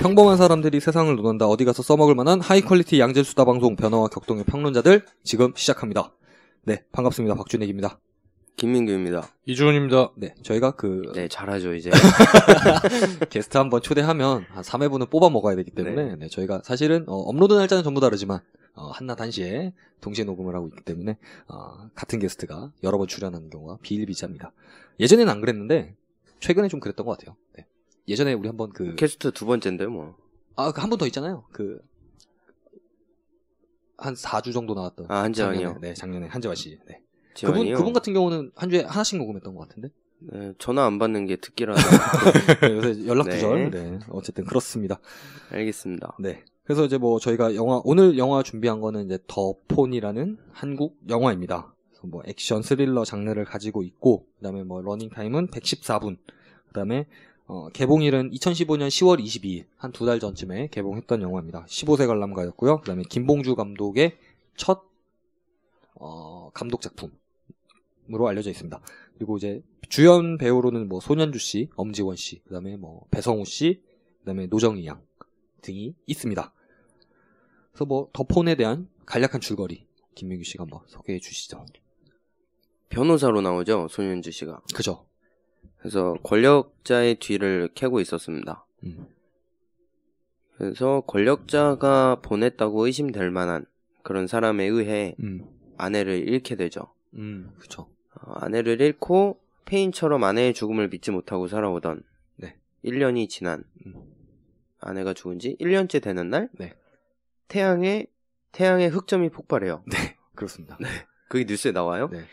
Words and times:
평범한 0.00 0.36
사람들이 0.36 0.78
세상을 0.80 1.14
논한다 1.16 1.46
어디 1.46 1.64
가서 1.64 1.82
써먹을 1.82 2.14
만한 2.14 2.40
high 2.40 2.60
quality 2.60 3.00
양질 3.00 3.24
수다 3.24 3.44
방송 3.44 3.74
변화와 3.74 4.08
격동의 4.08 4.44
평론자들 4.44 5.04
지금 5.24 5.52
시작합니다. 5.56 6.12
네 6.64 6.82
반갑습니다 6.92 7.34
박준익입니다. 7.34 7.98
김민규입니다. 8.58 9.28
이주훈입니다. 9.46 10.10
네 10.16 10.34
저희가 10.42 10.72
그 10.72 11.12
네, 11.14 11.28
잘하죠, 11.28 11.74
이제. 11.74 11.90
게스트 13.30 13.56
한번 13.56 13.80
초대하면 13.80 14.42
한 14.50 14.62
3회분은 14.62 15.08
뽑아 15.10 15.30
먹어야 15.30 15.56
되기 15.56 15.70
때문에 15.70 16.16
네, 16.16 16.28
저희가 16.28 16.60
사실은 16.64 17.04
어, 17.08 17.14
업로드 17.16 17.54
날짜는 17.54 17.84
전부 17.84 18.00
다르지만 18.00 18.40
어, 18.74 18.88
한날한시에 18.90 19.72
동시에 20.00 20.24
녹음을 20.24 20.54
하고 20.54 20.66
있기 20.68 20.82
때문에 20.84 21.16
어, 21.46 21.88
같은 21.94 22.18
게스트가 22.18 22.72
여러 22.82 22.98
번 22.98 23.06
출연하는 23.06 23.48
경우가 23.48 23.78
비일비재합니다. 23.82 24.52
예전에는 25.00 25.32
안 25.32 25.40
그랬는데 25.40 25.94
최근에 26.40 26.68
좀 26.68 26.80
그랬던 26.80 27.06
것 27.06 27.16
같아요. 27.16 27.36
네. 27.56 27.66
예전에 28.08 28.32
우리 28.32 28.48
한번 28.48 28.70
그 28.72 28.94
게스트 28.96 29.30
두 29.32 29.46
번째인데요, 29.46 29.90
뭐. 29.90 30.16
아, 30.56 30.72
그 30.72 30.80
한 30.80 30.90
번 30.90 30.98
더 30.98 31.06
있잖아요. 31.06 31.44
그, 31.52 31.78
한 33.96 34.14
4주 34.14 34.52
정도 34.52 34.74
나왔던. 34.74 35.06
아, 35.08 35.22
한재환이요? 35.22 35.60
작년에, 35.68 35.88
네, 35.88 35.94
작년에 35.94 36.26
한재환 36.28 36.56
씨. 36.56 36.78
네. 36.88 37.00
그분. 37.46 37.72
그분 37.74 37.92
같은 37.92 38.12
경우는 38.12 38.52
한 38.54 38.70
주에 38.70 38.82
하나씩 38.82 39.18
녹음했던 39.18 39.54
것 39.54 39.68
같은데. 39.68 39.90
네, 40.20 40.52
전화 40.58 40.84
안 40.86 40.98
받는 40.98 41.26
게 41.26 41.36
특기라. 41.36 41.74
요새 42.70 43.06
연락 43.06 43.28
네. 43.28 43.34
두절. 43.36 43.70
네. 43.70 43.98
어쨌든 44.10 44.44
그렇습니다. 44.44 44.98
알겠습니다. 45.50 46.16
네. 46.20 46.44
그래서 46.64 46.84
이제 46.84 46.98
뭐 46.98 47.18
저희가 47.18 47.54
영화, 47.54 47.80
오늘 47.84 48.18
영화 48.18 48.42
준비한 48.42 48.80
거는 48.80 49.06
이제 49.06 49.18
더 49.26 49.54
폰이라는 49.68 50.38
한국 50.52 50.98
영화입니다. 51.08 51.72
그래서 51.90 52.06
뭐 52.08 52.22
액션 52.26 52.62
스릴러 52.62 53.04
장르를 53.04 53.44
가지고 53.44 53.82
있고, 53.84 54.26
그 54.38 54.42
다음에 54.42 54.64
뭐 54.64 54.82
러닝 54.82 55.08
타임은 55.10 55.48
114분, 55.48 56.18
그 56.66 56.72
다음에 56.74 57.06
어, 57.46 57.68
개봉일은 57.70 58.30
2015년 58.32 58.88
10월 58.88 59.22
22일, 59.24 59.64
한 59.78 59.92
두 59.92 60.04
달 60.04 60.20
전쯤에 60.20 60.68
개봉했던 60.70 61.22
영화입니다. 61.22 61.64
15세 61.66 62.06
관람가였고요. 62.06 62.80
그 62.82 62.86
다음에 62.86 63.04
김봉주 63.08 63.54
감독의 63.54 64.18
첫, 64.56 64.82
어, 65.94 66.50
감독 66.52 66.82
작품 66.82 67.10
으로 68.12 68.28
알려져 68.28 68.50
있습니다. 68.50 68.80
그리고 69.16 69.36
이제 69.36 69.62
주연 69.88 70.38
배우로는 70.38 70.88
뭐 70.88 71.00
손현주 71.00 71.38
씨, 71.38 71.68
엄지원 71.76 72.16
씨, 72.16 72.42
그 72.44 72.52
다음에 72.52 72.76
뭐 72.76 73.06
배성우 73.10 73.44
씨, 73.44 73.82
그 74.20 74.26
다음에 74.26 74.46
노정희 74.46 74.86
양 74.86 75.02
등이 75.62 75.94
있습니다. 76.06 76.52
그래서 77.72 77.84
뭐 77.84 78.08
더폰에 78.12 78.54
대한 78.54 78.88
간략한 79.06 79.40
줄거리, 79.40 79.86
김민규 80.14 80.44
씨가 80.44 80.64
한번 80.64 80.80
소개해 80.86 81.18
주시죠. 81.18 81.64
변호사로 82.88 83.40
나오죠, 83.40 83.88
손현주 83.90 84.30
씨가. 84.30 84.62
그죠? 84.74 85.06
그래서 85.78 86.14
권력자의 86.22 87.16
뒤를 87.16 87.68
캐고 87.74 88.00
있었습니다. 88.00 88.66
음. 88.84 89.06
그래서 90.56 91.02
권력자가 91.06 92.20
보냈다고 92.20 92.86
의심될 92.86 93.30
만한 93.30 93.64
그런 94.02 94.26
사람에 94.26 94.64
의해 94.64 95.14
음. 95.20 95.46
아내를 95.76 96.28
잃게 96.28 96.56
되죠. 96.56 96.92
음. 97.14 97.54
어, 97.78 97.97
아내를 98.22 98.80
잃고 98.80 99.40
페인처럼 99.64 100.24
아내의 100.24 100.54
죽음을 100.54 100.88
믿지 100.88 101.10
못하고 101.10 101.46
살아오던 101.46 102.02
네. 102.36 102.56
1년이 102.84 103.28
지난 103.28 103.64
음. 103.86 103.94
아내가 104.80 105.12
죽은 105.12 105.38
지 105.38 105.56
1년째 105.60 106.02
되는 106.02 106.30
날 106.30 106.48
네. 106.52 106.74
태양에 107.48 108.06
태양의 108.52 108.88
흑점이 108.88 109.28
폭발해요. 109.30 109.82
네, 109.92 110.16
그렇습니다. 110.34 110.78
그게 111.28 111.44
뉴스에 111.44 111.72
나와요. 111.72 112.08
네. 112.10 112.24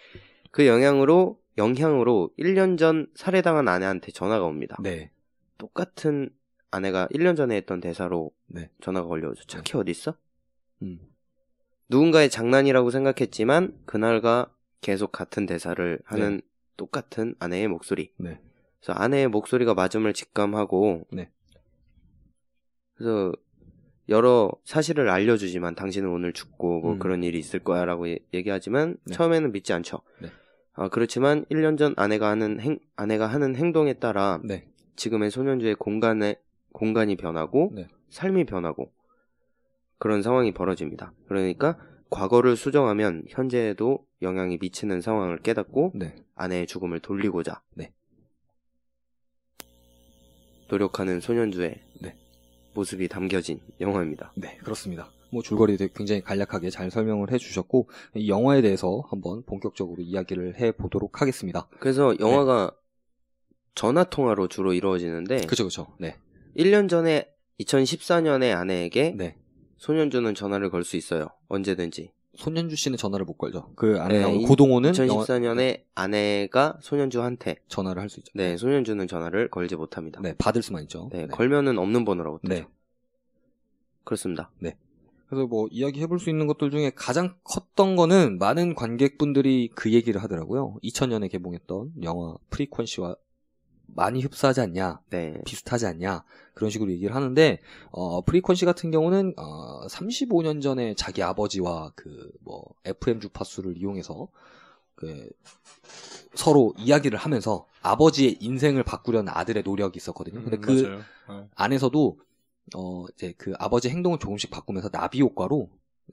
그 0.52 0.66
영향으로 0.68 1.42
영향으로 1.58 2.32
1년 2.38 2.78
전 2.78 3.08
살해당한 3.16 3.68
아내한테 3.68 4.12
전화가 4.12 4.46
옵니다. 4.46 4.78
네. 4.82 5.12
똑같은 5.58 6.30
아내가 6.72 7.08
1년 7.08 7.36
전에 7.36 7.56
했던 7.56 7.80
대사로 7.80 8.32
네. 8.48 8.70
전화가 8.82 9.08
걸려오죠. 9.08 9.46
차키 9.48 9.78
어디 9.78 9.92
있어? 9.92 10.16
음. 10.82 11.00
누군가의 11.90 12.30
장난이라고 12.30 12.90
생각했지만 12.90 13.78
그날과 13.86 14.55
계속 14.86 15.12
같은 15.12 15.48
대사를 15.48 16.00
하는 16.06 16.42
똑같은 16.78 17.34
아내의 17.40 17.68
목소리. 17.68 18.12
네. 18.18 18.40
그래서 18.80 18.94
아내의 18.94 19.30
목소리가 19.30 19.74
맞음을 19.74 20.14
직감하고 20.14 21.08
네. 21.12 21.32
그래서 22.94 23.32
여러 24.10 24.52
사실을 24.64 25.10
알려주지만 25.10 25.74
당신은 25.74 26.08
오늘 26.08 26.34
죽고 26.34 26.82
뭐 26.82 26.94
음. 26.94 27.00
그런 27.00 27.24
일이 27.24 27.40
있을 27.40 27.62
거야라고 27.62 28.10
예- 28.10 28.20
얘기하지만 28.32 28.98
네. 29.06 29.16
처음에는 29.16 29.54
믿지 29.54 29.74
않죠. 29.74 30.02
네. 30.22 30.30
아, 30.74 30.88
그렇지만 30.90 31.46
1년 31.46 31.80
전 31.80 31.96
아내가 31.98 32.30
하는 32.30 32.60
행 32.60 32.78
아내가 32.96 33.26
하는 33.26 33.56
행동에 33.56 33.94
따라 33.94 34.40
네. 34.44 34.68
지금의 34.98 35.32
소년주의 35.32 35.74
공간에 35.74 36.36
공간이 36.74 37.16
변하고 37.16 37.72
네. 37.74 37.88
삶이 38.12 38.44
변하고 38.46 38.92
그런 39.98 40.22
상황이 40.22 40.54
벌어집니다. 40.54 41.12
그러니까 41.28 41.80
과거를 42.10 42.56
수정하면 42.56 43.24
현재에도 43.28 44.06
영향이 44.22 44.58
미치는 44.62 45.02
상황을 45.02 45.40
깨닫고 45.40 45.94
네. 45.96 46.16
아내의 46.36 46.68
죽음을 46.68 47.00
돌리고자 47.00 47.62
네. 47.74 47.92
노력하는 50.70 51.20
소년주의 51.20 51.80
네. 52.02 52.16
모습이 52.74 53.08
담겨진 53.08 53.60
영화입니다. 53.80 54.34
네, 54.36 54.58
그렇습니다. 54.58 55.10
뭐 55.32 55.42
줄거리 55.42 55.78
되게 55.78 55.92
굉장히 55.96 56.22
간략하게 56.22 56.70
잘 56.70 56.92
설명을 56.92 57.32
해주셨고 57.32 57.90
이 58.16 58.30
영화에 58.30 58.62
대해서 58.62 59.04
한번 59.10 59.44
본격적으로 59.44 60.02
이야기를 60.02 60.60
해 60.60 60.72
보도록 60.72 61.22
하겠습니다. 61.22 61.68
그래서 61.80 62.18
영화가 62.20 62.72
전화 63.74 64.04
통화로 64.04 64.48
주로 64.48 64.74
이루어지는데 64.74 65.38
네. 65.38 65.46
그죠, 65.48 65.66
그죠. 65.66 65.88
네, 66.00 66.16
1년 66.58 66.90
전에 66.90 67.30
2014년에 67.60 68.56
아내에게 68.56 69.16
네. 69.18 69.38
소년주는 69.78 70.34
전화를 70.36 70.70
걸 70.70 70.84
수 70.84 70.96
있어요. 70.98 71.28
언제든지. 71.48 72.12
손현주 72.36 72.76
씨는 72.76 72.98
전화를 72.98 73.26
못 73.26 73.38
걸죠. 73.38 73.72
그 73.76 73.98
아내가 74.02 74.28
네, 74.28 74.36
이- 74.36 74.46
고동호는 74.46 74.94
영화- 75.08 75.24
2014년에 75.24 75.84
아내가 75.96 76.78
손현주한테 76.82 77.58
전화를 77.70 78.02
할 78.02 78.10
수 78.10 78.20
있죠. 78.20 78.32
네, 78.36 78.58
손현주는 78.58 79.08
전화를 79.08 79.50
걸지 79.50 79.76
못합니다. 79.78 80.20
네, 80.22 80.34
받을 80.38 80.62
수만 80.62 80.82
있죠. 80.84 81.10
네, 81.14 81.28
걸면은 81.28 81.78
없는 81.78 82.04
번호라고 82.04 82.40
뜨죠. 82.40 82.54
네. 82.54 82.66
그렇습니다. 84.04 84.52
그래서 85.28 85.48
뭐 85.48 85.68
이야기 85.72 86.02
해볼 86.02 86.20
수 86.20 86.30
있는 86.30 86.46
것들 86.46 86.70
중에 86.72 86.92
가장 86.96 87.36
컸던 87.44 87.96
거는 87.96 88.38
많은 88.38 88.76
관객분들이 88.76 89.70
그 89.74 89.92
얘기를 89.92 90.22
하더라고요. 90.22 90.78
2000년에 90.84 91.32
개봉했던 91.32 91.94
영화 92.04 92.36
프리퀀시와 92.52 93.18
많이 93.88 94.22
흡사하지 94.22 94.62
않냐, 94.62 95.02
네. 95.10 95.42
비슷하지 95.46 95.86
않냐 95.88 96.24
그런 96.54 96.70
식으로 96.70 96.92
얘기를 96.92 97.16
하는데 97.16 97.60
어, 97.92 98.24
프리퀀시 98.24 98.66
같은 98.66 98.92
경우는 98.92 99.34
어, 99.38 99.88
35년 99.88 100.62
전에 100.62 100.94
자기 100.96 101.22
아버지와 101.24 101.92
그 101.96 102.32
뭐 102.42 102.64
FM 102.86 103.20
주파수를 103.20 103.78
이용해서 103.78 104.28
그 104.96 105.30
서로 106.36 106.74
이야기를 106.78 107.18
하면서 107.18 107.66
아버지의 107.82 108.38
인생을 108.40 108.84
바꾸려는 108.84 109.32
아들의 109.36 109.64
노력이 109.64 109.98
있었거든요. 109.98 110.42
근데 110.44 110.58
음, 110.58 110.62
그 110.62 110.72
맞아요. 110.72 111.02
네. 111.42 111.48
안에서도 111.56 112.20
어 112.76 113.06
이제 113.14 113.34
그 113.38 113.54
아버지 113.60 113.90
행동을 113.90 114.20
조금씩 114.20 114.50
바꾸면서 114.52 114.90
나비 114.90 115.22
효과로 115.22 115.70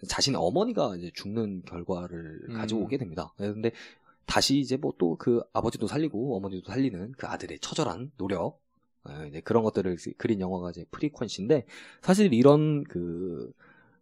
자신의 0.07 0.41
어머니가 0.41 0.97
이제 0.97 1.11
죽는 1.15 1.63
결과를 1.67 2.47
음. 2.51 2.55
가지고 2.55 2.83
오게 2.83 2.99
됩니다. 2.99 3.33
그런데 3.37 3.73
다시 4.27 4.59
이제 4.59 4.77
뭐 4.77 4.93
또 4.99 5.17
그 5.17 5.43
아버지도 5.53 5.87
살리고 5.87 6.37
어머니도 6.37 6.71
살리는 6.71 7.13
그 7.13 7.27
아들의 7.27 7.59
처절한 7.61 8.13
노력 8.17 8.61
어, 9.05 9.25
이제 9.29 9.41
그런 9.41 9.63
것들을 9.65 9.97
그린 10.19 10.41
영화가 10.41 10.71
이제 10.71 10.85
프리퀀시인데 10.93 11.65
사실 12.03 12.33
이런 12.33 12.85
그 12.85 13.53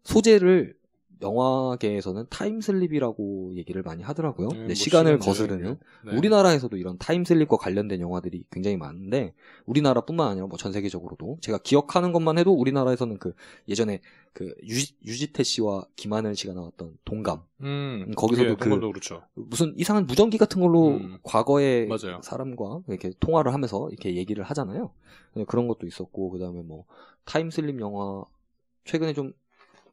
소재를 0.05 0.75
영화계에서는 1.23 2.27
타임슬립이라고 2.31 3.53
얘기를 3.57 3.83
많이 3.83 4.03
하더라고요. 4.03 4.49
네, 4.49 4.59
네, 4.59 4.65
뭐 4.67 4.75
시간을 4.75 5.19
거스르는 5.19 5.79
네. 6.07 6.17
우리나라에서도 6.17 6.77
이런 6.77 6.99
타임슬립과 6.99 7.57
관련된 7.57 8.01
영화들이 8.01 8.45
굉장히 8.51 8.77
많은데 8.77 9.35
우리나라뿐만 9.67 10.29
아니라 10.29 10.47
뭐 10.47 10.57
전 10.59 10.73
세계적으로도 10.73 11.39
제가 11.41 11.59
기억하는 11.59 12.13
것만 12.13 12.39
해도 12.39 12.53
우리나라에서는 12.53 13.19
그 13.19 13.35
예전에 13.69 14.01
그 14.33 14.55
유지, 14.63 14.95
유지태 15.05 15.43
씨와 15.43 15.85
김하늘 15.97 16.37
씨가 16.37 16.53
나왔던 16.55 16.99
동감 17.05 17.43
음, 17.63 18.13
거기서도 18.17 18.51
예, 18.51 18.55
그- 18.55 18.69
그렇죠. 18.81 19.23
무슨 19.35 19.73
이상한 19.77 20.07
무전기 20.07 20.39
같은 20.39 20.61
걸로 20.61 20.89
음. 20.99 21.19
과거의 21.23 21.87
맞아요. 21.89 22.21
사람과 22.23 22.83
이렇게 22.89 23.11
통화를 23.21 23.53
하면서 23.53 23.89
이렇게 23.91 24.15
얘기를 24.17 24.45
하잖아요. 24.45 24.93
네, 25.35 25.45
그런 25.47 25.67
것도 25.67 25.87
있었고 25.87 26.31
그다음에 26.31 26.63
뭐 26.63 26.85
타임슬립 27.25 27.81
영화 27.81 28.23
최근에 28.85 29.13
좀 29.15 29.33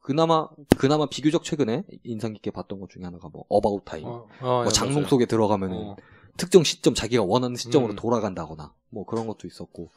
그나마 0.07 0.48
그나마 0.77 1.06
비교적 1.06 1.44
최근에 1.44 1.83
인상 2.04 2.31
깊게 2.31 2.51
봤던 2.51 2.80
것 2.80 2.89
중에 2.89 3.04
하나가 3.04 3.27
뭐 3.27 3.44
어바웃 3.50 3.83
타임. 3.83 4.06
어, 4.06 4.25
아, 4.39 4.45
뭐 4.45 4.65
예, 4.65 4.69
장롱 4.69 4.95
맞아요. 4.95 5.07
속에 5.09 5.25
들어가면은 5.25 5.75
어. 5.75 5.95
특정 6.38 6.63
시점 6.63 6.94
자기가 6.94 7.24
원하는 7.24 7.57
시점으로 7.57 7.92
음. 7.92 7.95
돌아간다거나 7.98 8.74
뭐 8.89 9.06
그런 9.06 9.27
것도 9.27 9.48
있었고 9.48 9.89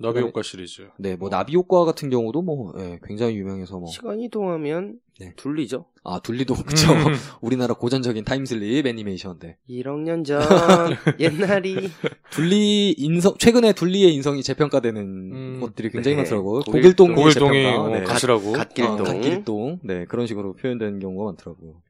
나비 0.00 0.18
그다음에- 0.20 0.26
효과 0.28 0.42
시리즈. 0.42 0.88
네, 0.98 1.14
뭐 1.16 1.28
나비 1.28 1.54
효과 1.54 1.84
같은 1.84 2.08
경우도 2.10 2.42
뭐 2.42 2.72
예, 2.78 2.98
굉장히 3.04 3.36
유명해서 3.36 3.78
뭐 3.78 3.88
시간 3.90 4.18
이동하면 4.20 4.98
네. 5.18 5.34
둘리죠. 5.36 5.84
아 6.02 6.18
둘리도 6.20 6.54
그쵸. 6.54 6.90
음. 6.92 6.96
우리나라 7.42 7.74
고전적인 7.74 8.24
타임슬립 8.24 8.86
애니메이션인데 8.86 9.58
1억 9.68 10.00
년 10.00 10.24
전 10.24 10.40
옛날이 11.20 11.90
둘리 12.30 12.92
인성 12.92 13.34
최근에 13.38 13.74
둘리의 13.74 14.14
인성이 14.14 14.42
재평가되는 14.42 15.02
음. 15.02 15.58
것들이 15.60 15.90
굉장히 15.90 16.16
네. 16.16 16.22
많더라고요. 16.22 16.60
고길동- 16.62 16.72
고길동 16.72 17.14
고길동이 17.14 17.62
재평가. 17.62 17.82
어, 17.82 17.88
네. 17.90 18.04
가시라고. 18.04 18.52
갓길동. 18.52 19.00
어, 19.00 19.02
갓길동. 19.04 19.78
네, 19.84 20.04
그런 20.06 20.26
식으로 20.26 20.54
표현되는 20.54 20.98
경우가 21.00 21.24
많더라고요. 21.32 21.82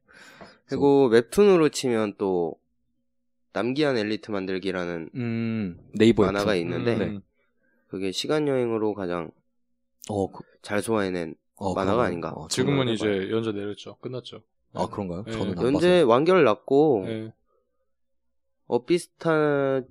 그리고 0.67 1.07
웹툰으로 1.09 1.69
치면 1.69 2.15
또 2.19 2.55
남기한 3.53 3.97
엘리트 3.97 4.31
만들기라는 4.31 5.11
음, 5.17 5.79
네이버 5.95 6.25
만화가 6.25 6.53
웹툰. 6.53 6.63
있는데 6.67 7.05
음. 7.05 7.21
그게 7.91 8.13
시간 8.13 8.47
여행으로 8.47 8.95
가장 8.95 9.31
어, 10.09 10.31
그, 10.31 10.45
잘 10.63 10.81
소화해낸 10.81 11.35
어, 11.57 11.75
만화가 11.75 11.97
그런가요? 11.97 12.07
아닌가. 12.07 12.31
어, 12.31 12.49
지금은 12.49 12.89
이제 12.89 13.29
연재 13.31 13.53
내렸죠. 13.53 13.97
끝났죠. 13.97 14.43
아 14.73 14.87
그런가요? 14.87 15.25
네. 15.25 15.33
저는 15.33 15.59
안 15.59 15.65
연재 15.65 16.03
완결 16.03 16.45
났고 16.45 17.03
네. 17.05 17.33
어 18.67 18.85
비슷한 18.85 19.85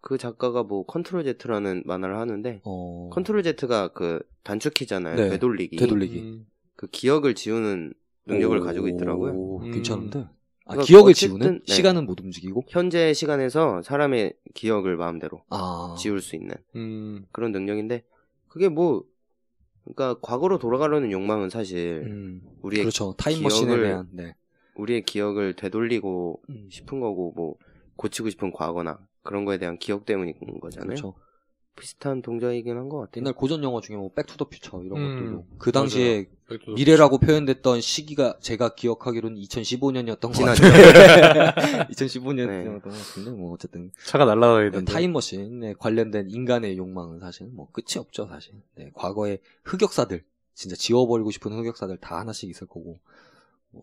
그 0.00 0.18
작가가 0.18 0.64
뭐 0.64 0.84
control 0.84 1.22
Z라는 1.22 1.84
만화를 1.86 2.18
하는데 2.18 2.60
어, 2.64 3.08
control 3.12 3.44
Z가 3.44 3.88
그 3.88 4.20
단축키잖아요. 4.42 5.14
네. 5.14 5.28
되돌리기. 5.30 5.76
되돌리기. 5.76 6.18
음. 6.20 6.46
그 6.74 6.88
기억을 6.88 7.34
지우는 7.34 7.94
능력을 8.26 8.58
오, 8.58 8.62
가지고 8.64 8.88
있더라고요. 8.88 9.60
음. 9.62 9.70
괜찮은데. 9.70 10.26
아, 10.66 10.76
기억을 10.78 11.12
지우는 11.14 11.60
네. 11.66 11.74
시간은 11.74 12.06
못 12.06 12.20
움직이고. 12.20 12.64
현재 12.68 13.12
시간에서 13.12 13.82
사람의 13.82 14.34
기억을 14.54 14.96
마음대로 14.96 15.42
아, 15.50 15.94
지울 15.98 16.20
수 16.22 16.36
있는 16.36 16.54
음. 16.74 17.26
그런 17.32 17.52
능력인데 17.52 18.02
그게 18.48 18.68
뭐 18.68 19.04
그러니까 19.84 20.18
과거로 20.22 20.58
돌아가려는 20.58 21.10
욕망은 21.12 21.50
사실 21.50 22.04
음, 22.06 22.40
우리의 22.62 22.84
그렇죠. 22.84 23.14
타임머신에 23.18 23.72
기억을- 23.76 23.82
대한 23.82 24.08
네. 24.12 24.34
우리의 24.76 25.04
기억을 25.04 25.54
되돌리고 25.54 26.40
음, 26.48 26.68
싶은 26.70 26.98
거고 27.00 27.32
뭐 27.36 27.56
고치고 27.96 28.30
싶은 28.30 28.50
과거나 28.50 28.98
그런 29.22 29.44
거에 29.44 29.58
대한 29.58 29.78
기억 29.78 30.06
때문인 30.06 30.34
거잖아요. 30.60 30.86
그렇죠. 30.86 31.14
비슷한 31.76 32.22
동작이긴 32.22 32.76
한 32.76 32.88
것 32.88 32.98
같아요. 32.98 33.22
옛날 33.22 33.32
고전 33.34 33.62
영화 33.64 33.80
중에 33.80 33.96
뭐 33.96 34.12
백투더퓨처 34.12 34.82
이런 34.84 34.98
음, 35.00 35.16
것들도 35.16 35.46
그 35.58 35.72
당시에 35.72 36.26
미래라고 36.76 37.18
표현됐던 37.18 37.80
시기가 37.80 38.38
제가 38.40 38.74
기억하기로는 38.74 39.38
2015년이었던 39.40 40.20
것. 40.20 40.32
같아요. 40.32 41.86
2015년이었던 41.90 42.82
것 42.82 42.90
같은데 42.92 43.30
뭐 43.32 43.52
어쨌든 43.54 43.90
차가 44.06 44.24
날아다니던데. 44.24 44.84
네, 44.84 44.92
타임머신에 44.92 45.74
관련된 45.78 46.30
인간의 46.30 46.76
욕망은 46.78 47.20
사실 47.20 47.46
뭐 47.48 47.68
끝이 47.72 47.98
없죠 47.98 48.26
사실. 48.28 48.54
네, 48.76 48.90
과거의 48.94 49.40
흑역사들 49.64 50.24
진짜 50.54 50.76
지워버리고 50.76 51.30
싶은 51.32 51.52
흑역사들 51.52 51.96
다 51.98 52.18
하나씩 52.20 52.48
있을 52.50 52.66
거고 52.68 52.98
뭐 53.70 53.82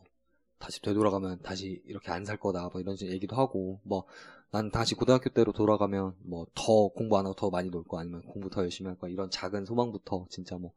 다시 0.60 0.82
되돌아가면 0.82 1.40
다시 1.44 1.82
이렇게 1.86 2.12
안 2.12 2.24
살 2.26 2.38
거다 2.38 2.70
뭐 2.72 2.80
이런 2.80 2.96
얘기도 3.02 3.36
하고 3.36 3.80
뭐 3.84 4.06
난 4.52 4.70
다시 4.72 4.96
고등학교 4.96 5.30
때로 5.30 5.52
돌아가면 5.54 6.16
뭐 6.24 6.46
더 6.56 6.90
공부 6.90 7.18
안 7.18 7.26
하고 7.26 7.36
더 7.36 7.50
많이 7.50 7.70
놀 7.70 7.84
거 7.84 8.00
아니면 8.00 8.22
공부 8.24 8.50
더 8.50 8.62
열심히 8.64 8.90
할 8.90 8.98
거야 8.98 9.10
이런 9.12 9.30
작은 9.30 9.66
소망부터 9.66 10.26
진짜 10.30 10.58
뭐 10.58 10.74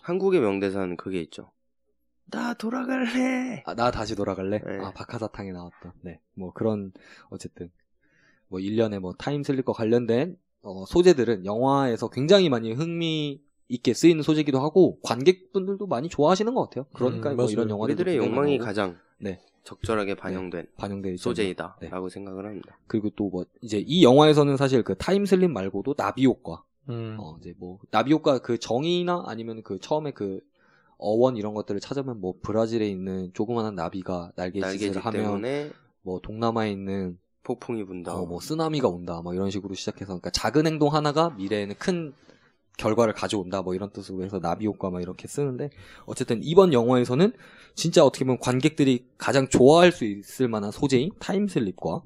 한국의 0.00 0.40
명대사는 0.40 0.96
그게 0.96 1.20
있죠. 1.22 1.50
나 2.26 2.54
돌아갈래. 2.54 3.62
아, 3.66 3.74
나 3.74 3.90
다시 3.90 4.16
돌아갈래? 4.16 4.58
네. 4.58 4.78
아, 4.78 4.90
박하사탕에 4.92 5.52
나왔던. 5.52 5.92
네. 6.00 6.18
뭐 6.34 6.52
그런, 6.52 6.92
어쨌든. 7.28 7.70
뭐 8.48 8.58
일련의 8.58 9.00
뭐 9.00 9.12
타임슬립과 9.12 9.72
관련된, 9.72 10.36
어, 10.62 10.84
소재들은 10.86 11.44
영화에서 11.44 12.08
굉장히 12.08 12.48
많이 12.48 12.72
흥미 12.72 13.42
있게 13.68 13.92
쓰이는 13.94 14.22
소재기도 14.22 14.60
하고, 14.60 14.98
관객분들도 15.02 15.86
많이 15.86 16.08
좋아하시는 16.08 16.52
것 16.54 16.62
같아요. 16.70 16.86
그러니까 16.94 17.30
음, 17.32 17.36
뭐. 17.36 17.50
이런 17.50 17.68
영화들이 17.68 17.94
우리들의 17.94 18.16
욕망이 18.16 18.58
가장 18.58 18.96
네. 19.18 19.40
적절하게 19.64 20.14
반영된 20.14 20.66
반영되어 20.76 21.12
있죠. 21.12 21.22
소재이다라고 21.30 22.08
생각을 22.08 22.46
합니다. 22.46 22.78
그리고 22.86 23.10
또 23.10 23.28
뭐, 23.28 23.44
이제 23.60 23.78
이 23.78 24.02
영화에서는 24.02 24.56
사실 24.56 24.82
그 24.82 24.94
타임슬립 24.96 25.50
말고도 25.50 25.94
나비 25.94 26.26
효과, 26.26 26.64
음. 26.88 27.16
어, 27.20 27.36
이제 27.40 27.54
뭐, 27.58 27.78
나비 27.90 28.12
효과 28.12 28.38
그 28.38 28.58
정의나 28.58 29.24
아니면 29.26 29.62
그 29.62 29.78
처음에 29.78 30.10
그 30.12 30.40
어원 30.98 31.36
이런 31.36 31.54
것들을 31.54 31.80
찾으면 31.80 32.20
뭐 32.20 32.34
브라질에 32.42 32.88
있는 32.88 33.32
조그마한 33.34 33.74
나비가 33.74 34.32
날개짓을 34.36 34.68
날개짓 34.68 35.06
하면 35.06 35.22
때문에 35.22 35.70
뭐 36.02 36.20
동남아에 36.20 36.70
있는 36.70 37.18
폭풍이 37.42 37.84
분다. 37.84 38.14
어, 38.14 38.26
뭐 38.26 38.40
쓰나미가 38.40 38.88
온다, 38.88 39.20
뭐 39.22 39.34
이런 39.34 39.50
식으로 39.50 39.74
시작해서 39.74 40.06
그러니까 40.06 40.30
작은 40.30 40.66
행동 40.66 40.94
하나가 40.94 41.30
미래에는 41.30 41.74
큰 41.78 42.12
결과를 42.78 43.14
가져온다, 43.14 43.62
뭐 43.62 43.74
이런 43.74 43.90
뜻으로 43.90 44.24
해서 44.24 44.40
나비 44.40 44.66
효과 44.66 44.90
막 44.90 45.02
이렇게 45.02 45.28
쓰는데 45.28 45.70
어쨌든 46.06 46.40
이번 46.42 46.72
영화에서는 46.72 47.32
진짜 47.74 48.04
어떻게 48.04 48.24
보면 48.24 48.38
관객들이 48.38 49.06
가장 49.18 49.48
좋아할 49.48 49.92
수 49.92 50.04
있을 50.04 50.48
만한 50.48 50.70
소재인 50.70 51.10
타임슬립과 51.18 52.02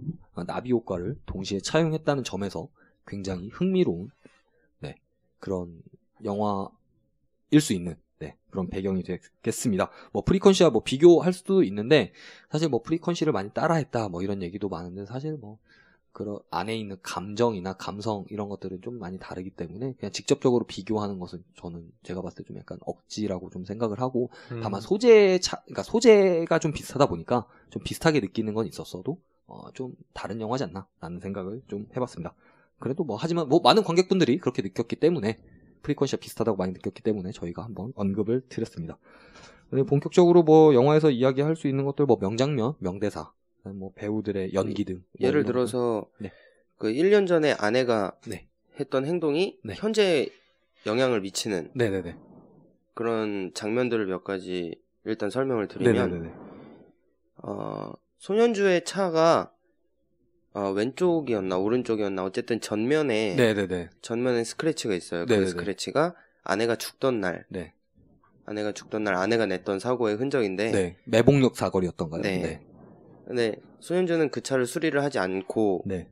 나비 0.46 0.72
효과를 0.72 1.16
동시에 1.26 1.60
차용했다는 1.60 2.24
점에서 2.24 2.68
굉장히 3.06 3.48
흥미로운 3.48 4.10
네, 4.80 4.96
그런 5.38 5.80
영화일 6.24 7.60
수 7.60 7.72
있는 7.72 7.96
네, 8.18 8.36
그런 8.50 8.68
배경이 8.68 9.02
되겠습니다. 9.02 9.90
뭐 10.12 10.24
프리컨시와 10.24 10.70
뭐 10.70 10.82
비교할 10.82 11.32
수도 11.32 11.62
있는데 11.62 12.12
사실 12.50 12.68
뭐 12.68 12.82
프리컨시를 12.82 13.32
많이 13.32 13.50
따라했다 13.50 14.08
뭐 14.08 14.22
이런 14.22 14.42
얘기도 14.42 14.68
많은데 14.68 15.06
사실 15.06 15.36
뭐 15.36 15.58
그런 16.16 16.38
안에 16.50 16.74
있는 16.74 16.96
감정이나 17.02 17.74
감성 17.74 18.24
이런 18.30 18.48
것들은 18.48 18.80
좀 18.80 18.98
많이 18.98 19.18
다르기 19.18 19.50
때문에 19.50 19.92
그냥 19.98 20.12
직접적으로 20.12 20.64
비교하는 20.64 21.18
것은 21.18 21.44
저는 21.56 21.92
제가 22.04 22.22
봤을 22.22 22.42
때 22.42 22.46
좀 22.48 22.56
약간 22.56 22.78
억지라고 22.86 23.50
좀 23.50 23.66
생각을 23.66 24.00
하고 24.00 24.30
음. 24.50 24.60
다만 24.62 24.80
소재 24.80 25.38
차 25.40 25.60
그러니까 25.64 25.82
소재가 25.82 26.58
좀 26.58 26.72
비슷하다 26.72 27.04
보니까 27.06 27.46
좀 27.68 27.82
비슷하게 27.82 28.20
느끼는 28.20 28.54
건 28.54 28.66
있었어도 28.66 29.20
어, 29.46 29.70
좀 29.74 29.92
다른 30.14 30.40
영화지 30.40 30.64
않나라는 30.64 31.20
생각을 31.20 31.60
좀 31.68 31.86
해봤습니다. 31.94 32.34
그래도 32.78 33.04
뭐 33.04 33.18
하지만 33.20 33.50
뭐 33.50 33.60
많은 33.60 33.84
관객분들이 33.84 34.38
그렇게 34.38 34.62
느꼈기 34.62 34.96
때문에 34.96 35.38
프리퀀시와 35.82 36.18
비슷하다고 36.18 36.56
많이 36.56 36.72
느꼈기 36.72 37.02
때문에 37.02 37.30
저희가 37.32 37.62
한번 37.62 37.92
언급을 37.94 38.46
드렸습니다. 38.48 38.96
본격적으로 39.86 40.44
뭐 40.44 40.72
영화에서 40.74 41.10
이야기할 41.10 41.56
수 41.56 41.68
있는 41.68 41.84
것들 41.84 42.06
뭐 42.06 42.16
명장면, 42.18 42.74
명대사, 42.78 43.32
뭐 43.74 43.92
배우들의 43.94 44.54
연기 44.54 44.84
등. 44.84 45.02
뭐 45.18 45.28
예를 45.28 45.44
들어서 45.44 46.08
네. 46.18 46.32
그 46.78 46.88
1년 46.88 47.26
전에 47.26 47.52
아내가 47.52 48.16
네. 48.26 48.48
했던 48.78 49.06
행동이 49.06 49.58
네. 49.64 49.74
현재 49.76 50.28
영향을 50.86 51.20
미치는 51.20 51.68
거. 51.68 51.70
네네네. 51.74 52.16
그런 52.94 53.52
장면들을 53.54 54.06
몇 54.06 54.24
가지 54.24 54.74
일단 55.04 55.30
설명을 55.30 55.68
드리면 55.68 56.10
네네네. 56.10 56.34
어, 57.42 57.92
소년주의 58.18 58.84
차가 58.84 59.52
어, 60.52 60.70
왼쪽이었나 60.70 61.58
오른쪽이었나 61.58 62.24
어쨌든 62.24 62.60
전면에 62.60 63.36
네네네. 63.36 63.90
전면에 64.00 64.44
스크래치가 64.44 64.94
있어요. 64.94 65.26
그 65.26 65.46
스크래치가 65.46 66.14
아내가 66.42 66.76
죽던 66.76 67.20
날 67.20 67.44
네. 67.50 67.74
아내가 68.46 68.72
죽던 68.72 69.04
날 69.04 69.14
아내가 69.14 69.44
냈던 69.46 69.78
사고의 69.80 70.16
흔적인데 70.16 70.70
네. 70.72 70.96
매복력 71.04 71.56
사거리였던가요? 71.56 72.22
네. 72.22 72.38
네. 72.38 72.66
근데 73.26 73.56
소년주는 73.80 74.30
그 74.30 74.40
차를 74.40 74.66
수리를 74.66 75.02
하지 75.02 75.18
않고 75.18 75.82
네. 75.86 76.08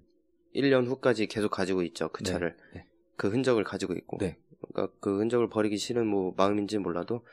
1년 0.54 0.86
후까지 0.86 1.26
계속 1.26 1.50
가지고 1.50 1.82
있죠. 1.82 2.08
그 2.12 2.22
네. 2.24 2.30
차를. 2.32 2.56
네. 2.74 2.86
그 3.16 3.28
흔적을 3.28 3.64
가지고 3.64 3.94
있고. 3.94 4.18
네. 4.18 4.36
그러니까 4.72 4.94
그 5.00 5.18
흔적을 5.18 5.48
버리기 5.48 5.76
싫은 5.78 6.06
뭐 6.06 6.34
마음인지 6.36 6.78
몰라도. 6.78 7.24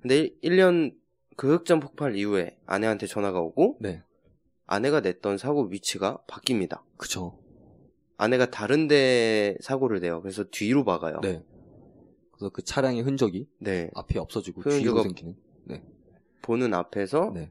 근데 0.00 0.30
1, 0.42 0.56
년그 0.56 1.52
흑점 1.54 1.80
폭발 1.80 2.16
이후에 2.16 2.58
아내한테 2.66 3.06
전화가 3.06 3.40
오고 3.40 3.78
네. 3.80 4.02
아내가 4.66 5.00
냈던 5.00 5.38
사고 5.38 5.64
위치가 5.64 6.18
바뀝니다. 6.28 6.82
그쵸. 6.96 7.38
아내가 8.16 8.50
다른데 8.50 9.58
사고를 9.60 10.00
내요. 10.00 10.22
그래서 10.22 10.44
뒤로 10.50 10.84
박아요. 10.84 11.20
네. 11.22 11.42
그래서 12.32 12.50
그 12.50 12.62
차량의 12.62 13.02
흔적이 13.02 13.48
네. 13.58 13.90
앞에 13.94 14.18
없어지고 14.18 14.62
소현주가- 14.62 14.78
뒤로 14.80 15.02
생기는. 15.02 15.36
보는 16.42 16.74
앞에서 16.74 17.32
네. 17.34 17.50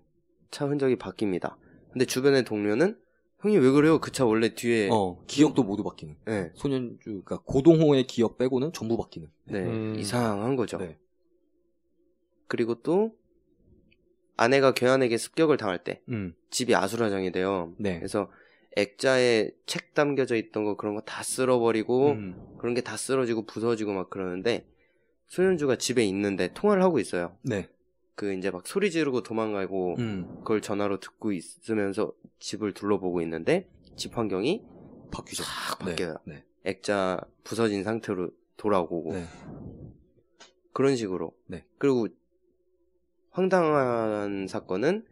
차 0.52 0.66
흔적이 0.68 0.96
바뀝니다. 0.96 1.56
근데 1.96 2.04
주변의 2.06 2.44
동료는 2.44 2.98
형님 3.40 3.62
왜 3.62 3.72
그래요? 3.72 4.00
그 4.02 4.12
차 4.12 4.26
원래 4.26 4.54
뒤에 4.54 4.90
어, 4.92 5.18
기억도 5.28 5.64
모두 5.64 5.82
바뀌는. 5.84 6.18
네. 6.26 6.52
소년주, 6.56 7.00
그러니까 7.06 7.40
고동호의 7.46 8.06
기억 8.08 8.38
빼고는 8.38 8.74
전부 8.74 8.98
바뀌는. 8.98 9.30
네. 9.46 9.60
음. 9.62 9.96
이상한 9.98 10.58
거죠. 10.58 10.78
네. 10.78 10.98
그리고 12.48 12.76
또 12.82 13.14
아내가 14.36 14.74
괴한에게 14.74 15.18
습격을 15.18 15.56
당할 15.56 15.86
때 15.86 16.02
음. 16.10 16.34
집이 16.50 16.76
아수라장이 16.76 17.32
돼요. 17.32 17.74
네. 17.78 17.98
그래서 17.98 18.30
액자에 18.76 19.52
책 19.66 19.94
담겨져 19.94 20.36
있던 20.36 20.66
거 20.66 20.76
그런 20.76 20.96
거 20.96 21.02
다 21.02 21.24
쓸어버리고 21.24 22.10
음. 22.12 22.56
그런 22.58 22.74
게 22.74 22.82
다 22.82 22.98
쓰러지고 22.98 23.46
부서지고 23.46 23.94
막 23.94 24.10
그러는데 24.10 24.68
소년주가 25.28 25.78
집에 25.78 26.04
있는데 26.04 26.52
통화를 26.54 26.84
하고 26.84 27.00
있어요. 27.00 27.38
네. 27.42 27.70
그 28.16 28.34
이제 28.34 28.50
막 28.50 28.66
소리 28.66 28.92
지르고 28.92 29.24
도망가고 29.24 29.96
음. 30.00 30.36
그걸 30.40 30.62
전화로 30.62 31.00
듣고 31.00 31.34
있으면서 31.34 32.14
집을 32.40 32.74
둘러보고 32.74 33.22
있는데 33.22 33.70
집 33.96 34.18
환경이 34.18 34.64
바뀌죠. 35.12 35.44
싹 35.44 35.80
네. 35.80 35.92
바뀌어요. 35.92 36.18
네. 36.26 36.44
액자 36.64 37.20
부서진 37.44 37.84
상태로 37.84 38.32
돌아오고 38.58 39.14
네. 39.14 39.26
그런 40.72 40.96
식으로. 40.96 41.34
네. 41.48 41.66
그리고 41.78 42.08
황당한 43.32 44.48
사건은 44.48 45.06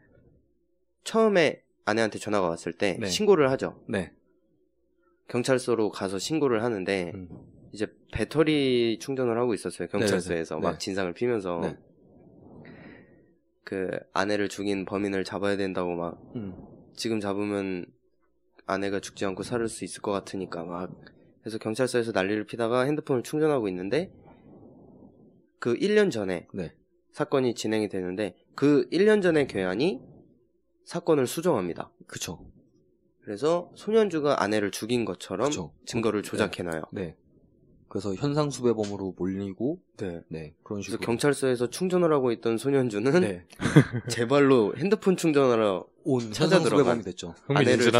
처음에 1.04 1.62
아내한테 1.86 2.20
전화가 2.20 2.48
왔을 2.48 2.72
때 2.72 2.98
네. 3.00 3.08
신고를 3.08 3.52
하죠. 3.52 3.82
네. 3.88 4.14
경찰서로 5.28 5.90
가서 5.92 6.20
신고를 6.20 6.64
하는데 6.64 7.12
음. 7.14 7.28
이제 7.74 7.88
배터리 8.14 8.98
충전을 9.00 9.38
하고 9.38 9.54
있었어요. 9.54 9.90
경찰서에서. 9.90 10.60
막 10.60 10.74
네. 10.74 10.78
진상을 10.78 11.14
피면서 11.14 11.60
네. 11.62 11.78
그 13.74 13.90
아내를 14.14 14.50
죽인 14.50 14.86
범인을 14.86 15.24
잡아야 15.24 15.58
된다고 15.58 15.96
막 15.96 16.22
음. 16.36 16.54
지금 16.96 17.20
잡으면 17.20 17.88
아내가 18.68 19.00
죽지 19.00 19.26
않고 19.26 19.42
살을 19.42 19.68
수 19.68 19.84
있을 19.84 20.04
것 20.04 20.12
같으니까 20.12 20.64
막 20.64 20.92
그래서 21.42 21.58
경찰서에서 21.58 22.12
난리를 22.12 22.46
피다가 22.46 22.84
핸드폰을 22.84 23.24
충전하고 23.24 23.68
있는데 23.70 24.14
그 25.58 25.74
1년 25.74 26.12
전에 26.12 26.46
네. 26.54 26.76
사건이 27.14 27.56
진행이 27.56 27.90
되는데 27.90 28.36
그 28.54 28.88
1년 28.92 29.24
전의 29.24 29.48
괴한이 29.48 30.02
사건을 30.86 31.26
수정합니다. 31.26 31.90
그쵸. 32.06 32.46
그래서 33.24 33.72
손현주가 33.74 34.44
아내를 34.44 34.70
죽인 34.70 35.04
것처럼 35.04 35.48
그쵸. 35.48 35.74
증거를 35.88 36.22
조작해놔요. 36.22 36.84
네. 36.92 37.16
그래서 37.94 38.16
현상 38.16 38.50
수배범으로 38.50 39.14
몰리고, 39.16 39.80
네. 39.98 40.24
네. 40.28 40.56
그런 40.64 40.78
그래서 40.82 40.94
식으로. 40.94 41.00
경찰서에서 41.02 41.70
충전을 41.70 42.12
하고 42.12 42.32
있던 42.32 42.58
손현주는 42.58 43.22
네. 43.22 43.46
제 44.10 44.28
발로 44.28 44.74
핸드폰 44.76 45.16
충전하러 45.16 45.86
온 46.04 46.20
찾아 46.32 46.56
현상수배범이 46.56 46.84
들어간. 46.84 47.02
됐죠. 47.04 47.36
아내를 47.50 47.92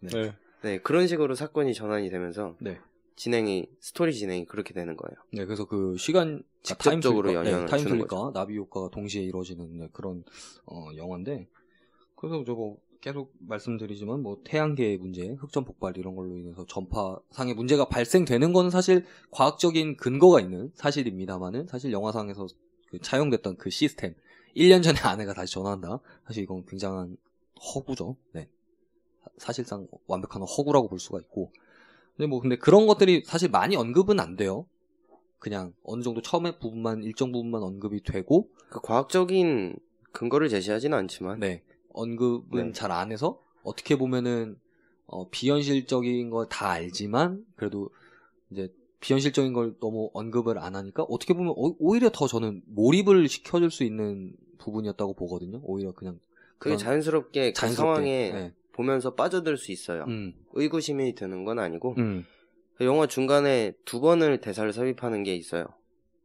네. 0.00 0.10
네. 0.10 0.34
네 0.62 0.78
그런 0.80 1.06
식으로 1.06 1.36
사건이 1.36 1.72
전환이 1.72 2.10
되면서 2.10 2.56
네. 2.58 2.80
진행이 3.14 3.68
스토리 3.78 4.12
진행이 4.12 4.46
그렇게 4.46 4.74
되는 4.74 4.96
거예요. 4.96 5.14
네, 5.32 5.44
그래서 5.44 5.66
그 5.66 5.94
시간 5.98 6.42
직접적으로 6.64 7.30
슬립과- 7.30 7.34
영향을 7.34 7.60
네, 7.60 7.70
타임 7.70 7.86
슬립과 7.86 8.32
나비 8.34 8.56
효과가 8.56 8.88
동시에 8.90 9.22
이루어지는 9.22 9.78
네, 9.78 9.88
그런 9.92 10.24
어, 10.66 10.88
영화인데 10.96 11.46
그래서 12.16 12.42
저거 12.44 12.76
계속 13.00 13.32
말씀드리지만 13.38 14.22
뭐 14.22 14.40
태양계의 14.44 14.98
문제, 14.98 15.28
흑점 15.38 15.64
폭발 15.64 15.96
이런 15.96 16.16
걸로 16.16 16.36
인해서 16.36 16.66
전파상의 16.66 17.54
문제가 17.54 17.86
발생되는 17.88 18.52
건 18.52 18.70
사실 18.70 19.04
과학적인 19.30 19.96
근거가 19.96 20.40
있는 20.40 20.72
사실입니다만은 20.74 21.68
사실 21.68 21.92
영화상에서 21.92 22.46
그 22.88 22.98
차용됐던 23.00 23.56
그 23.56 23.70
시스템 23.70 24.14
1년 24.56 24.82
전에 24.82 24.98
아내가 25.04 25.32
다시 25.32 25.52
전화한다. 25.54 26.00
사실 26.26 26.42
이건 26.42 26.64
굉장한 26.66 27.16
허구죠. 27.74 28.16
네. 28.32 28.48
사- 29.22 29.30
사실상 29.38 29.86
완벽한 30.06 30.42
허구라고 30.42 30.88
볼 30.88 30.98
수가 30.98 31.20
있고. 31.20 31.52
근데 32.16 32.26
뭐 32.26 32.40
근데 32.40 32.56
그런 32.56 32.88
것들이 32.88 33.22
사실 33.24 33.48
많이 33.48 33.76
언급은 33.76 34.18
안 34.18 34.34
돼요. 34.34 34.66
그냥 35.38 35.72
어느 35.84 36.02
정도 36.02 36.20
처음에 36.20 36.58
부분만 36.58 37.04
일정 37.04 37.30
부분만 37.30 37.62
언급이 37.62 38.02
되고 38.02 38.48
그 38.70 38.80
과학적인 38.80 39.78
근거를 40.10 40.48
제시하지는 40.48 40.98
않지만 40.98 41.38
네 41.38 41.62
언급은 41.98 42.66
네. 42.68 42.72
잘안 42.72 43.12
해서 43.12 43.40
어떻게 43.62 43.96
보면은 43.96 44.56
어, 45.06 45.28
비현실적인 45.30 46.30
걸 46.30 46.46
다 46.48 46.70
알지만 46.70 47.44
그래도 47.56 47.90
이제 48.50 48.72
비현실적인 49.00 49.52
걸 49.52 49.74
너무 49.80 50.10
언급을 50.12 50.58
안 50.58 50.74
하니까 50.76 51.02
어떻게 51.04 51.34
보면 51.34 51.54
오- 51.56 51.76
오히려 51.78 52.10
더 52.12 52.26
저는 52.26 52.62
몰입을 52.66 53.28
시켜줄 53.28 53.70
수 53.70 53.84
있는 53.84 54.32
부분이었다고 54.58 55.14
보거든요. 55.14 55.60
오히려 55.62 55.92
그냥 55.92 56.18
그게 56.58 56.76
자연스럽게 56.76 57.52
그 57.52 57.54
자연스럽게, 57.54 57.94
상황에 57.94 58.30
네. 58.32 58.54
보면서 58.72 59.14
빠져들 59.14 59.56
수 59.56 59.70
있어요. 59.72 60.04
음, 60.08 60.34
의구심이 60.52 61.14
드는 61.14 61.44
건 61.44 61.58
아니고 61.58 61.94
음, 61.98 62.24
그 62.76 62.84
영화 62.84 63.06
중간에 63.06 63.72
두 63.84 64.00
번을 64.00 64.40
대사를 64.40 64.70
삽입하는 64.72 65.22
게 65.22 65.34
있어요. 65.36 65.66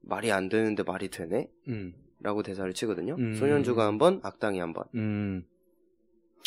말이 0.01 0.31
안 0.31 0.49
되는데 0.49 0.83
말이 0.83 1.09
되네? 1.09 1.49
음, 1.67 1.93
라고 2.19 2.41
대사를 2.43 2.71
치거든요. 2.73 3.15
음. 3.19 3.35
소년주가 3.35 3.85
한 3.85 3.97
번, 3.97 4.19
악당이 4.23 4.59
한 4.59 4.73
번. 4.73 4.83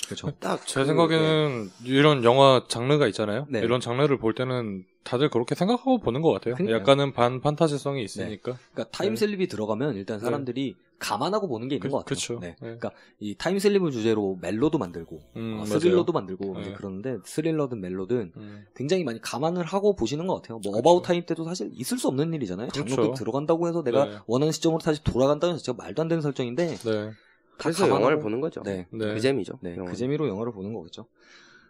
음. 0.05 0.07
그렇죠. 0.07 0.31
딱제 0.39 0.81
그- 0.81 0.87
생각에는 0.87 1.71
이런 1.85 2.23
영화 2.25 2.63
장르가 2.69 3.07
있잖아요. 3.09 3.47
네. 3.49 3.61
이런 3.61 3.81
장르를 3.81 4.19
볼 4.19 4.35
때는 4.35 4.85
다들 5.05 5.31
그렇게 5.31 5.55
생각하고 5.55 5.99
보는 6.01 6.21
것 6.23 6.33
같아요. 6.33 6.55
그러니까요. 6.55 6.81
약간은 6.81 7.13
반 7.13 7.41
판타지성이 7.41 8.03
있으니까. 8.05 8.57
그러니까 8.73 8.85
타임슬립이 8.97 9.47
들어가면 9.49 9.95
일단 9.97 10.19
사람들이 10.19 10.75
감안하고 10.99 11.47
보는 11.49 11.69
게 11.69 11.77
있는 11.77 11.89
그- 11.89 11.93
것 11.93 11.99
같아요. 11.99 12.15
그쵸. 12.17 12.39
네. 12.41 12.49
네. 12.49 12.57
그러니까 12.61 12.91
이 13.21 13.35
타임슬립을 13.37 13.91
주제로 13.91 14.39
멜로도 14.41 14.79
만들고 14.79 15.21
음, 15.37 15.59
어. 15.61 15.67
스릴러도 15.67 16.13
만들고 16.13 16.55
네. 16.55 16.61
이제 16.63 16.73
그러는데 16.73 17.19
스릴러든 17.25 17.81
멜로든 17.81 18.33
음. 18.37 18.65
굉장히 18.75 19.05
많이 19.05 19.21
감안을 19.21 19.65
하고 19.65 19.95
보시는 19.95 20.27
것 20.27 20.37
같아요. 20.37 20.59
뭐 20.65 20.73
그쵸. 20.73 20.79
어바웃 20.79 21.03
타임 21.05 21.25
때도 21.27 21.45
사실 21.45 21.71
있을 21.75 21.99
수 21.99 22.09
없는 22.09 22.33
일이잖아요. 22.35 22.69
그렇죠. 22.69 22.89
장롱 22.95 23.11
속 23.11 23.17
들어간다고 23.17 23.69
해서 23.69 23.83
내가 23.83 24.05
네. 24.07 24.17
원하는 24.27 24.53
시점으로 24.53 24.81
다시 24.81 25.03
돌아간다는 25.05 25.57
자체가 25.59 25.77
말도 25.77 26.03
안 26.03 26.09
되는 26.09 26.23
설정인데 26.23 26.67
네. 26.77 26.77
다 26.77 27.13
그래서 27.59 27.89
영화를 27.89 28.19
보는 28.21 28.41
거죠. 28.41 28.63
네. 28.63 28.87
네. 28.91 29.15
그 29.15 29.21
재미죠. 29.21 29.59
네, 29.63 29.73
영화는. 29.73 29.93
그 29.93 29.97
재미로 29.97 30.29
영화를 30.29 30.53
보는 30.53 30.73
거겠죠. 30.75 31.07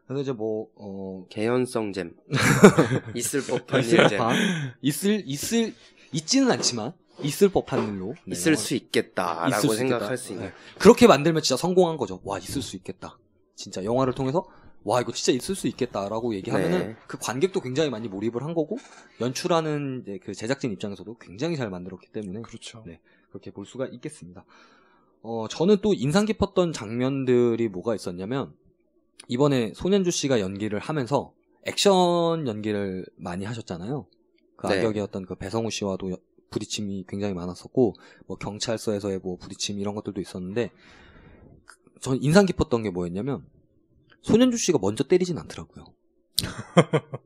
그래서 0.07 0.23
이제 0.23 0.33
뭐, 0.33 0.69
어, 0.77 1.27
개연성 1.29 1.93
잼. 1.93 2.15
있을 3.15 3.43
법한 3.47 3.83
일 3.85 4.09
잼. 4.09 4.21
있을, 4.83 5.23
있을, 5.27 5.75
있지는 6.13 6.51
않지만, 6.53 6.93
있을 7.23 7.49
법한 7.49 7.89
일로. 7.95 8.15
네, 8.25 8.33
있을 8.33 8.53
영화- 8.53 8.63
수 8.63 8.75
있겠다라고 8.75 9.49
있을 9.57 9.69
수 9.71 9.75
생각할 9.77 10.03
있겠다. 10.07 10.17
수 10.17 10.33
있는. 10.33 10.47
네. 10.47 10.53
그렇게 10.79 11.07
만들면 11.07 11.43
진짜 11.43 11.57
성공한 11.61 11.97
거죠. 11.97 12.21
와, 12.25 12.39
있을 12.39 12.63
수 12.63 12.77
있겠다. 12.77 13.19
진짜 13.55 13.83
영화를 13.85 14.13
통해서 14.13 14.47
와, 14.85 15.01
이거 15.01 15.11
진짜 15.13 15.33
있을 15.33 15.57
수 15.57 15.67
있겠다라고 15.67 16.35
얘기하면은 16.37 16.79
네. 16.79 16.97
그 17.09 17.19
관객도 17.19 17.61
굉장히 17.61 17.91
많이 17.91 18.07
몰입을 18.07 18.45
한 18.45 18.55
거고 18.55 18.79
연출하는 19.21 20.03
이제 20.03 20.21
그 20.23 20.33
제작진 20.33 20.71
입장에서도 20.71 21.17
굉장히 21.19 21.57
잘 21.57 21.71
만들었기 21.71 22.07
때문에 22.13 22.43
그렇죠. 22.43 22.85
네. 22.87 23.01
그렇게 23.31 23.51
볼 23.51 23.67
수가 23.67 23.87
있겠습니다. 23.89 24.45
어, 25.29 25.49
저는 25.49 25.79
또 25.83 25.93
인상 25.93 26.25
깊었던 26.25 26.73
장면들이 26.73 27.69
뭐가 27.69 27.97
있었냐면 27.97 28.55
이번에 29.27 29.73
손현주 29.75 30.13
씨가 30.13 30.39
연기를 30.39 30.79
하면서 30.79 31.33
액션 31.65 32.47
연기를 32.47 33.05
많이 33.17 33.45
하셨잖아요. 33.45 34.07
그 34.57 34.69
네. 34.69 34.79
악역이었던 34.79 35.27
그 35.27 35.35
배성우 35.35 35.71
씨와도 35.71 36.13
여- 36.13 36.17
부딪힘이 36.51 37.07
굉장히 37.09 37.35
많았었고 37.35 37.95
뭐 38.29 38.37
경찰서에서의 38.37 39.19
뭐 39.19 39.37
부딪힘 39.37 39.81
이런 39.81 39.97
것들도 39.97 40.21
있었는데 40.21 40.71
그- 41.65 41.77
전 42.01 42.23
인상 42.23 42.47
깊었던 42.47 42.85
게 42.85 42.91
뭐였냐면 42.91 43.45
손현주 44.23 44.57
씨가 44.59 44.79
먼저 44.81 45.03
때리진 45.03 45.39
않더라고요. 45.39 45.87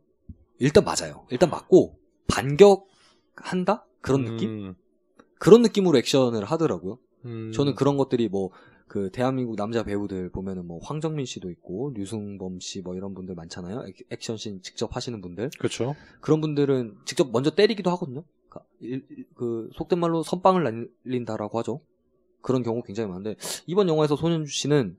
일단 0.58 0.84
맞아요. 0.84 1.26
일단 1.30 1.50
맞고 1.50 1.98
반격한다 2.28 3.86
그런 4.00 4.24
느낌? 4.24 4.48
음, 4.50 4.74
그런 5.38 5.60
느낌으로 5.60 5.98
액션을 5.98 6.44
하더라고요. 6.46 6.98
음. 7.24 7.52
저는 7.52 7.74
그런 7.74 7.96
것들이 7.96 8.28
뭐 8.28 8.50
그 8.90 9.08
대한민국 9.12 9.54
남자 9.54 9.84
배우들 9.84 10.30
보면은 10.30 10.66
뭐 10.66 10.80
황정민 10.82 11.24
씨도 11.24 11.48
있고 11.52 11.92
류승범 11.94 12.58
씨 12.58 12.80
뭐 12.82 12.96
이런 12.96 13.14
분들 13.14 13.36
많잖아요. 13.36 13.84
액- 13.86 14.04
액션씬 14.10 14.62
직접 14.62 14.96
하시는 14.96 15.20
분들. 15.20 15.50
그렇죠. 15.60 15.94
그런 16.20 16.40
분들은 16.40 16.96
직접 17.04 17.30
먼저 17.30 17.50
때리기도 17.54 17.88
하거든요. 17.92 18.24
그 19.36 19.70
속된 19.74 19.98
말로 20.00 20.24
선빵을 20.24 20.90
날린다라고 21.04 21.56
하죠. 21.60 21.80
그런 22.40 22.64
경우 22.64 22.82
굉장히 22.82 23.08
많은데 23.10 23.36
이번 23.68 23.88
영화에서 23.88 24.16
손현주 24.16 24.50
씨는 24.52 24.98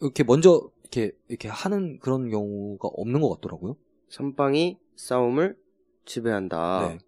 이렇게 0.00 0.24
먼저 0.24 0.70
이렇게 0.80 1.12
이렇게 1.28 1.48
하는 1.48 1.98
그런 1.98 2.30
경우가 2.30 2.88
없는 2.88 3.20
것 3.20 3.28
같더라고요. 3.34 3.76
선빵이 4.08 4.78
싸움을 4.96 5.58
지배한다. 6.06 6.88
네. 6.88 6.98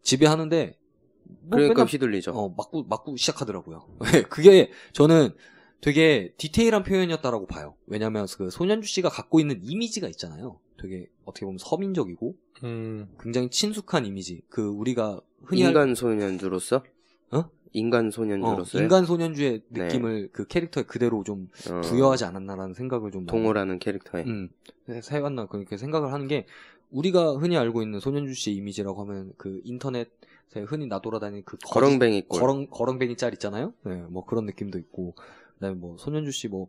지배하는데 0.00 0.78
뭐 1.24 1.50
그러니까 1.50 1.74
맨날 1.74 1.86
휘둘리죠. 1.86 2.32
어, 2.32 2.48
맞고, 2.56 2.84
맞고 2.84 3.16
시작하더라고요. 3.16 3.86
그게 4.30 4.70
저는 4.92 5.30
되게 5.80 6.32
디테일한 6.38 6.82
표현이었다라고 6.82 7.46
봐요. 7.46 7.74
왜냐면 7.86 8.26
그 8.36 8.50
손현주 8.50 8.88
씨가 8.88 9.08
갖고 9.10 9.40
있는 9.40 9.60
이미지가 9.62 10.08
있잖아요. 10.08 10.58
되게 10.80 11.08
어떻게 11.24 11.44
보면 11.46 11.58
서민적이고 11.58 12.34
음, 12.64 13.08
굉장히 13.20 13.50
친숙한 13.50 14.06
이미지. 14.06 14.42
그 14.48 14.66
우리가 14.66 15.20
흔히 15.42 15.62
알- 15.64 15.70
인간 15.70 15.94
소년주로서? 15.94 16.82
어? 17.32 17.50
인간 17.72 18.06
어, 18.06 18.10
소년주로서? 18.10 18.80
인간 18.80 19.04
소년주의 19.04 19.62
네. 19.68 19.84
느낌을 19.84 20.30
그 20.32 20.46
캐릭터에 20.46 20.84
그대로 20.84 21.22
좀 21.24 21.50
어, 21.70 21.80
부여하지 21.82 22.24
않았나라는 22.24 22.72
생각을 22.74 23.10
좀 23.10 23.26
동호라는 23.26 23.78
캐릭터에. 23.78 24.24
음, 24.24 24.48
해왔나 25.10 25.46
그렇게 25.46 25.76
생각을 25.76 26.12
하는 26.12 26.28
게 26.28 26.46
우리가 26.90 27.32
흔히 27.36 27.56
알고 27.58 27.82
있는 27.82 28.00
손현주 28.00 28.34
씨의 28.34 28.56
이미지라고 28.56 29.02
하면 29.02 29.32
그 29.36 29.60
인터넷에 29.64 30.10
흔히 30.52 30.86
나돌아다니는 30.86 31.44
그 31.44 31.56
거렁뱅이 31.64 32.22
꼴. 32.28 32.40
거렁 32.40 32.66
거렁뱅이 32.68 33.16
짤 33.16 33.32
있잖아요. 33.32 33.74
네, 33.84 33.96
뭐 34.08 34.24
그런 34.24 34.46
느낌도 34.46 34.78
있고 34.78 35.14
그다음에 35.54 35.74
뭐 35.76 35.96
손현주 35.98 36.30
씨 36.32 36.48
뭐 36.48 36.68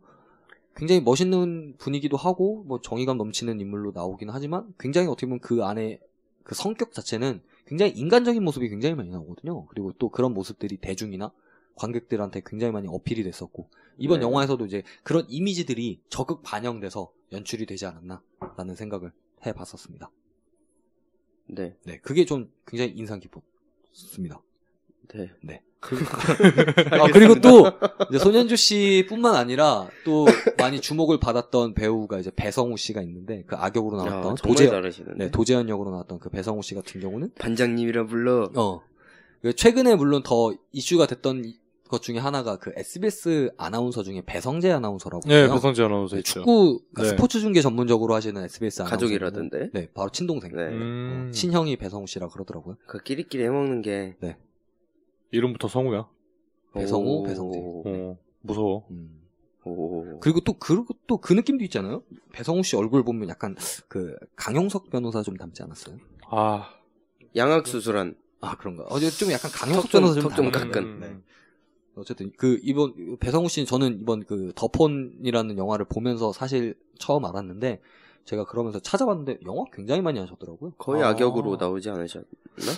굉장히 0.76 1.00
멋있는 1.00 1.74
분위기도 1.78 2.16
하고 2.18 2.62
뭐 2.66 2.80
정의감 2.80 3.16
넘치는 3.16 3.60
인물로 3.60 3.92
나오긴 3.92 4.28
하지만 4.28 4.74
굉장히 4.78 5.08
어떻게 5.08 5.26
보면 5.26 5.40
그 5.40 5.64
안에 5.64 6.00
그 6.42 6.54
성격 6.54 6.92
자체는 6.92 7.40
굉장히 7.66 7.92
인간적인 7.92 8.42
모습이 8.44 8.68
굉장히 8.68 8.94
많이 8.94 9.10
나오거든요. 9.10 9.64
그리고 9.66 9.92
또 9.98 10.10
그런 10.10 10.34
모습들이 10.34 10.76
대중이나 10.76 11.32
관객들한테 11.76 12.42
굉장히 12.44 12.72
많이 12.72 12.88
어필이 12.88 13.22
됐었고 13.24 13.68
이번 13.98 14.20
네. 14.20 14.26
영화에서도 14.26 14.64
이제 14.66 14.82
그런 15.02 15.24
이미지들이 15.28 16.00
적극 16.10 16.42
반영돼서 16.42 17.10
연출이 17.32 17.64
되지 17.66 17.86
않았나라는 17.86 18.74
생각을 18.76 19.12
해봤었습니다. 19.46 20.10
네. 21.48 21.76
네, 21.84 21.98
그게 22.00 22.24
좀 22.26 22.52
굉장히 22.66 22.92
인상 22.92 23.18
깊었 23.18 23.42
습니다. 23.96 24.42
네. 25.42 25.62
아, 26.90 27.06
그리고 27.12 27.40
또 27.40 27.70
이제 28.10 28.18
손현주 28.18 28.56
씨뿐만 28.56 29.36
아니라 29.36 29.88
또 30.04 30.26
많이 30.58 30.80
주목을 30.80 31.20
받았던 31.20 31.74
배우가 31.74 32.18
이제 32.18 32.30
배성우 32.34 32.76
씨가 32.76 33.02
있는데 33.02 33.44
그 33.46 33.56
악역으로 33.56 34.00
야, 34.00 34.04
나왔던 34.04 34.36
정말 34.36 34.56
도재 34.56 34.68
잘하시는데. 34.68 35.24
네, 35.24 35.30
도재현 35.30 35.68
역으로 35.68 35.90
나왔던 35.90 36.18
그 36.18 36.28
배성우 36.28 36.62
씨 36.62 36.74
같은 36.74 37.00
경우는 37.00 37.30
반장님이라 37.38 38.06
불러. 38.06 38.50
어그 38.54 39.54
최근에 39.54 39.94
물론 39.94 40.22
더 40.24 40.52
이슈가 40.72 41.06
됐던 41.06 41.44
것 41.88 42.02
중에 42.02 42.18
하나가 42.18 42.56
그 42.58 42.72
SBS 42.76 43.50
아나운서 43.56 44.02
중에 44.02 44.22
배성재 44.26 44.70
아나운서라고 44.72 45.28
네. 45.28 45.48
배성재 45.48 45.82
아나운서 45.82 46.16
네, 46.16 46.20
있죠. 46.20 46.40
축구 46.40 46.80
그러니까 46.92 47.02
네. 47.02 47.08
스포츠 47.10 47.40
중계 47.40 47.60
전문적으로 47.62 48.14
하시는 48.14 48.42
SBS 48.44 48.82
아나운서 48.82 48.96
가족이라던데. 48.96 49.70
네, 49.72 49.88
바로 49.94 50.10
친동생. 50.10 50.54
네. 50.54 50.62
음, 50.68 51.26
어, 51.28 51.30
친형이 51.32 51.76
배성우 51.76 52.06
씨라 52.06 52.28
그러더라고요. 52.28 52.76
그 52.86 53.02
끼리끼리 53.02 53.44
해먹는 53.44 53.82
게. 53.82 54.16
이름부터 55.32 55.68
성우야. 55.68 56.08
배성우, 56.74 57.04
오. 57.04 57.22
배성재. 57.24 57.58
어, 57.58 58.18
무서워. 58.42 58.86
음. 58.90 59.22
오. 59.64 60.20
그리고 60.20 60.40
또 60.40 60.52
그리고 60.54 60.94
또그 61.06 61.32
느낌도 61.32 61.64
있잖아요. 61.64 62.02
배성우 62.32 62.62
씨 62.62 62.76
얼굴 62.76 63.02
보면 63.04 63.28
약간 63.28 63.56
그 63.88 64.14
강용석 64.36 64.90
변호사 64.90 65.22
좀 65.22 65.36
닮지 65.36 65.62
않았어요? 65.62 65.96
아, 66.30 66.70
양악 67.34 67.66
수술한. 67.66 68.14
아 68.40 68.56
그런가? 68.56 68.84
어제 68.90 69.10
좀 69.10 69.32
약간 69.32 69.50
좀- 69.50 69.82
변호사 69.90 70.20
좀 70.20 70.22
턱좀 70.30 70.50
닮았어요. 70.52 70.70
깎은. 70.70 71.00
네. 71.00 71.16
어쨌든 71.96 72.30
그 72.36 72.58
이번 72.62 73.18
배성우 73.18 73.48
씨는 73.48 73.66
저는 73.66 74.00
이번 74.00 74.24
그 74.24 74.52
더폰이라는 74.54 75.56
영화를 75.58 75.86
보면서 75.86 76.32
사실 76.32 76.74
처음 76.98 77.24
알았는데 77.24 77.80
제가 78.24 78.44
그러면서 78.44 78.78
찾아봤는데 78.80 79.38
영화 79.46 79.64
굉장히 79.72 80.02
많이 80.02 80.18
하셨더라고요. 80.18 80.72
거의 80.78 81.02
아. 81.02 81.08
악역으로 81.10 81.56
나오지 81.56 81.88
않으셨나? 81.90 82.26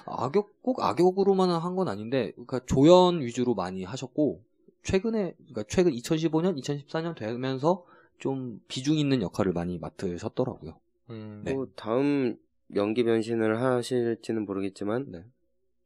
악역 0.06 0.62
꼭 0.62 0.80
악역으로만 0.82 1.50
한 1.50 1.74
건 1.74 1.88
아닌데 1.88 2.32
그러니까 2.32 2.60
조연 2.66 3.20
위주로 3.20 3.54
많이 3.54 3.84
하셨고 3.84 4.42
최근에 4.84 5.34
그러니까 5.36 5.64
최근 5.68 5.92
2015년 5.92 6.60
2014년 6.62 7.14
되면서 7.16 7.84
좀 8.18 8.60
비중 8.68 8.96
있는 8.96 9.22
역할을 9.22 9.52
많이 9.52 9.78
맡으셨더라고요. 9.78 10.78
음, 11.10 11.42
네. 11.44 11.54
뭐 11.54 11.66
다음 11.76 12.36
연기 12.74 13.02
변신을 13.04 13.62
하실지는 13.62 14.44
모르겠지만 14.44 15.06
네. 15.10 15.24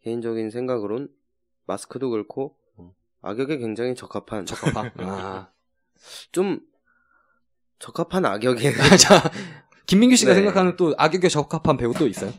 개인적인 0.03 0.51
생각으론 0.51 1.09
마스크도 1.67 2.11
그렇고 2.11 2.57
음. 2.57 2.62
악역에 3.23 3.59
굉장히 3.59 3.95
적합한 3.95 4.47
적합한. 4.47 4.93
아. 5.01 5.51
좀 6.33 6.61
적합한 7.79 8.25
악역에 8.27 8.73
자, 8.99 9.31
김민규 9.87 10.17
씨가 10.17 10.33
네. 10.33 10.37
생각하는 10.37 10.77
또 10.77 10.95
악역에 10.99 11.29
적합한 11.29 11.77
배우 11.77 11.95
또 11.95 12.07
있어요? 12.07 12.33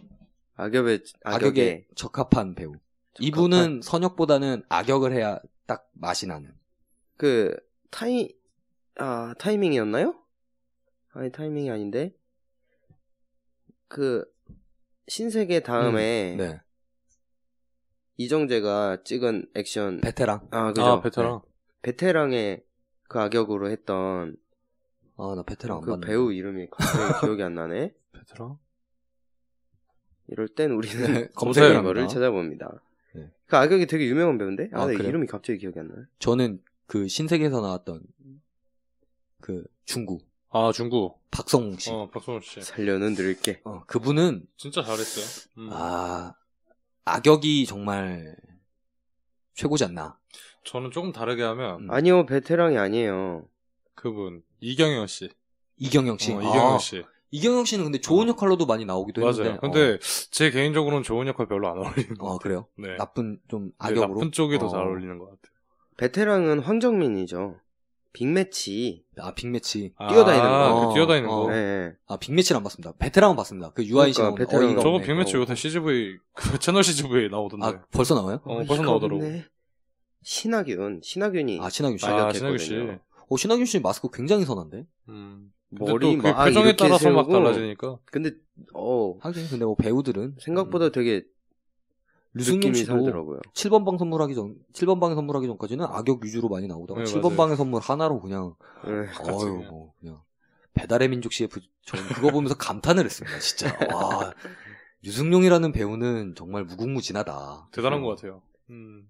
악역에 0.55 0.99
악역에 1.23 1.35
악역에 1.35 1.87
적합한 1.95 2.55
배우. 2.55 2.75
이분은 3.19 3.81
선역보다는 3.83 4.63
악역을 4.69 5.13
해야 5.13 5.39
딱 5.65 5.89
맛이 5.93 6.27
나는. 6.27 6.53
그 7.17 7.55
타이 7.89 8.29
아 8.97 9.33
타이밍이었나요? 9.39 10.15
아니 11.13 11.31
타이밍이 11.31 11.69
아닌데 11.69 12.15
그 13.87 14.25
신세계 15.07 15.61
다음에 15.61 16.35
네. 16.37 16.61
이정재가 18.17 19.03
찍은 19.03 19.47
액션 19.55 20.01
베테랑. 20.01 20.47
아 20.51 20.67
그죠 20.73 20.85
아, 20.85 21.01
베테랑. 21.01 21.41
베테랑의 21.81 22.63
그 23.09 23.19
악역으로 23.19 23.69
했던 23.69 24.35
아, 25.17 25.33
나 25.35 25.43
베테랑 25.43 25.77
안그 25.77 25.87
봤는데. 25.89 26.07
배우 26.07 26.31
이름이 26.31 26.67
갑자기 26.71 27.19
기억이 27.25 27.43
안 27.43 27.55
나네. 27.55 27.93
베테랑? 28.13 28.57
이럴 30.27 30.47
땐 30.47 30.71
우리는 30.71 31.13
네, 31.13 31.27
검색어를. 31.35 32.07
찾아봅니다. 32.07 32.81
네. 33.15 33.31
그 33.47 33.57
악역이 33.57 33.87
되게 33.87 34.07
유명한 34.07 34.37
배우인데? 34.37 34.69
아, 34.73 34.83
아, 34.83 34.85
네? 34.87 34.93
이름이 34.93 35.27
갑자기 35.27 35.59
기억이 35.59 35.79
안 35.79 35.87
나요. 35.89 36.05
저는 36.19 36.61
그 36.85 37.07
신세계에서 37.07 37.61
나왔던 37.61 38.01
그 39.41 39.63
중구 39.85 40.19
아, 40.49 40.71
중구. 40.71 41.15
박성웅 41.31 41.77
씨. 41.77 41.89
어, 41.89 42.07
박성훈 42.11 42.41
씨. 42.41 42.61
살려는 42.61 43.15
늘게. 43.15 43.61
어, 43.63 43.83
그분은 43.87 44.45
진짜 44.55 44.83
잘했어요. 44.83 45.49
음. 45.57 45.69
아 45.71 46.35
악역이 47.05 47.65
정말 47.65 48.35
최고지 49.53 49.85
않나. 49.85 50.17
저는 50.63 50.91
조금 50.91 51.11
다르게 51.11 51.43
하면 51.43 51.83
음. 51.83 51.91
아니요, 51.91 52.25
베테랑이 52.25 52.77
아니에요. 52.77 53.45
그분 53.95 54.41
이경영 54.61 55.07
씨. 55.07 55.29
이경영 55.77 56.17
씨. 56.17 56.33
어, 56.33 56.39
이경영 56.41 56.73
아, 56.75 56.77
씨. 56.77 57.03
이경영 57.31 57.65
씨는 57.65 57.83
근데 57.85 57.99
좋은 57.99 58.27
역할로도 58.27 58.65
많이 58.65 58.85
나오기도 58.85 59.21
맞아요. 59.21 59.31
했는데. 59.53 59.59
근데 59.59 59.99
제 60.31 60.51
개인적으로는 60.51 61.03
좋은 61.03 61.27
역할 61.27 61.47
별로 61.47 61.67
안 61.67 61.77
어울리는 61.77 62.13
것 62.15 62.27
어, 62.27 62.29
어, 62.29 62.37
같아요. 62.37 62.67
그래요? 62.77 62.91
네. 62.91 62.95
나쁜 62.97 63.39
좀 63.47 63.65
네, 63.65 63.71
악역으로. 63.79 64.07
나쁜 64.13 64.31
쪽이 64.31 64.59
더 64.59 64.67
어. 64.67 64.69
잘 64.69 64.81
어울리는 64.81 65.17
것 65.17 65.25
같아요. 65.25 65.53
베테랑은 65.97 66.59
황정민이죠. 66.59 67.59
빅매치. 68.13 69.03
아 69.17 69.33
빅매치. 69.33 69.93
뛰어다니는 69.97 70.45
아, 70.45 70.71
거. 70.71 70.87
그 70.87 70.93
뛰어다니는 70.93 71.29
어, 71.29 71.35
거. 71.35 71.41
어. 71.41 71.49
네. 71.49 71.55
네. 71.55 71.93
아 72.07 72.17
빅매치는 72.17 72.57
안 72.57 72.63
봤습니다. 72.63 72.93
베테랑은 72.99 73.35
봤습니다. 73.35 73.71
그 73.71 73.83
유아인 73.85 74.13
씨 74.13 74.19
그러니까 74.21 74.45
베테랑. 74.45 74.79
저거. 74.79 74.99
빅매치 74.99 75.35
어. 75.35 75.41
요새 75.41 75.55
CGV 75.55 76.17
그 76.33 76.59
채널 76.59 76.83
CGV에 76.83 77.27
나오던데. 77.27 77.65
아 77.65 77.81
벌써 77.91 78.15
나와요? 78.15 78.39
어, 78.45 78.63
벌써 78.63 78.83
나오더라고. 78.83 79.21
없네. 79.23 79.45
신하균. 80.21 81.01
신하균이. 81.03 81.59
아 81.61 81.69
신하균 81.69 81.97
씨. 81.97 82.05
아, 82.05 82.27
아, 82.27 82.33
신하균 82.33 82.57
씨. 82.59 82.75
어 83.29 83.37
신하균 83.37 83.65
씨 83.65 83.79
마스크 83.79 84.09
굉장히 84.11 84.45
선한데. 84.45 84.85
음. 85.09 85.49
머리 85.71 86.17
또그 86.17 86.27
막 86.27 86.45
표정에 86.45 86.75
따라서 86.75 87.09
막 87.09 87.25
세우고. 87.25 87.33
달라지니까. 87.33 87.97
근데, 88.11 88.31
어, 88.75 89.17
하긴 89.19 89.47
근데 89.49 89.65
뭐 89.65 89.75
배우들은 89.75 90.35
생각보다 90.39 90.89
되게 90.89 91.23
류승룡 92.33 92.59
느낌이 92.59 92.75
씨도 92.77 92.93
살더라고요. 92.93 93.39
7번 93.53 93.85
방 93.85 93.97
선물하기 93.97 94.33
전 94.35 94.55
7번 94.73 94.99
방에 94.99 95.15
선물하기 95.15 95.47
전까지는 95.47 95.85
악역 95.85 96.23
위주로 96.23 96.49
많이 96.49 96.67
나오다가 96.67 97.03
네, 97.03 97.05
7번 97.11 97.23
맞아요. 97.23 97.37
방에 97.37 97.55
선물 97.55 97.81
하나로 97.81 98.19
그냥 98.21 98.55
네. 98.85 98.91
어유 98.91 99.63
뭐 99.69 99.93
그냥 99.99 100.21
배달의 100.73 101.09
민족 101.09 101.31
CF 101.33 101.59
저는 101.85 102.05
그거 102.09 102.31
보면서 102.31 102.55
감탄을 102.55 103.05
했습니다. 103.05 103.37
진짜 103.39 103.77
와 103.93 104.33
유승룡이라는 105.03 105.71
배우는 105.73 106.33
정말 106.35 106.63
무궁무진하다. 106.65 107.69
대단한 107.71 107.99
어, 107.99 108.03
것 108.03 108.15
같아요. 108.15 108.41
음. 108.69 109.07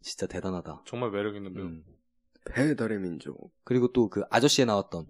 진짜 0.00 0.26
대단하다. 0.26 0.82
정말 0.86 1.10
매력 1.10 1.34
있는 1.34 1.52
배우. 1.54 1.64
음. 1.64 1.84
배달의 2.44 2.98
민족. 3.00 3.50
그리고 3.64 3.90
또 3.92 4.08
그 4.10 4.22
아저씨에 4.30 4.66
나왔던 4.66 5.06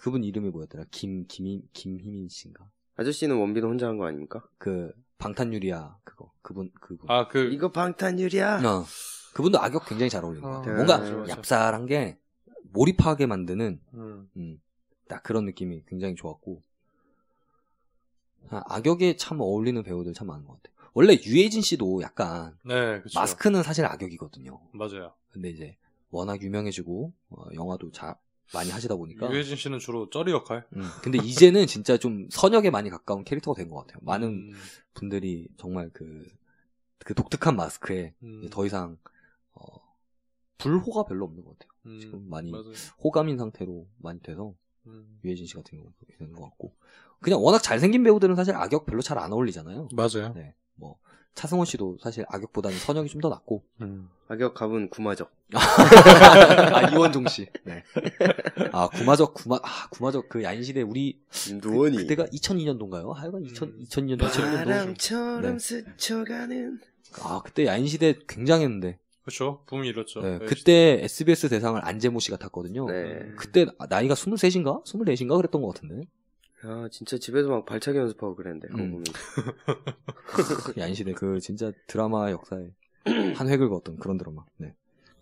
그분 0.00 0.24
이름이 0.24 0.48
뭐였더라? 0.50 0.86
김 0.90 1.26
김인 1.28 1.62
김희민 1.72 2.28
씨인가? 2.28 2.68
아저씨는 2.96 3.36
원빈 3.36 3.62
혼자 3.64 3.86
한 3.86 3.98
거 3.98 4.06
아닙니까? 4.06 4.42
그 4.58 4.92
방탄유리아 5.22 5.96
그거 6.04 6.32
그분 6.42 6.70
그분. 6.80 7.08
아, 7.10 7.28
그, 7.28 7.44
이거 7.52 7.70
방탄유리야. 7.70 8.56
어, 8.66 8.84
그분도 9.34 9.60
악역 9.60 9.86
굉장히 9.86 10.10
잘 10.10 10.24
어울리는 10.24 10.42
것 10.42 10.52
아, 10.54 10.58
같아요. 10.60 10.76
맞아, 10.78 10.98
뭔가 10.98 11.16
맞아. 11.20 11.40
얍살한 11.40 11.88
게 11.88 12.18
몰입하게 12.72 13.26
만드는 13.26 13.80
음. 13.94 14.30
음, 14.36 14.60
딱 15.08 15.22
그런 15.22 15.44
느낌이 15.44 15.84
굉장히 15.86 16.14
좋았고 16.16 16.62
아, 18.50 18.62
악역에 18.66 19.16
참 19.16 19.40
어울리는 19.40 19.80
배우들 19.82 20.12
참 20.12 20.26
많은 20.26 20.44
것 20.44 20.60
같아요. 20.62 20.72
원래 20.94 21.14
유해진 21.24 21.62
씨도 21.62 22.02
약간 22.02 22.58
네, 22.64 23.00
그쵸. 23.00 23.18
마스크는 23.18 23.62
사실 23.62 23.86
악역이거든요. 23.86 24.60
맞아요. 24.72 25.14
근데 25.30 25.48
이제 25.48 25.76
워낙 26.10 26.42
유명해지고 26.42 27.12
어, 27.30 27.44
영화도 27.54 27.92
자, 27.92 28.18
많이 28.54 28.70
하시다 28.70 28.96
보니까 28.96 29.30
유해진 29.30 29.56
씨는 29.56 29.78
주로 29.78 30.10
쩌리 30.10 30.32
역할? 30.32 30.66
음, 30.76 30.82
근데 31.02 31.18
이제는 31.18 31.66
진짜 31.66 31.96
좀 31.96 32.28
선역에 32.30 32.70
많이 32.70 32.90
가까운 32.90 33.24
캐릭터가 33.24 33.56
된 33.56 33.68
것 33.70 33.76
같아요. 33.80 33.98
많은 34.02 34.28
음. 34.28 34.52
분들이 34.94 35.48
정말 35.56 35.90
그, 35.92 36.26
그 36.98 37.14
독특한 37.14 37.56
마스크에 37.56 38.14
음. 38.22 38.48
더 38.50 38.66
이상 38.66 38.98
어, 39.54 39.64
불호가 40.58 41.04
별로 41.04 41.24
없는 41.24 41.44
것 41.44 41.58
같아요. 41.58 41.72
음. 41.86 42.00
지금 42.00 42.28
많이 42.28 42.50
맞아요. 42.50 42.72
호감인 43.02 43.38
상태로 43.38 43.86
많이 43.98 44.20
돼서 44.20 44.54
음. 44.86 45.18
유해진 45.24 45.46
씨 45.46 45.54
같은 45.54 45.78
경우는 45.78 45.92
그렇게 45.98 46.16
되는 46.18 46.32
것 46.32 46.42
같고 46.42 46.74
그냥 47.20 47.42
워낙 47.42 47.60
잘생긴 47.60 48.02
배우들은 48.02 48.34
사실 48.34 48.54
악역 48.54 48.84
별로 48.86 49.00
잘 49.00 49.16
안 49.18 49.32
어울리잖아요. 49.32 49.88
맞아요. 49.94 50.32
네, 50.34 50.42
뭐 50.42 50.52
차승원 51.34 51.64
씨도 51.66 51.98
사실 52.00 52.24
악역보다는 52.28 52.76
선역이 52.78 53.08
좀 53.08 53.20
더 53.22 53.28
낫고 53.28 53.62
음. 53.80 54.08
악역 54.28 54.54
갑은 54.54 54.88
구마적. 54.90 55.30
아 55.54 56.90
이원종 56.90 57.28
씨. 57.28 57.46
네. 57.64 57.84
아 58.72 58.88
구마적 58.88 59.34
구마 59.34 59.56
아 59.62 59.88
구마적 59.90 60.28
그 60.28 60.42
야인시대 60.42 60.82
우리 60.82 61.20
누원이. 61.60 61.98
그, 61.98 62.06
때가 62.06 62.26
2002년도인가요? 62.26 63.12
하여간 63.12 63.44
2000 63.44 63.68
음. 63.68 63.84
2002년도 63.84 64.20
2001년도. 64.22 64.54
바람처럼 64.64 65.42
네. 65.42 65.58
스쳐가는. 65.58 66.80
아 67.22 67.40
그때 67.44 67.66
야인시대 67.66 68.14
굉장했는데. 68.28 68.98
그쵸. 69.24 69.62
붐이 69.66 69.86
일었죠. 69.88 70.20
네, 70.20 70.38
네, 70.38 70.46
그때 70.46 71.00
SBS 71.04 71.48
대상을 71.48 71.80
안재모 71.84 72.18
씨가 72.18 72.38
탔거든요. 72.38 72.86
네. 72.86 73.30
그때 73.36 73.66
나이가 73.88 74.14
23인가? 74.14 74.84
24인가 74.84 75.36
그랬던 75.36 75.62
것 75.62 75.74
같은데. 75.74 76.08
아, 76.64 76.88
진짜 76.90 77.18
집에서 77.18 77.48
막 77.48 77.66
발차기 77.66 77.98
연습하고 77.98 78.34
그랬는데, 78.36 78.68
그거 78.68 78.82
음. 78.82 78.90
보면서. 78.92 80.80
야인시대 80.80 81.12
그 81.14 81.40
진짜 81.40 81.72
드라마 81.86 82.30
역사에 82.30 82.70
한 83.34 83.48
획을 83.48 83.68
그었던 83.68 83.96
그런 83.96 84.16
드라마. 84.16 84.44
네. 84.58 84.74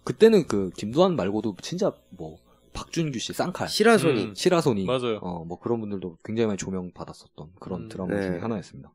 그때는 0.04 0.46
그 0.46 0.70
김두한 0.76 1.16
말고도 1.16 1.56
진짜 1.62 1.92
뭐 2.10 2.38
박준규 2.72 3.18
씨 3.18 3.32
쌍칼, 3.32 3.68
시라소니. 3.68 4.24
음. 4.24 4.34
시라소니, 4.34 4.84
맞아요. 4.84 5.16
어뭐 5.18 5.58
그런 5.60 5.80
분들도 5.80 6.18
굉장히 6.24 6.46
많이 6.46 6.58
조명 6.58 6.90
받았었던 6.92 7.52
그런 7.58 7.82
음. 7.82 7.88
드라마 7.88 8.14
네. 8.14 8.22
중에 8.22 8.38
하나였습니다. 8.38 8.92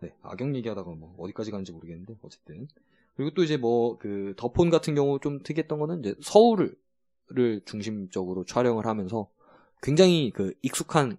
네, 0.00 0.14
악역 0.22 0.54
얘기하다가 0.54 0.90
뭐 0.90 1.14
어디까지 1.18 1.50
가는지 1.50 1.72
모르겠는데 1.72 2.16
어쨌든 2.22 2.68
그리고 3.16 3.32
또 3.34 3.42
이제 3.42 3.56
뭐 3.56 3.96
그 3.98 4.34
더폰 4.36 4.68
같은 4.70 4.94
경우 4.94 5.18
좀 5.20 5.42
특이했던 5.42 5.78
거는 5.78 6.00
이제 6.00 6.14
서울을 6.20 6.76
중심적으로 7.64 8.44
촬영을 8.44 8.86
하면서 8.86 9.28
굉장히 9.82 10.30
그 10.34 10.52
익숙한 10.62 11.18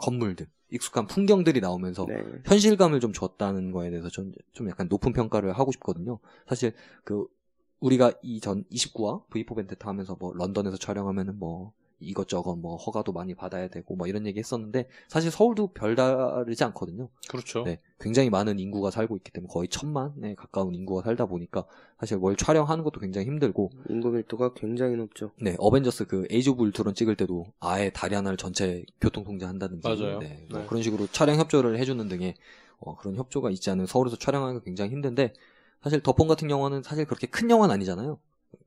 건물들, 0.00 0.46
익숙한 0.70 1.06
풍경들이 1.06 1.60
나오면서 1.60 2.06
네. 2.06 2.22
현실감을 2.46 3.00
좀 3.00 3.12
줬다는 3.12 3.70
거에 3.72 3.90
대해서 3.90 4.08
좀, 4.08 4.32
좀 4.52 4.68
약간 4.68 4.88
높은 4.88 5.12
평가를 5.12 5.52
하고 5.52 5.72
싶거든요. 5.72 6.18
사실 6.46 6.74
그 7.04 7.26
우리가 7.80 8.12
이전 8.22 8.64
29화 8.64 9.26
V4 9.30 9.56
벤테타 9.56 9.88
하면서 9.88 10.16
뭐 10.18 10.32
런던에서 10.34 10.76
촬영하면은 10.76 11.38
뭐 11.38 11.72
이것저것 12.00 12.56
뭐 12.56 12.76
허가도 12.76 13.12
많이 13.12 13.34
받아야 13.34 13.68
되고 13.68 13.94
뭐 13.94 14.06
이런 14.06 14.26
얘기 14.26 14.38
했었는데 14.38 14.88
사실 15.08 15.30
서울도 15.30 15.68
별다르지 15.68 16.64
않거든요. 16.64 17.08
그렇죠. 17.28 17.62
네, 17.64 17.78
굉장히 18.00 18.30
많은 18.30 18.58
인구가 18.58 18.90
살고 18.90 19.16
있기 19.18 19.30
때문에 19.30 19.52
거의 19.52 19.68
천만에 19.68 20.34
가까운 20.34 20.74
인구가 20.74 21.02
살다 21.02 21.26
보니까 21.26 21.64
사실 21.98 22.18
뭘 22.18 22.36
촬영하는 22.36 22.82
것도 22.82 23.00
굉장히 23.00 23.26
힘들고 23.26 23.70
인구 23.88 24.10
밀도가 24.10 24.54
굉장히 24.54 24.96
높죠. 24.96 25.30
네, 25.40 25.56
어벤져스 25.58 26.06
그 26.06 26.26
에이지 26.30 26.50
오브 26.50 26.64
울트론 26.64 26.94
찍을 26.94 27.16
때도 27.16 27.46
아예 27.60 27.90
다리 27.90 28.14
하나를 28.14 28.36
전체 28.36 28.84
교통 29.00 29.24
통제한다든지 29.24 29.86
맞아요. 29.86 30.18
네, 30.18 30.46
뭐 30.50 30.60
네. 30.60 30.66
그런 30.66 30.82
식으로 30.82 31.06
촬영 31.08 31.38
협조를 31.38 31.78
해주는 31.78 32.08
등의 32.08 32.34
어, 32.78 32.96
그런 32.96 33.14
협조가 33.16 33.50
있지 33.50 33.70
않은 33.70 33.86
서울에서 33.86 34.16
촬영하기가 34.16 34.64
굉장히 34.64 34.90
힘든데 34.92 35.34
사실 35.82 36.02
더폰 36.02 36.28
같은 36.28 36.50
영화는 36.50 36.82
사실 36.82 37.04
그렇게 37.04 37.26
큰 37.26 37.50
영화는 37.50 37.74
아니잖아요. 37.74 38.18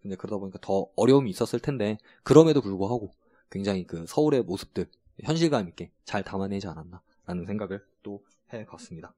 근데 0.01 0.15
그러다 0.15 0.37
보니까 0.37 0.59
더 0.61 0.87
어려움이 0.95 1.29
있었을 1.29 1.59
텐데 1.59 1.97
그럼에도 2.23 2.61
불구하고 2.61 3.11
굉장히 3.53 3.85
그 3.85 4.05
서울의 4.07 4.41
모습들 4.43 4.87
현실감 5.21 5.67
있게 5.69 5.91
잘 6.05 6.23
담아내지 6.23 6.67
않았나라는 6.67 7.45
생각을 7.45 7.85
또 8.01 8.23
해봤습니다. 8.51 9.13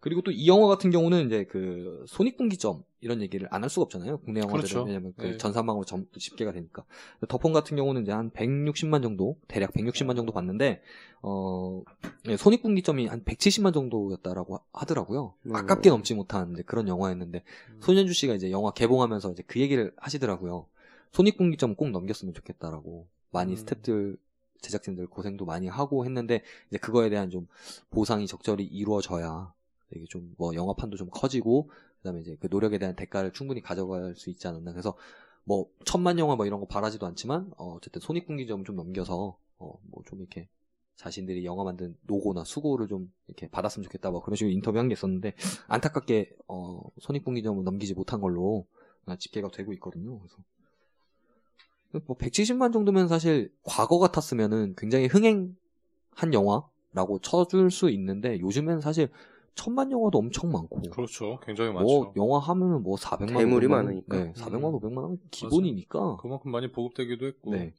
그리고 0.00 0.20
또 0.22 0.30
이 0.30 0.46
영화 0.46 0.66
같은 0.68 0.90
경우는 0.90 1.26
이제 1.26 1.44
그 1.44 2.04
손익분기점 2.08 2.84
이런 3.00 3.20
얘기를 3.22 3.48
안 3.50 3.62
할 3.62 3.70
수가 3.70 3.84
없잖아요. 3.84 4.18
국내 4.18 4.40
영화들은 4.40 4.60
그렇죠. 4.62 4.82
왜냐면 4.84 5.12
그 5.16 5.22
네. 5.26 5.36
전산망으로 5.36 5.84
전 5.84 6.06
집계가 6.18 6.52
되니까. 6.52 6.84
더폰 7.28 7.52
같은 7.52 7.76
경우는 7.76 8.02
이제 8.02 8.12
한 8.12 8.30
160만 8.30 9.02
정도, 9.02 9.36
대략 9.48 9.72
160만 9.72 10.14
정도 10.16 10.32
봤는데 10.32 10.82
어 11.22 11.82
예, 12.28 12.36
손익분기점이 12.36 13.06
한 13.06 13.24
170만 13.24 13.72
정도였다라고 13.72 14.56
하- 14.56 14.60
하더라고요. 14.72 15.34
음. 15.46 15.56
아깝게 15.56 15.90
넘지 15.90 16.14
못한 16.14 16.52
이제 16.52 16.62
그런 16.62 16.86
영화였는데 16.88 17.42
손현주 17.80 18.12
씨가 18.12 18.34
이제 18.34 18.50
영화 18.50 18.72
개봉하면서 18.72 19.32
이제 19.32 19.42
그 19.46 19.60
얘기를 19.60 19.92
하시더라고요. 19.96 20.66
손익분기점 21.12 21.74
꼭 21.74 21.90
넘겼으면 21.90 22.34
좋겠다라고 22.34 23.08
많이 23.36 23.52
음. 23.52 23.56
스탭들 23.56 24.18
제작진들 24.62 25.06
고생도 25.08 25.44
많이 25.44 25.68
하고 25.68 26.04
했는데 26.04 26.42
이제 26.70 26.78
그거에 26.78 27.08
대한 27.10 27.30
좀 27.30 27.46
보상이 27.90 28.26
적절히 28.26 28.64
이루어져야 28.64 29.52
이게 29.94 30.04
좀 30.08 30.34
뭐 30.38 30.54
영화판도 30.54 30.96
좀 30.96 31.08
커지고 31.10 31.70
그다음에 31.98 32.20
이제 32.20 32.36
그 32.40 32.48
노력에 32.50 32.78
대한 32.78 32.96
대가를 32.96 33.32
충분히 33.32 33.60
가져갈 33.60 34.14
수 34.16 34.30
있지 34.30 34.48
않았나 34.48 34.72
그래서 34.72 34.96
뭐 35.44 35.68
천만 35.84 36.18
영화 36.18 36.34
뭐 36.36 36.46
이런 36.46 36.60
거 36.60 36.66
바라지도 36.66 37.06
않지만 37.06 37.52
어, 37.56 37.74
어쨌든 37.74 38.00
손익분기점 38.00 38.64
좀 38.64 38.76
넘겨서 38.76 39.38
어, 39.58 39.78
뭐 39.90 40.02
좀 40.06 40.20
이렇게 40.20 40.48
자신들이 40.96 41.44
영화 41.44 41.62
만든 41.64 41.94
노고나 42.02 42.44
수고를 42.44 42.88
좀 42.88 43.12
이렇게 43.28 43.48
받았으면 43.50 43.84
좋겠다 43.84 44.10
뭐 44.10 44.22
그런 44.22 44.34
식으로 44.36 44.52
인터뷰한 44.52 44.88
게 44.88 44.94
있었는데 44.94 45.34
안타깝게 45.68 46.36
어, 46.48 46.80
손익분기점을 47.00 47.62
넘기지 47.64 47.94
못한 47.94 48.20
걸로 48.20 48.66
집계가 49.18 49.48
되고 49.50 49.72
있거든요. 49.74 50.18
그래서 50.18 50.36
뭐 52.06 52.16
170만 52.16 52.72
정도면 52.72 53.08
사실 53.08 53.52
과거 53.62 53.98
같았으면은 53.98 54.74
굉장히 54.76 55.06
흥행한 55.06 56.32
영화라고 56.32 57.20
쳐줄 57.20 57.70
수 57.70 57.90
있는데 57.90 58.38
요즘엔 58.40 58.80
사실 58.80 59.08
천만 59.54 59.90
영화도 59.90 60.18
엄청 60.18 60.52
많고 60.52 60.82
그렇죠. 60.90 61.40
굉장히 61.42 61.72
뭐 61.72 61.80
많죠. 61.80 62.12
영화 62.16 62.38
하면은 62.38 62.82
뭐 62.82 62.96
400만 62.96 63.38
대물이 63.38 63.66
500만 63.66 63.72
원, 63.72 63.84
많으니까. 63.86 64.16
네, 64.16 64.32
400만 64.34 64.64
음. 64.64 64.78
500만은 64.78 65.18
기본이니까 65.30 66.18
그만큼 66.18 66.50
많이 66.50 66.70
보급되기도 66.70 67.26
했고. 67.26 67.52
네. 67.52 67.72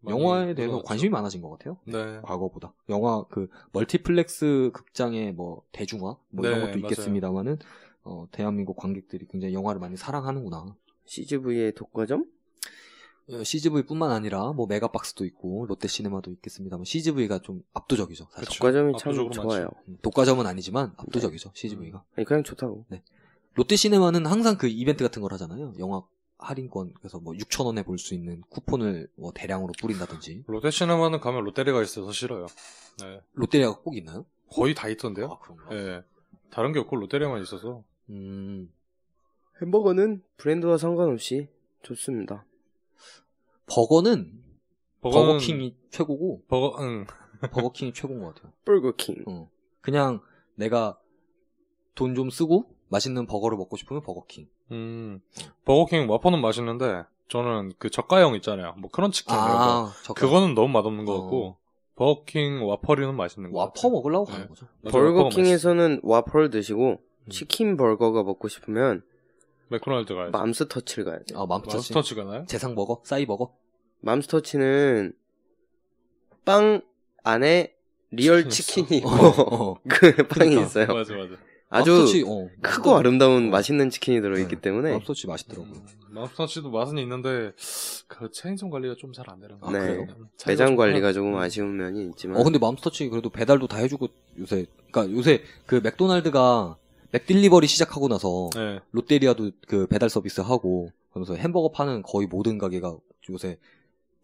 많이 0.00 0.16
영화에 0.16 0.54
대해서 0.54 0.74
늘어났죠. 0.74 0.84
관심이 0.86 1.10
많아진 1.10 1.42
것 1.42 1.50
같아요. 1.50 1.78
네. 1.84 2.20
과거보다 2.22 2.72
영화 2.88 3.24
그 3.28 3.48
멀티플렉스 3.72 4.70
극장의 4.72 5.32
뭐 5.32 5.62
대중화 5.72 6.16
뭐 6.30 6.46
이런 6.46 6.60
네, 6.60 6.66
것도 6.66 6.78
맞아요. 6.78 6.78
있겠습니다만은 6.78 7.58
어, 8.04 8.28
대한민국 8.30 8.76
관객들이 8.76 9.26
굉장히 9.26 9.54
영화를 9.54 9.80
많이 9.80 9.96
사랑하는구나. 9.96 10.76
CGV의 11.06 11.74
독과점? 11.74 12.26
어, 13.30 13.42
CGV뿐만 13.42 14.10
아니라 14.10 14.52
뭐 14.52 14.66
메가박스도 14.66 15.24
있고 15.24 15.64
롯데시네마도 15.66 16.30
있겠습니다만 16.32 16.84
CGV가 16.84 17.38
좀 17.40 17.62
압도적이죠. 17.72 18.26
사실. 18.30 18.48
그쵸. 18.48 18.58
독과점이 18.58 18.92
참 18.98 19.30
좋아요. 19.30 19.68
음, 19.88 19.96
독과점은 20.02 20.46
아니지만 20.46 20.92
압도적이죠. 20.98 21.52
CGV가. 21.54 22.04
아니 22.16 22.24
그냥 22.26 22.42
좋다고. 22.42 22.84
롯데시네마는 23.54 24.26
항상 24.26 24.58
그 24.58 24.66
이벤트 24.68 25.04
같은 25.04 25.22
걸 25.22 25.32
하잖아요. 25.32 25.72
영화 25.78 26.02
할인권 26.38 26.92
그래서 26.98 27.18
뭐 27.20 27.32
6천 27.34 27.64
원에 27.66 27.82
볼 27.84 27.96
수 27.98 28.12
있는 28.14 28.42
쿠폰을 28.50 29.08
뭐 29.16 29.32
대량으로 29.32 29.72
뿌린다든지. 29.80 30.44
롯데시네마는 30.46 31.20
가면 31.20 31.44
롯데리아가 31.44 31.82
있어서 31.82 32.12
싫어요. 32.12 32.46
네. 33.00 33.20
롯데리아가 33.32 33.80
꼭 33.80 33.96
있나요? 33.96 34.26
거의 34.50 34.74
다 34.74 34.88
있던데요? 34.88 35.26
아 35.32 35.38
그런가. 35.38 35.68
네. 35.70 36.02
다른 36.50 36.72
게 36.72 36.78
없고 36.80 36.96
롯데리아만 36.96 37.40
있어서. 37.42 37.82
음. 38.10 38.70
햄버거는 39.62 40.22
브랜드와 40.36 40.76
상관없이 40.76 41.48
좋습니다. 41.82 42.44
버거는 43.66 44.42
버거는 45.00 45.26
버거킹이 45.26 45.76
최고고 45.90 46.42
버거 46.48 46.76
응. 46.82 47.06
버거킹이 47.52 47.92
최고인 47.92 48.20
것 48.20 48.34
같아요. 48.34 48.52
버거킹. 48.64 49.24
어. 49.26 49.50
그냥 49.80 50.20
내가 50.54 50.98
돈 51.94 52.14
좀 52.14 52.30
쓰고 52.30 52.74
맛있는 52.88 53.26
버거를 53.26 53.56
먹고 53.58 53.76
싶으면 53.76 54.02
버거킹. 54.02 54.48
음. 54.72 55.20
버거킹 55.64 56.08
와퍼는 56.10 56.40
맛있는데 56.40 57.04
저는 57.28 57.72
그 57.78 57.90
저가형 57.90 58.34
있잖아요. 58.36 58.74
뭐 58.78 58.90
크런치킹 58.90 59.34
이런 59.34 59.46
거. 59.48 59.86
아, 59.88 59.92
저거. 60.04 60.14
그거는 60.14 60.54
너무 60.54 60.68
맛없는 60.68 61.04
것 61.04 61.14
어. 61.14 61.20
같고 61.22 61.56
버거킹 61.96 62.66
와퍼리는 62.66 63.14
맛있는 63.14 63.52
것 63.52 63.58
와퍼 63.58 63.72
같아요. 63.74 63.92
먹으려고 63.92 64.26
네. 64.26 64.32
가는 64.32 64.48
거죠. 64.48 64.66
맞아, 64.82 64.98
와퍼가 64.98 65.22
버거킹에서는 65.24 66.00
와퍼를 66.02 66.50
드시고 66.50 67.00
음. 67.24 67.30
치킨 67.30 67.76
버거가 67.76 68.22
먹고 68.22 68.48
싶으면. 68.48 69.02
맥도날드 69.74 70.14
가야죠. 70.14 70.30
맘스터치를 70.32 71.04
가야 71.04 71.18
돼요. 71.24 71.38
아, 71.40 71.46
맘스터치. 71.46 71.92
맘스터치 71.92 72.14
가나요? 72.14 72.44
재상 72.46 72.74
버거, 72.74 73.02
싸이 73.04 73.26
버거. 73.26 73.54
맘스터치는 74.00 75.12
빵 76.44 76.82
안에 77.22 77.74
real 78.10 78.48
치킨이 78.48 78.86
치킨이 79.00 79.02
어, 79.04 79.16
있고 79.16 79.42
어. 79.42 79.74
그 79.88 80.14
빵이 80.28 80.50
그러니까. 80.50 80.62
있어요. 80.62 80.86
맞아 80.88 81.14
맞아. 81.14 81.34
아주 81.70 81.90
맘스터치, 81.90 82.22
어, 82.28 82.48
크고 82.62 82.90
맘스터치- 82.90 82.96
아름다운 82.98 83.48
어. 83.48 83.50
맛있는 83.50 83.90
치킨이 83.90 84.20
들어있기 84.20 84.56
네. 84.56 84.60
때문에 84.60 84.92
맘스터치 84.92 85.26
맛있더라고요. 85.26 85.72
음, 85.72 85.86
맘스터치도 86.10 86.70
맛은 86.70 86.98
있는데 86.98 87.52
그 88.06 88.30
체인점 88.30 88.70
관리가 88.70 88.94
좀 88.98 89.12
잘 89.12 89.24
안 89.28 89.40
되는 89.40 89.58
것 89.58 89.68
아, 89.68 89.72
같아요. 89.72 89.86
그래요? 90.04 90.16
음, 90.18 90.26
차이가 90.36 90.52
매장 90.52 90.66
좀 90.68 90.76
관리가 90.76 91.06
커요. 91.08 91.12
조금 91.14 91.32
음. 91.34 91.38
아쉬운 91.38 91.76
면이 91.76 92.06
있지만 92.10 92.40
어, 92.40 92.44
근데 92.44 92.58
맘스터치 92.58 93.08
그래도 93.08 93.30
배달도 93.30 93.66
다 93.66 93.78
해주고 93.78 94.06
요새, 94.38 94.66
그니까 94.92 95.10
요새 95.10 95.42
그 95.66 95.80
맥도날드가 95.82 96.76
맥딜리버리 97.18 97.68
시작하고 97.68 98.08
나서 98.08 98.50
네. 98.56 98.80
롯데리아도 98.90 99.52
그 99.68 99.86
배달 99.86 100.10
서비스 100.10 100.40
하고 100.40 100.90
그러면서 101.10 101.36
햄버거 101.36 101.70
파는 101.70 102.02
거의 102.02 102.26
모든 102.26 102.58
가게가 102.58 102.96
요새 103.30 103.58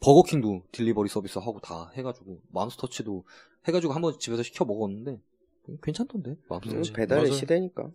버거킹도 0.00 0.62
delivery 0.72 1.08
서비스 1.08 1.38
하고 1.38 1.60
다 1.60 1.92
해가지고 1.94 2.40
맘스터치도 2.48 3.24
해가지고 3.68 3.92
한번 3.92 4.18
집에서 4.18 4.42
시켜 4.42 4.64
먹었는데 4.64 5.20
괜찮던데 5.82 6.30
음, 6.30 6.36
맘스터치 6.48 6.92
배달의 6.92 7.24
맞아요. 7.24 7.34
시대니까 7.34 7.90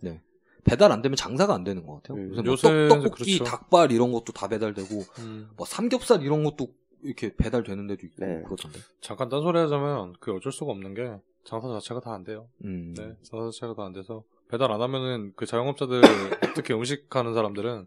배달 0.64 0.90
안 0.92 1.02
되면 1.02 1.14
장사가 1.14 1.54
안 1.54 1.62
되는 1.62 1.84
것 1.86 1.96
같아요. 2.02 2.18
음. 2.18 2.30
요새 2.30 2.42
뭐 2.42 2.52
요새 2.52 2.88
떡, 2.88 3.02
떡볶이, 3.02 3.36
그렇죠. 3.38 3.44
닭발 3.44 3.92
이런 3.92 4.12
것도 4.12 4.32
다 4.32 4.48
배달되고 4.48 4.88
음, 5.18 5.50
뭐 5.58 5.66
삼겹살 5.66 6.22
이런 6.22 6.42
것도 6.42 6.68
이렇게 7.02 7.36
배달되는 7.36 7.86
데도 7.86 8.06
있고 8.06 8.24
네. 8.24 8.42
그렇던데. 8.44 8.78
잠깐 9.02 9.28
딴소리 9.28 9.58
하자면 9.58 10.14
그 10.20 10.32
어쩔 10.34 10.50
수가 10.52 10.72
없는 10.72 10.94
게 10.94 11.20
장사 11.44 11.68
자체가 11.68 12.00
다 12.00 12.12
안 12.14 12.24
돼요. 12.24 12.48
음. 12.64 12.94
네, 12.96 13.14
장사 13.22 13.50
자체가 13.50 13.74
다 13.74 13.84
안 13.84 13.92
돼서 13.92 14.24
배달 14.48 14.70
안 14.72 14.80
하면은 14.80 15.32
그 15.36 15.46
자영업자들 15.46 16.00
특히 16.54 16.74
음식하는 16.74 17.34
사람들은 17.34 17.86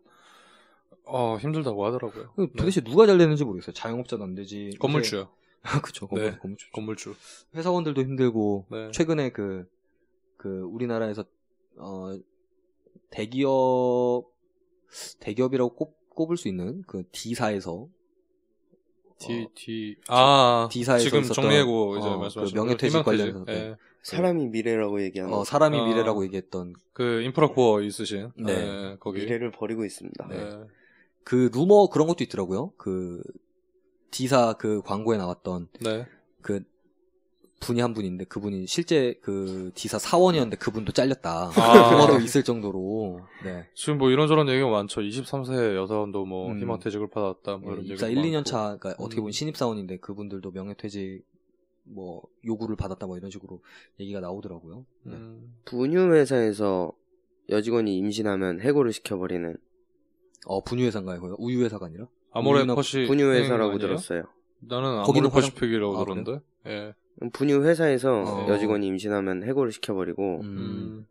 어 1.05 1.37
힘들다고 1.37 1.85
하더라고요. 1.85 2.33
그 2.35 2.41
네. 2.41 2.47
도대체 2.57 2.81
누가 2.81 3.05
잘 3.07 3.17
되는지 3.17 3.43
모르겠어요. 3.43 3.73
자영업자도 3.73 4.23
안 4.23 4.35
되지. 4.35 4.71
건물주요. 4.79 5.19
요새- 5.19 5.29
그쵸. 5.81 6.07
건물, 6.07 6.31
네. 6.31 6.37
건물주. 6.37 6.71
건물주. 6.71 7.15
회사원들도 7.55 8.01
힘들고 8.01 8.65
네. 8.71 8.91
최근에 8.91 9.31
그, 9.31 9.67
그 10.37 10.61
우리나라에서 10.61 11.25
어 11.77 12.17
대기업 13.09 14.25
대기업이라고 15.19 15.75
꼽, 15.75 16.09
꼽을 16.09 16.37
수 16.37 16.47
있는 16.47 16.83
그 16.87 17.03
D사에서 17.11 17.87
D 19.19 19.43
어, 19.43 19.49
D 19.55 19.95
아 20.07 20.67
D사에서 20.71 21.03
지금 21.03 21.23
정리해고 21.23 21.97
이제 21.97 22.07
어, 22.07 22.17
말씀하신 22.17 22.55
그 22.55 22.59
명예퇴직. 22.61 23.03
관련해서, 23.03 23.45
예. 23.49 23.53
네. 23.53 23.75
사람이 24.03 24.47
미래라고 24.47 25.01
얘기하는 25.03 25.33
어, 25.33 25.43
사람이 25.43 25.77
어. 25.77 25.85
미래라고 25.85 26.23
얘기했던 26.25 26.73
그 26.93 27.21
인프라 27.21 27.47
코어 27.47 27.81
있으신 27.81 28.31
네. 28.37 28.53
예, 28.53 28.97
거기 28.99 29.19
미래를 29.21 29.51
버리고 29.51 29.85
있습니다. 29.85 30.27
네. 30.27 30.49
그 31.23 31.49
루머 31.53 31.87
그런 31.87 32.07
것도 32.07 32.23
있더라고요. 32.23 32.71
그 32.77 33.21
D사 34.11 34.53
그 34.53 34.81
광고에 34.81 35.17
나왔던 35.17 35.67
네. 35.81 36.07
그 36.41 36.63
분이 37.59 37.81
한 37.81 37.93
분인데 37.93 38.25
그분이 38.25 38.67
실제 38.67 39.15
그 39.21 39.71
디사 39.75 39.99
사원이었는데 39.99 40.57
그분도 40.57 40.91
잘렸다. 40.91 41.51
아. 41.55 41.91
루머도 41.91 42.19
있을 42.19 42.43
정도로. 42.43 43.21
네. 43.43 43.67
지금 43.75 43.97
뭐 43.97 44.09
이런저런 44.09 44.47
얘기가 44.49 44.69
많죠. 44.69 45.01
23세 45.01 45.75
여사원도 45.75 46.25
뭐 46.25 46.51
음. 46.51 46.59
희망퇴직을 46.59 47.09
받았다. 47.09 47.57
뭐 47.57 47.73
이런 47.73 47.85
네, 47.85 47.93
입사 47.93 48.07
1, 48.07 48.17
얘기가 48.17 48.27
2년 48.27 48.33
많고. 48.35 48.49
차, 48.49 48.77
그러니까 48.79 49.03
어떻게 49.03 49.17
보면 49.17 49.29
음. 49.29 49.31
신입사원인데 49.31 49.97
그분들도 49.97 50.51
명예퇴직 50.51 51.25
뭐 51.89 52.21
요구를 52.45 52.75
받았다 52.75 53.05
뭐 53.07 53.17
이런 53.17 53.31
식으로 53.31 53.61
얘기가 53.99 54.19
나오더라고요. 54.19 54.85
네. 55.03 55.13
음. 55.13 55.55
분유 55.65 56.13
회사에서 56.13 56.91
여직원이 57.49 57.97
임신하면 57.97 58.61
해고를 58.61 58.93
시켜버리는 58.93 59.57
어 60.45 60.63
분유 60.63 60.85
회사인가요? 60.85 61.19
거기가? 61.19 61.35
우유 61.39 61.63
회사가 61.63 61.87
아니라? 61.87 62.07
아모레 62.31 62.59
우유나 62.59 62.75
퍼시 62.75 63.05
분유 63.07 63.31
회사라고? 63.31 63.77
들었어요. 63.79 64.23
나는 64.59 65.03
거기는 65.03 65.27
아모레 65.29 65.33
화장- 65.41 65.51
퍼시픽이라고 65.51 65.97
아, 65.97 66.03
들었는데. 66.05 66.41
예. 66.67 66.93
분유 67.33 67.63
회사에서 67.65 68.21
어. 68.23 68.47
여직원이 68.49 68.85
임신하면 68.87 69.43
해고를 69.43 69.71
시켜버리고 69.71 70.41
음. 70.41 70.43
음. 70.43 71.07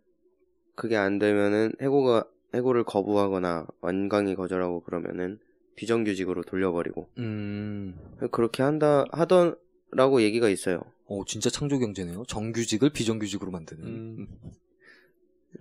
그게 0.74 0.96
안 0.96 1.18
되면은 1.18 1.72
해고가 1.82 2.24
해고를 2.54 2.84
거부하거나 2.84 3.66
완강히 3.80 4.34
거절하고 4.34 4.80
그러면은 4.82 5.38
비정규직으로 5.74 6.42
돌려버리고 6.44 7.08
음. 7.18 7.96
그렇게 8.30 8.62
한다 8.62 9.04
하더 9.12 9.56
라고 9.92 10.22
얘기가 10.22 10.48
있어요. 10.48 10.80
어 11.06 11.22
진짜 11.26 11.48
창조 11.50 11.78
경제네요. 11.78 12.24
정규직을 12.26 12.90
비정규직으로 12.90 13.50
만드는. 13.50 13.84
음. 13.84 14.28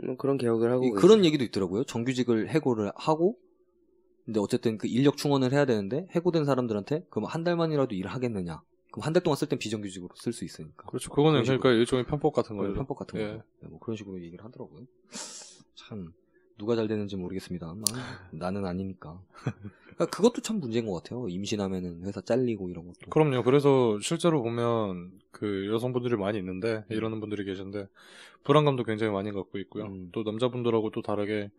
뭐 0.04 0.18
그런 0.18 0.38
개혁을 0.38 0.70
하고. 0.72 0.92
그런 0.94 1.24
얘기도 1.26 1.44
있더라고요. 1.46 1.84
정규직을 1.86 2.50
해고를 2.50 2.92
하고 2.96 3.38
근데 4.26 4.40
어쨌든 4.42 4.78
그 4.78 4.88
인력 4.88 5.16
충원을 5.16 5.54
해야 5.54 5.63
되는데 5.66 6.08
해고된 6.12 6.44
사람들한테 6.46 7.06
그럼 7.10 7.26
한 7.30 7.44
달만이라도 7.46 7.96
일을 7.96 8.12
하겠느냐? 8.12 8.62
그럼 8.92 9.06
한 9.06 9.13
달 9.13 9.24
동안 9.24 9.38
쓸 9.38 9.48
땐 9.48 9.58
비정규직으로 9.58 10.13
쓸 10.18 10.34
수 10.34 10.44
있으니까. 10.44 10.84
그렇죠. 10.88 11.10
그거는. 11.12 11.44
그러니까 11.44 11.70
일종의 11.72 12.06
편법 12.06 12.34
같은 12.34 12.58
거예요. 12.58 12.74
편법 12.74 12.98
같은 12.98 13.18
거. 13.20 13.26
예. 13.26 13.32
네, 13.62 13.68
뭐 13.70 13.80
그런 13.80 13.96
식으로 13.96 14.22
얘기를 14.22 14.44
하더라고요. 14.44 14.86
참 15.76 16.12
누가 16.58 16.76
잘 16.76 16.88
되는지 16.88 17.15
모르겠습니다. 17.15 17.76
나는 18.32 18.65
아니니까. 18.65 19.22
그러니까 19.98 20.06
그것도 20.15 20.41
참 20.41 20.60
문제인 20.60 20.86
것 20.86 20.93
같아요. 20.93 21.28
임신하면은 21.28 22.04
회사 22.06 22.22
잘리고 22.22 22.70
이런 22.70 22.86
것도. 22.86 23.10
그럼요. 23.10 23.43
그래서 23.43 24.00
실제로 24.00 24.41
보면 24.43 25.12
그 25.32 25.67
여성분들이 25.72 26.15
많이 26.17 26.38
있는데 26.38 26.86
음. 26.89 26.96
이러는 26.96 27.20
분들이 27.20 27.46
계신데 27.46 27.88
불안감도 28.43 28.84
굉장히 28.84 29.12
많이 29.12 29.32
갖고 29.32 29.58
있고요. 29.60 29.86
음. 29.86 30.10
또 30.12 30.24
남자분들하고 30.24 30.91
또 30.91 31.02
다르게 31.02 31.50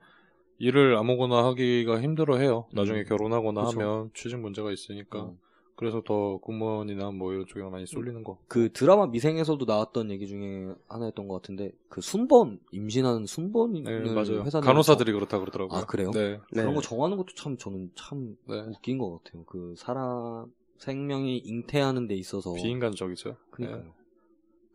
일을 0.59 0.97
아무거나 0.97 1.45
하기가 1.47 2.01
힘들어해요. 2.01 2.67
나중에 2.73 3.01
음. 3.01 3.05
결혼하거나 3.05 3.65
그쵸. 3.65 3.81
하면 3.81 4.11
취직 4.15 4.39
문제가 4.39 4.73
있으니까. 4.73 5.21
어. 5.21 5.37
그래서 5.79 6.03
더 6.05 6.39
공무원이나 6.39 7.13
뭐 7.13 7.33
이런 7.33 7.47
쪽에 7.47 7.63
많이 7.63 7.87
쏠리는 7.87 8.25
거. 8.25 8.37
그 8.49 8.73
드라마 8.73 9.07
미생에서도 9.07 9.65
나왔던 9.65 10.11
얘기 10.11 10.27
중에 10.27 10.75
하나였던 10.89 11.29
것 11.29 11.37
같은데 11.37 11.71
그 11.89 12.01
순번 12.01 12.59
임신하는 12.73 13.27
순번을 13.27 13.85
네, 13.85 14.13
맞아요. 14.13 14.43
회사 14.43 14.59
간호사들이 14.61 15.13
그렇다 15.13 15.39
그러더라고요. 15.39 15.79
아, 15.79 15.85
그래요? 15.85 16.11
네. 16.11 16.33
네. 16.51 16.63
그런 16.63 16.75
거 16.75 16.81
정하는 16.81 17.17
것도 17.17 17.29
참 17.37 17.57
저는 17.57 17.93
참 17.95 18.37
네. 18.49 18.59
웃긴 18.63 18.99
것 18.99 19.23
같아요. 19.23 19.45
그 19.45 19.77
사람 19.79 20.53
생명이 20.79 21.39
잉태하는 21.39 22.09
데 22.09 22.17
있어서 22.17 22.55
비인간적이죠. 22.55 23.37
그러니까요. 23.53 23.85
네. 23.85 23.93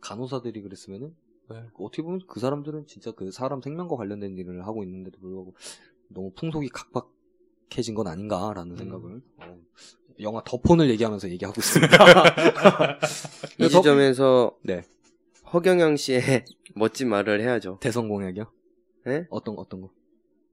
간호사들이 0.00 0.62
그랬으면은 0.62 1.14
네. 1.50 1.66
어떻게 1.74 2.02
보면 2.02 2.20
그 2.26 2.40
사람들은 2.40 2.86
진짜 2.86 3.10
그 3.10 3.30
사람 3.30 3.60
생명과 3.60 3.96
관련된 3.96 4.38
일을 4.38 4.66
하고 4.66 4.82
있는데도 4.82 5.18
불구하고 5.20 5.54
너무 6.08 6.32
풍속이 6.32 6.70
각박해진 6.70 7.94
건 7.94 8.06
아닌가라는 8.06 8.72
음. 8.72 8.76
생각을 8.78 9.22
어, 9.36 9.58
영화 10.20 10.42
더폰을 10.44 10.90
얘기하면서 10.90 11.30
얘기하고 11.30 11.54
있습니다. 11.58 11.96
이 13.58 13.68
지점에서 13.68 14.56
네 14.62 14.84
허경영 15.52 15.96
씨의 15.96 16.44
멋진 16.74 17.08
말을 17.08 17.40
해야죠. 17.40 17.78
대선 17.80 18.08
공약이요? 18.08 18.44
네? 19.06 19.26
어떤 19.30 19.56
어떤 19.58 19.82
거? 19.82 19.90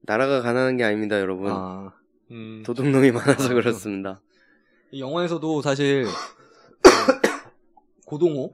나라가 0.02 0.42
가난한 0.42 0.78
게 0.78 0.84
아닙니다, 0.84 1.20
여러분. 1.20 1.52
아 1.52 1.94
음, 2.32 2.64
도둑놈이 2.66 3.12
많아서 3.12 3.52
아, 3.52 3.54
그렇습니다. 3.54 4.22
이 4.92 5.02
영화에서도 5.02 5.62
사실 5.62 6.06
어, 6.06 6.10
고동호 8.06 8.54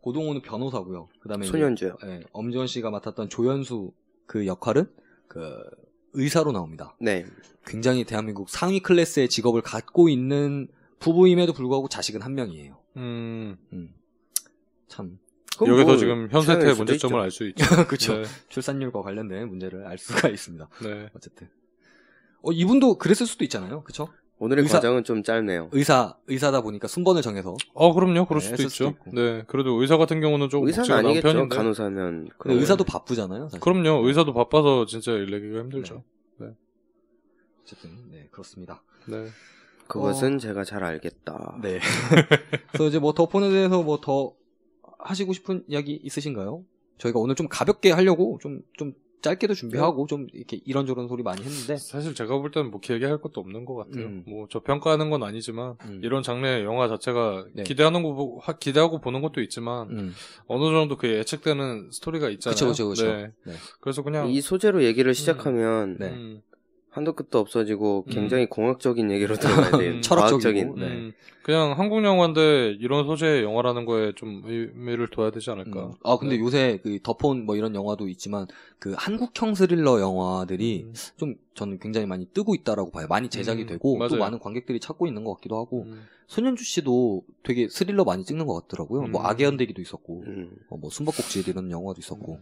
고동호는 0.00 0.42
변호사고요. 0.42 1.08
그다음에 1.20 1.46
소년주요. 1.46 1.96
예, 2.04 2.20
엄지원 2.32 2.66
씨가 2.66 2.90
맡았던 2.90 3.28
조연수 3.28 3.92
그 4.26 4.46
역할은 4.46 4.88
그 5.26 5.62
의사로 6.16 6.52
나옵니다. 6.52 6.96
네. 7.00 7.26
굉장히 7.64 8.04
대한민국 8.04 8.48
상위 8.48 8.80
클래스의 8.80 9.28
직업을 9.28 9.60
갖고 9.62 10.08
있는 10.08 10.68
부부임에도 10.98 11.52
불구하고 11.52 11.88
자식은 11.88 12.22
한 12.22 12.34
명이에요. 12.34 12.78
음, 12.96 13.56
음. 13.72 13.94
참 14.88 15.18
여기서 15.60 15.84
뭐 15.86 15.96
지금 15.96 16.28
현세태의 16.30 16.74
문제점을. 16.74 17.18
알 17.20 17.30
수 17.30 17.46
있죠. 17.48 17.64
그쵸. 17.88 18.22
네. 18.22 18.24
출산율과 18.48 19.02
관련된 19.02 19.48
문제를 19.48 19.86
알 19.86 19.98
수가 19.98 20.28
있습니다. 20.28 20.68
네. 20.82 21.10
어쨌든 21.14 21.48
어 22.42 22.52
이분도 22.52 22.98
그랬을 22.98 23.26
수도 23.26 23.44
있잖아요. 23.44 23.82
그쵸? 23.84 24.08
오늘의 24.38 24.64
의사- 24.64 24.76
과정은 24.78 25.04
좀 25.04 25.22
짧네요. 25.22 25.70
의사 25.72 26.14
의사다 26.26 26.60
보니까 26.60 26.88
순번을 26.88 27.22
정해서 27.22 27.56
어, 27.72 27.94
그럼요. 27.94 28.26
그럴 28.26 28.40
네, 28.42 28.48
수도 28.48 28.62
있죠. 28.64 28.88
있고. 28.90 29.10
네. 29.12 29.44
그래도 29.46 29.80
의사 29.80 29.96
같은 29.96 30.20
경우는 30.20 30.50
조금 30.50 30.66
의사는 30.68 30.90
아니겠죠. 30.92 31.22
편인데. 31.26 31.56
간호사면. 31.56 32.12
근데 32.24 32.34
그러면. 32.38 32.60
의사도 32.60 32.84
바쁘잖아요. 32.84 33.44
사실. 33.48 33.60
그럼요. 33.60 34.06
의사도 34.06 34.34
바빠서 34.34 34.84
진짜 34.86 35.12
일 35.12 35.30
내기가 35.30 35.60
힘들죠. 35.60 36.02
어쨌든 37.62 37.90
네 38.12 38.28
그렇습니다. 38.30 38.82
네. 39.06 39.26
그것은 39.88 40.38
제가 40.38 40.64
잘 40.64 40.84
알겠다. 40.84 41.58
네. 41.62 41.80
그래서 42.72 42.86
이제 42.88 42.98
뭐 42.98 43.12
더폰에 43.12 43.48
대해서 43.50 43.82
뭐 43.82 44.00
더 44.00 44.34
하시고 44.98 45.32
싶은 45.32 45.64
이야기 45.68 45.94
있으신가요? 46.02 46.64
저희가 46.98 47.18
오늘 47.20 47.34
좀 47.34 47.48
가볍게 47.48 47.90
하려고 47.92 48.38
좀 48.42 48.62
좀 48.76 48.92
짧게도 49.26 49.54
준비하고 49.54 50.06
좀 50.06 50.26
이렇게 50.32 50.60
이런저런 50.64 51.08
소리 51.08 51.22
많이 51.22 51.42
했는데 51.42 51.76
사실 51.76 52.14
제가 52.14 52.38
볼 52.38 52.50
때는 52.50 52.70
뭐 52.70 52.80
얘기할 52.88 53.18
것도 53.18 53.40
없는 53.40 53.64
것 53.64 53.74
같아요. 53.74 54.06
음. 54.06 54.24
뭐 54.26 54.46
저 54.48 54.60
평가하는 54.60 55.10
건 55.10 55.22
아니지만 55.24 55.74
음. 55.84 56.00
이런 56.04 56.22
장르의 56.22 56.64
영화 56.64 56.86
자체가 56.88 57.46
네. 57.54 57.64
기대하는 57.64 58.02
거 58.02 58.40
기대하고 58.60 59.00
보는 59.00 59.20
것도 59.22 59.40
있지만 59.42 59.90
음. 59.90 60.14
어느 60.46 60.64
정도 60.70 60.96
그 60.96 61.08
예측되는 61.08 61.90
스토리가 61.90 62.28
있잖아요. 62.30 62.54
그쵸 62.54 62.66
그쵸 62.68 62.88
그쵸. 62.88 63.06
네. 63.06 63.30
네. 63.44 63.52
그래서 63.80 64.02
그냥 64.02 64.30
이 64.30 64.40
소재로 64.40 64.84
얘기를 64.84 65.12
시작하면 65.14 65.96
네. 65.98 66.10
음, 66.10 66.40
한도 66.96 67.12
끝도 67.12 67.38
없어지고 67.38 68.04
음. 68.06 68.10
굉장히 68.10 68.48
공학적인 68.48 69.10
얘기로 69.10 69.36
들어가야 69.36 69.70
돼요. 69.72 69.92
음. 69.92 70.00
철학적이고, 70.00 70.40
과학적인. 70.40 70.74
네. 70.76 70.86
음, 70.86 71.12
그냥 71.42 71.78
한국 71.78 72.02
영화인데 72.02 72.78
이런 72.80 73.04
소재의 73.06 73.42
영화라는 73.42 73.84
거에 73.84 74.12
좀 74.16 74.40
의미를 74.46 75.06
둬야 75.08 75.30
되지 75.30 75.50
않을까. 75.50 75.88
음. 75.88 75.92
아 76.02 76.16
근데 76.16 76.36
네. 76.36 76.40
요새 76.40 76.80
그 76.82 76.98
더폰 77.02 77.44
뭐 77.44 77.54
이런 77.54 77.74
영화도 77.74 78.08
있지만 78.08 78.46
그 78.78 78.94
한국형 78.96 79.54
스릴러 79.54 80.00
영화들이 80.00 80.84
음. 80.84 80.94
좀 81.18 81.34
저는 81.52 81.80
굉장히 81.80 82.06
많이 82.06 82.24
뜨고 82.32 82.54
있다라고 82.54 82.90
봐요. 82.90 83.06
많이 83.10 83.28
제작이 83.28 83.64
음, 83.64 83.66
되고 83.66 83.92
또 83.92 83.98
맞아요. 83.98 84.18
많은 84.18 84.38
관객들이 84.38 84.80
찾고 84.80 85.06
있는 85.06 85.22
것 85.22 85.34
같기도 85.34 85.58
하고 85.58 85.82
음. 85.82 86.02
손현주 86.28 86.64
씨도 86.64 87.24
되게 87.42 87.68
스릴러 87.68 88.04
많이 88.04 88.24
찍는 88.24 88.46
것 88.46 88.54
같더라고요. 88.62 89.02
뭐 89.08 89.20
음. 89.20 89.26
악의 89.26 89.44
연대기도 89.44 89.82
있었고 89.82 90.24
음. 90.26 90.50
어, 90.70 90.78
뭐 90.78 90.88
숨바꼭질 90.88 91.46
이런 91.46 91.70
영화도 91.70 91.98
음. 91.98 92.00
있었고 92.00 92.40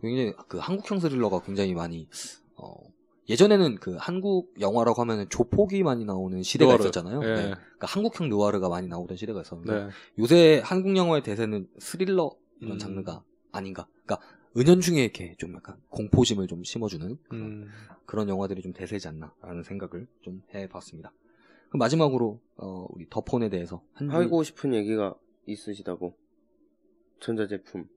굉장히 0.00 0.34
그 0.46 0.58
한국형 0.58 1.00
스릴러가 1.00 1.40
굉장히 1.42 1.74
많이 1.74 2.06
어 2.54 2.74
예전에는 3.28 3.76
그 3.76 3.96
한국 3.98 4.52
영화라고 4.60 5.00
하면은 5.02 5.28
조폭이 5.28 5.82
많이 5.84 6.04
나오는 6.04 6.42
시대가 6.42 6.72
느와르. 6.72 6.82
있었잖아요. 6.84 7.20
예. 7.22 7.26
네. 7.26 7.34
그러니까 7.42 7.86
한국형 7.86 8.28
느와르가 8.28 8.68
많이 8.68 8.88
나오던 8.88 9.16
시대가 9.16 9.40
있었는데 9.42 9.84
네. 9.84 9.90
요새 10.18 10.60
한국 10.64 10.96
영화의 10.96 11.22
대세는 11.22 11.68
스릴러 11.78 12.32
이런 12.60 12.72
음. 12.74 12.78
장르가 12.78 13.22
아닌가. 13.52 13.86
그러니까 14.04 14.26
은연중에 14.56 15.02
이렇게 15.02 15.34
좀 15.38 15.54
약간 15.54 15.76
공포심을 15.90 16.46
좀 16.48 16.64
심어주는 16.64 17.16
그런, 17.28 17.42
음. 17.42 17.68
그런 18.06 18.28
영화들이 18.28 18.60
좀 18.60 18.72
대세지 18.72 19.06
않나라는 19.08 19.62
생각을 19.62 20.06
좀 20.22 20.42
해봤습니다. 20.54 21.12
그럼 21.68 21.78
마지막으로 21.78 22.40
어, 22.56 22.86
우리 22.90 23.06
더폰에 23.08 23.48
대해서 23.48 23.82
한 23.94 24.10
줄- 24.10 24.16
하고 24.18 24.42
싶은 24.42 24.74
얘기가 24.74 25.14
있으시다고. 25.46 26.16
전자제품. 27.20 27.88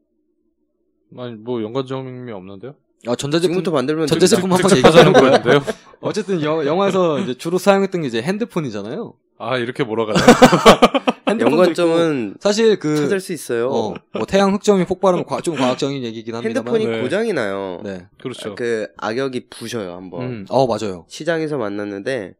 아니 1.17 1.33
뭐 1.35 1.61
연관점이 1.63 2.31
없는데요? 2.31 2.75
아, 3.07 3.15
전자제품 3.15 3.53
지금부터 3.53 3.71
만들면 3.71 4.07
전자제품 4.07 4.49
됩니다. 4.49 4.63
한번 4.63 4.75
직접 4.75 4.87
하자는 4.89 5.07
얘기하는 5.15 5.41
거였는데요? 5.43 5.73
어쨌든 6.01 6.41
여- 6.41 6.65
영화에서 6.65 7.19
이제 7.19 7.33
주로 7.35 7.57
사용했던 7.57 8.01
게 8.01 8.07
이제 8.07 8.21
핸드폰이잖아요. 8.21 9.13
아 9.37 9.57
이렇게 9.57 9.83
몰아가요? 9.83 10.15
연관점은 11.39 12.35
사실 12.39 12.79
그 12.79 12.95
찾을 12.95 13.19
수 13.19 13.33
있어요. 13.33 13.69
어, 13.69 13.93
뭐 14.13 14.25
태양 14.25 14.53
흑점이 14.53 14.85
폭발하면 14.85 15.25
과- 15.25 15.41
좀 15.41 15.55
과학적인 15.55 16.03
얘기긴 16.03 16.35
합니다만. 16.35 16.73
핸드폰이 16.73 16.95
네. 16.97 17.01
고장이 17.01 17.33
나요. 17.33 17.81
네. 17.83 18.07
그렇죠. 18.21 18.55
그 18.55 18.87
악역이 18.97 19.49
부셔요 19.49 19.93
한번. 19.93 20.21
음, 20.23 20.45
어 20.49 20.65
맞아요. 20.67 21.05
시장에서 21.09 21.57
만났는데 21.57 22.35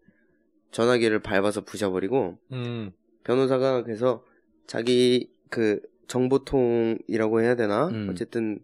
전화기를 0.72 1.20
밟아서 1.20 1.62
부셔버리고 1.62 2.38
음. 2.54 2.92
변호사가 3.24 3.84
그래서 3.84 4.24
자기 4.68 5.30
그 5.50 5.80
정보통이라고 6.08 7.42
해야 7.42 7.56
되나 7.56 7.88
음. 7.88 8.08
어쨌든 8.12 8.60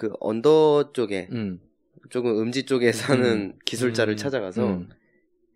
그 0.00 0.10
언더 0.18 0.94
쪽에 0.94 1.28
음. 1.30 1.60
조금 2.08 2.40
음지 2.40 2.64
쪽에 2.64 2.90
사는 2.90 3.22
음. 3.22 3.58
기술자를 3.66 4.14
음. 4.14 4.16
찾아가서 4.16 4.66
음. 4.66 4.88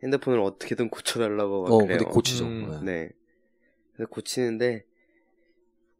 핸드폰을 0.02 0.38
어떻게든 0.40 0.90
고쳐달라고 0.90 1.62
막 1.62 1.72
어, 1.72 1.78
그래요. 1.78 1.98
근데 2.00 2.12
고치죠. 2.12 2.44
음. 2.44 2.80
네. 2.84 2.92
네. 2.92 3.10
그래서 3.94 4.10
고치는데 4.10 4.84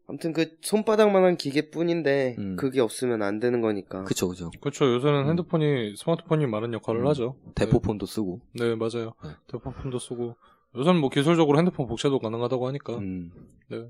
아무튼 0.07 0.35
그 0.35 0.59
손바닥만한 0.61 1.39
기계뿐인데 1.39 2.37
음. 2.37 2.57
그게 2.57 2.83
없으면 2.83 3.23
안 3.23 3.41
되는 3.41 3.63
거니까. 3.63 4.05
그쵸, 4.05 4.29
그쵸. 4.29 4.51
그렇죠. 4.61 4.93
요새는 4.93 5.23
음. 5.23 5.29
핸드폰이 5.31 5.97
스마트폰이 5.97 6.47
많은 6.47 6.75
역할을 6.75 7.01
음. 7.01 7.07
하죠. 7.07 7.37
대포폰도 7.55 8.05
쓰고. 8.05 8.43
네, 8.53 8.69
네, 8.69 8.75
맞아요. 8.75 9.15
네. 9.25 9.31
대포폰도 9.47 9.99
쓰고 9.99 10.37
요새는 10.77 11.01
뭐 11.01 11.09
기술적으로 11.09 11.57
핸드폰 11.57 11.87
복제도 11.87 12.19
가능하다고 12.19 12.69
하니까. 12.69 12.99
음. 12.99 13.33
네. 13.71 13.89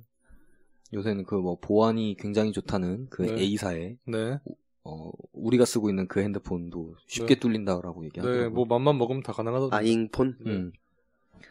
요새는 0.94 1.24
그 1.24 1.34
뭐 1.36 1.58
보안이 1.60 2.16
굉장히 2.18 2.52
좋다는 2.52 3.08
그 3.10 3.22
네. 3.22 3.40
A사에 3.42 3.96
네. 4.06 4.38
어, 4.84 5.10
우리가 5.32 5.64
쓰고 5.64 5.88
있는 5.90 6.06
그 6.08 6.20
핸드폰도 6.20 6.94
쉽게 7.06 7.34
네. 7.34 7.40
뚫린다라고 7.40 8.04
얘기하더라고요. 8.06 8.48
네, 8.48 8.48
뭐 8.48 8.64
맘만 8.64 8.96
먹으면 8.98 9.22
다 9.22 9.32
가능하다던데. 9.32 9.76
아잉폰? 9.76 10.36
음. 10.46 10.72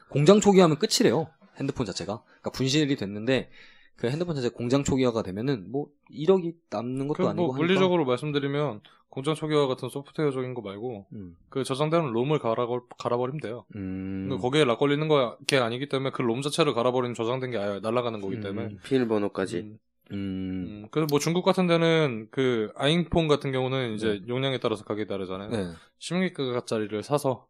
공장 0.10 0.40
초기화하면 0.40 0.78
끝이래요. 0.78 1.28
핸드폰 1.60 1.86
자체가. 1.86 2.24
그러니까 2.24 2.50
분실이 2.52 2.96
됐는데 2.96 3.50
그 3.96 4.08
핸드폰 4.10 4.36
자체 4.36 4.50
공장 4.50 4.84
초기화가 4.84 5.22
되면은 5.24 5.72
뭐 5.72 5.88
1억이 6.12 6.56
남는 6.70 7.08
것도 7.08 7.24
그 7.24 7.30
아니고 7.30 7.44
뭐 7.46 7.54
하니까. 7.54 7.58
물리적으로 7.66 8.06
말씀드리면 8.06 8.82
공장 9.10 9.36
초기화 9.36 9.68
같은 9.68 9.90
소프트웨어적인 9.90 10.56
거 10.56 10.62
말고 10.62 11.06
음. 11.14 11.38
그 11.50 11.64
저장되는 11.64 12.12
롬을 12.12 12.40
갈아 12.40 12.68
갈아버리면 12.98 13.40
돼요. 13.42 13.66
음. 13.76 14.28
근데 14.28 14.42
거기에 14.42 14.64
락 14.66 14.80
걸리는 14.80 15.08
게 15.46 15.58
아니기 15.58 15.88
때문에 15.88 16.10
그 16.12 16.24
롬 16.24 16.42
자체를 16.42 16.74
갈아버리면 16.74 17.14
저장된 17.14 17.52
게 17.52 17.58
아예 17.60 17.80
날아가는 17.80 18.20
거기 18.22 18.40
때문에. 18.42 18.68
음. 18.68 18.80
비밀번호까지. 18.84 19.60
음, 19.60 19.80
음. 20.12 20.16
음. 20.16 20.88
그래서 20.90 21.08
뭐 21.12 21.20
중국 21.20 21.44
같은 21.46 21.68
데는 21.68 22.28
그 22.32 22.72
아잉폰 22.76 23.28
같은 23.28 23.52
경우는 23.52 23.94
이제 23.94 24.24
용량에 24.28 24.60
따라서 24.60 24.84
가격이 24.84 25.08
다르잖아요. 25.08 25.50
네. 25.52 25.68
16기가짜리를 26.00 27.02
사서 27.04 27.46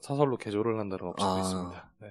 사설로 0.00 0.36
개조를 0.36 0.78
한다는 0.78 1.06
업체도 1.08 1.30
아. 1.30 1.40
있습니다. 1.40 1.90
네. 2.02 2.08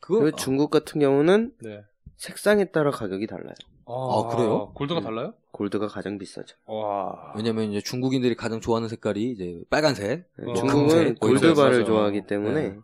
그거 0.00 0.20
그리고 0.20 0.36
중국 0.36 0.70
같은 0.70 0.98
경우는 1.00 1.52
네. 1.62 1.84
색상에 2.20 2.66
따라 2.66 2.90
가격이 2.90 3.26
달라요. 3.26 3.54
아, 3.86 4.28
그래요? 4.30 4.72
골드가 4.74 5.00
음. 5.00 5.02
달라요? 5.04 5.34
골드가 5.52 5.88
가장 5.88 6.18
비싸죠. 6.18 6.54
와. 6.66 7.32
왜냐면 7.34 7.70
이제 7.70 7.80
중국인들이 7.80 8.36
가장 8.36 8.60
좋아하는 8.60 8.90
색깔이 8.90 9.30
이제 9.30 9.62
빨간색. 9.70 10.28
어, 10.46 10.52
중국은 10.52 10.88
금색, 10.88 11.20
골드바를 11.20 11.70
맞아요. 11.78 11.84
좋아하기 11.86 12.26
때문에 12.26 12.68
네. 12.68 12.78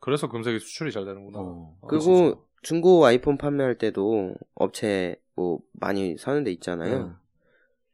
그래서 0.00 0.26
금색이 0.30 0.58
수출이 0.60 0.90
잘 0.90 1.04
되는구나. 1.04 1.38
어. 1.38 1.74
아, 1.82 1.86
그리고 1.86 2.04
진짜. 2.04 2.40
중고 2.62 3.04
아이폰 3.04 3.36
판매할 3.36 3.76
때도 3.76 4.34
업체 4.54 5.16
뭐 5.36 5.58
많이 5.72 6.16
사는 6.16 6.42
데 6.42 6.50
있잖아요. 6.52 7.14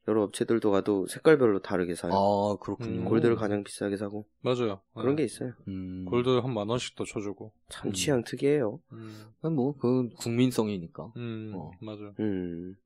네. 0.06 0.10
여러 0.12 0.22
업체들도 0.24 0.70
가도 0.70 1.06
색깔별로 1.06 1.60
다르게 1.62 1.94
사요. 1.94 2.12
아, 2.12 2.56
그렇군요. 2.60 3.00
음. 3.00 3.04
골드를 3.06 3.36
가장 3.36 3.64
비싸게 3.64 3.96
사고 3.96 4.26
맞아요. 4.42 4.80
그런 4.94 5.16
네. 5.16 5.22
게 5.22 5.24
있어요. 5.24 5.52
음. 5.68 6.04
골드 6.06 6.28
한 6.40 6.52
만 6.52 6.68
원씩 6.68 6.94
더 6.96 7.04
쳐주고. 7.04 7.52
참 7.70 7.88
음. 7.88 7.92
취향 7.92 8.22
특이해요. 8.24 8.80
음, 8.92 9.32
뭐, 9.54 9.76
그 9.76 10.10
국민성이니까. 10.18 11.12
음 11.16 11.52
어. 11.54 11.70
맞아요. 11.80 12.14
음. 12.20 12.76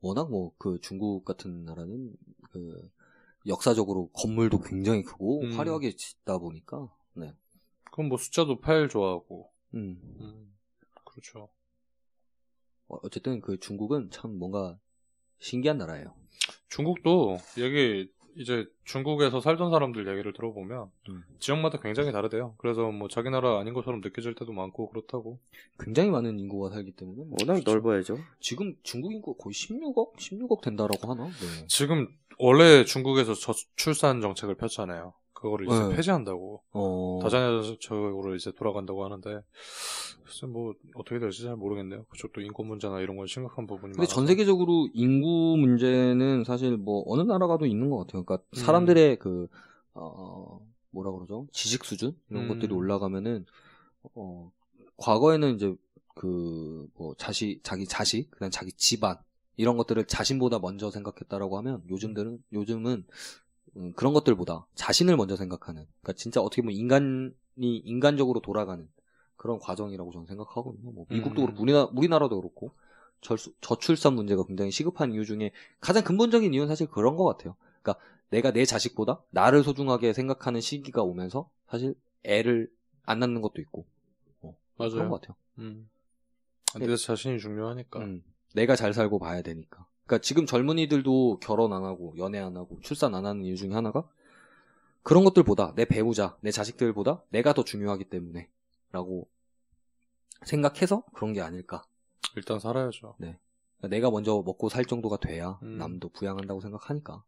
워낙 0.00 0.30
뭐 0.30 0.52
그 0.58 0.78
중국 0.80 1.24
같은 1.24 1.64
나라는 1.64 2.12
그 2.50 2.90
역사적으로 3.46 4.08
건물도 4.12 4.60
굉장히 4.60 5.02
크고 5.02 5.42
음. 5.42 5.52
화려하게 5.58 5.96
짓다 5.96 6.38
보니까 6.38 6.88
네. 7.14 7.34
그럼 7.92 8.08
뭐 8.10 8.18
숫자도 8.18 8.60
파일 8.60 8.88
좋아하고. 8.88 9.50
음. 9.74 9.98
음, 10.20 10.54
그렇죠. 11.04 11.48
어, 12.88 12.98
어쨌든 13.02 13.40
그 13.40 13.58
중국은 13.58 14.10
참 14.10 14.38
뭔가 14.38 14.78
신기한 15.38 15.78
나라예요. 15.78 16.14
중국도 16.68 17.38
여기 17.58 18.10
이제 18.36 18.66
중국에서 18.84 19.40
살던 19.40 19.70
사람들 19.70 20.06
얘기를 20.06 20.32
들어보면 20.32 20.90
음. 21.08 21.24
지역마다 21.40 21.80
굉장히 21.80 22.12
다르대요. 22.12 22.54
그래서 22.58 22.90
뭐 22.92 23.08
자기 23.08 23.30
나라 23.30 23.58
아닌 23.58 23.74
것처럼 23.74 24.00
느껴질 24.00 24.34
때도 24.36 24.52
많고 24.52 24.90
그렇다고. 24.90 25.40
굉장히 25.80 26.10
많은 26.10 26.38
인구가 26.38 26.70
살기 26.70 26.92
때문에 26.92 27.24
뭐 27.24 27.36
워낙. 27.40 27.62
넓어야죠. 27.64 28.18
지금 28.38 28.76
중국 28.84 29.12
인구 29.12 29.34
가 29.34 29.42
거의 29.42 29.54
16억, 29.54 30.16
16억 30.16 30.60
된다라고 30.60 31.10
하나? 31.10 31.24
네. 31.24 31.66
지금 31.66 32.06
원래 32.38 32.84
중국에서 32.84 33.34
저출산 33.34 34.20
정책을 34.20 34.54
폈잖아요. 34.54 35.14
그거를 35.38 35.66
이제 35.68 35.78
네. 35.78 35.94
폐지한다고. 35.94 36.62
어. 36.72 37.20
다자녀적으로 37.22 38.34
이제 38.34 38.50
돌아간다고 38.52 39.04
하는데 39.04 39.42
글쎄 40.24 40.46
뭐 40.46 40.74
어떻게 40.94 41.20
될지 41.20 41.42
잘 41.42 41.54
모르겠네요. 41.54 42.04
그쪽도 42.10 42.40
인권 42.40 42.66
문제나 42.66 43.00
이런 43.00 43.16
건 43.16 43.26
심각한 43.28 43.66
부분이 43.66 43.92
근데 43.92 43.98
많아서. 43.98 44.14
전 44.14 44.26
세계적으로 44.26 44.88
인구 44.94 45.56
문제는 45.56 46.42
사실 46.44 46.76
뭐 46.76 47.04
어느 47.06 47.22
나라 47.22 47.46
가도 47.46 47.66
있는 47.66 47.88
것 47.88 47.98
같아요. 47.98 48.24
그러니까 48.24 48.44
음. 48.50 48.56
사람들의 48.56 49.18
그, 49.20 49.46
어, 49.94 50.60
뭐라 50.90 51.12
그러죠? 51.12 51.46
지식 51.52 51.84
수준? 51.84 52.16
이런 52.30 52.44
음. 52.44 52.48
것들이 52.48 52.74
올라가면은, 52.74 53.46
어, 54.14 54.50
과거에는 54.96 55.54
이제 55.54 55.74
그, 56.16 56.88
뭐, 56.96 57.14
자식, 57.16 57.60
자기 57.62 57.86
자식, 57.86 58.30
그다음 58.32 58.50
자기 58.50 58.72
집안, 58.72 59.16
이런 59.56 59.76
것들을 59.76 60.04
자신보다 60.06 60.58
먼저 60.58 60.90
생각했다라고 60.90 61.56
하면 61.58 61.82
요즘들은, 61.88 62.42
요즘은 62.52 63.06
음, 63.76 63.92
그런 63.94 64.12
것들보다 64.12 64.66
자신을 64.74 65.16
먼저 65.16 65.36
생각하는, 65.36 65.86
그러니까 66.00 66.12
진짜 66.14 66.40
어떻게 66.40 66.62
보면 66.62 66.76
인간이 66.76 67.32
인간적으로 67.60 68.40
돌아가는 68.40 68.88
그런 69.36 69.58
과정이라고 69.58 70.12
저는 70.12 70.26
생각하거든요. 70.26 70.90
뭐 70.90 71.06
미국도 71.08 71.42
음. 71.42 71.46
그렇고 71.46 71.62
우리나라, 71.62 71.88
우리나라도 71.94 72.40
그렇고 72.40 72.72
절수- 73.20 73.52
저출산 73.60 74.14
문제가 74.14 74.44
굉장히 74.44 74.70
시급한 74.70 75.12
이유 75.12 75.24
중에 75.24 75.52
가장 75.80 76.02
근본적인 76.04 76.52
이유는 76.54 76.68
사실 76.68 76.86
그런 76.88 77.16
것 77.16 77.24
같아요. 77.24 77.56
그러니까 77.82 78.02
내가 78.30 78.52
내 78.52 78.64
자식보다 78.64 79.22
나를 79.30 79.62
소중하게 79.62 80.12
생각하는 80.12 80.60
시기가 80.60 81.02
오면서 81.02 81.48
사실 81.68 81.94
애를 82.24 82.70
안 83.04 83.20
낳는 83.20 83.40
것도 83.40 83.60
있고 83.62 83.86
어, 84.42 84.56
그런 84.76 84.90
맞아요. 84.92 85.08
것 85.10 85.20
같아요. 85.20 85.36
음. 85.58 85.88
내 86.78 86.96
자신이 86.96 87.38
중요하니까. 87.38 88.00
음, 88.00 88.22
내가 88.54 88.76
잘 88.76 88.92
살고 88.92 89.18
봐야 89.18 89.40
되니까. 89.42 89.86
그러니까 90.08 90.22
지금 90.22 90.46
젊은이들도 90.46 91.40
결혼 91.40 91.74
안 91.74 91.84
하고 91.84 92.14
연애 92.16 92.38
안 92.38 92.56
하고 92.56 92.78
출산 92.80 93.14
안 93.14 93.26
하는 93.26 93.44
이유 93.44 93.56
중에 93.56 93.74
하나가 93.74 94.08
그런 95.02 95.22
것들보다 95.22 95.74
내 95.76 95.84
배우자, 95.84 96.36
내 96.40 96.50
자식들보다 96.50 97.22
내가 97.28 97.52
더 97.52 97.62
중요하기 97.62 98.04
때문에 98.04 98.48
라고 98.90 99.28
생각해서 100.46 101.04
그런 101.12 101.34
게 101.34 101.42
아닐까. 101.42 101.84
일단 102.36 102.58
살아야죠. 102.58 103.16
그러니까 103.18 103.38
내가 103.90 104.10
먼저 104.10 104.42
먹고 104.44 104.70
살 104.70 104.86
정도가 104.86 105.18
돼야 105.18 105.58
음. 105.62 105.76
남도 105.76 106.08
부양한다고 106.10 106.62
생각하니까. 106.62 107.22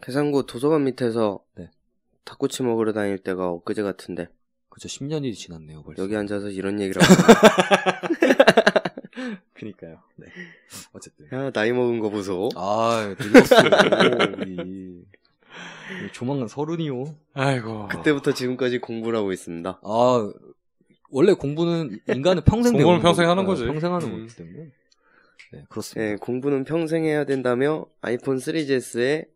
계산고 0.00 0.46
도서관 0.46 0.84
밑에서 0.84 1.44
네. 1.56 1.70
닭꼬치 2.24 2.62
먹으러 2.62 2.94
다닐 2.94 3.18
때가 3.18 3.50
엊그제 3.50 3.82
같은데 3.82 4.28
그죠 4.70 4.88
10년이 4.88 5.34
지났네요 5.34 5.82
벌써. 5.82 6.02
여기 6.02 6.16
앉아서 6.16 6.48
이런 6.48 6.80
얘기를 6.80 7.02
하고 7.04 8.34
그니까요. 9.54 9.98
네. 10.16 10.26
어쨌든. 10.92 11.26
야 11.32 11.50
나이 11.50 11.72
먹은 11.72 11.98
거 12.00 12.10
보소. 12.10 12.48
아 12.56 13.14
늙었어. 13.18 13.56
우리. 14.38 15.00
조만간 16.12 16.48
서른이요. 16.48 17.14
아이고. 17.34 17.88
그때부터 17.88 18.32
지금까지 18.32 18.78
공부를 18.78 19.18
하고 19.18 19.32
있습니다. 19.32 19.80
아 19.82 20.32
원래 21.10 21.32
공부는 21.32 21.98
인간은 22.08 22.44
평생 22.44 22.72
공부는 22.74 23.00
평생 23.00 23.28
하는 23.28 23.42
네, 23.42 23.46
거지. 23.46 23.64
평생 23.66 23.92
하는 23.94 24.06
음. 24.06 24.26
거기 24.26 24.36
때문에. 24.36 24.70
네 25.52 25.64
그렇습니다. 25.68 26.10
네, 26.12 26.16
공부는 26.16 26.64
평생 26.64 27.04
해야 27.04 27.24
된다며 27.24 27.86
아이폰 28.02 28.36
3GS의 28.38 29.26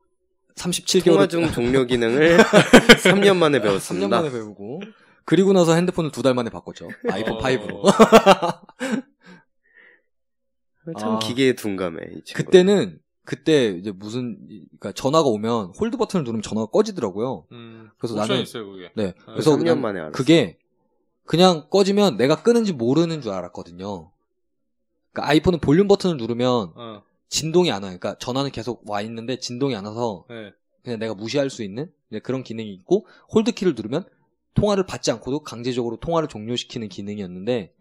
37개월 0.54 1.04
통화 1.04 1.26
중 1.26 1.50
종료 1.50 1.84
기능을 1.86 2.38
3년 2.38 3.36
만에 3.36 3.58
3년 3.58 3.62
배웠습니다. 3.62 4.08
만에 4.20 4.30
배우고 4.30 4.80
그리고 5.24 5.52
나서 5.52 5.74
핸드폰을 5.74 6.12
두 6.12 6.22
달 6.22 6.34
만에 6.34 6.50
바꿨죠. 6.50 6.88
아이폰 7.10 7.32
어. 7.34 7.38
5로. 7.40 7.82
참 10.98 11.12
아. 11.12 11.18
기계에 11.18 11.54
둔감해. 11.54 11.98
그때는 12.34 12.98
그때 13.24 13.68
이제 13.70 13.90
무슨 13.90 14.38
그러니까 14.78 14.92
전화가 14.92 15.28
오면 15.28 15.72
hold 15.80 15.96
버튼을 15.96 16.24
누르면 16.24 16.42
전화가 16.42 16.66
꺼지더라고요. 16.66 17.46
음, 17.52 17.90
그래서 17.98 18.14
나는- 18.16 18.42
있어요, 18.42 18.70
그게. 18.70 18.92
네. 18.94 19.14
아, 19.26 19.32
그래서 19.32 19.56
3년 19.56 19.64
난 19.64 19.80
만에 19.80 20.00
알았어. 20.00 20.12
그게 20.12 20.58
그냥 21.24 21.68
꺼지면 21.70 22.16
내가 22.18 22.42
끄는지 22.42 22.72
모르는 22.74 23.22
줄 23.22 23.32
알았거든요. 23.32 24.10
그러니까 25.12 25.30
아이폰은 25.30 25.60
볼륨 25.60 25.88
버튼을 25.88 26.18
누르면 26.18 26.72
어, 26.76 27.02
진동이 27.28 27.70
안 27.72 27.82
와요. 27.82 27.96
그러니까 27.98 28.18
전화는 28.18 28.50
계속 28.50 28.88
와 28.88 29.00
있는데 29.00 29.38
진동이 29.38 29.74
안 29.74 29.86
와서 29.86 30.26
네. 30.28 30.52
그냥 30.82 30.98
내가 30.98 31.14
무시할 31.14 31.48
수 31.48 31.62
있는 31.62 31.90
그런 32.22 32.42
기능이 32.42 32.70
있고 32.74 33.06
hold 33.32 33.52
키를 33.52 33.74
누르면 33.74 34.04
통화를 34.54 34.84
받지 34.86 35.10
않고도 35.10 35.40
강제적으로 35.42 35.96
통화를 35.96 36.28
종료시키는 36.28 36.88
기능이었는데 36.88 37.72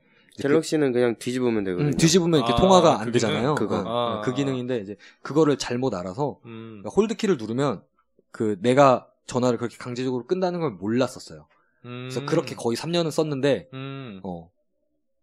갤럭시는 0.41 0.91
그냥 0.93 1.15
뒤집으면 1.19 1.63
그, 1.63 1.69
되거든요. 1.71 1.87
음, 1.89 1.97
뒤집으면 1.97 2.39
이렇게 2.39 2.53
아, 2.53 2.55
통화가 2.55 2.99
안 2.99 3.05
그 3.07 3.11
되잖아요. 3.13 3.55
그거. 3.55 3.77
어, 3.79 4.19
아. 4.19 4.21
그 4.21 4.33
기능인데 4.33 4.79
이제 4.79 4.95
그거를 5.21 5.57
잘못 5.57 5.93
알아서 5.93 6.39
음, 6.45 6.81
그러니까 6.81 6.89
hold 6.89 7.15
키를 7.15 7.37
누르면 7.37 7.83
그 8.31 8.57
내가 8.61 9.07
전화를 9.27 9.57
그렇게 9.57 9.77
강제적으로 9.77 10.25
끈다는 10.25 10.59
걸 10.59 10.71
몰랐었어요. 10.71 11.47
음, 11.85 12.09
그래서 12.09 12.25
그렇게 12.25 12.55
거의 12.55 12.75
3년은 12.77 13.11
썼는데 13.11 13.69
음. 13.73 14.19
어, 14.23 14.49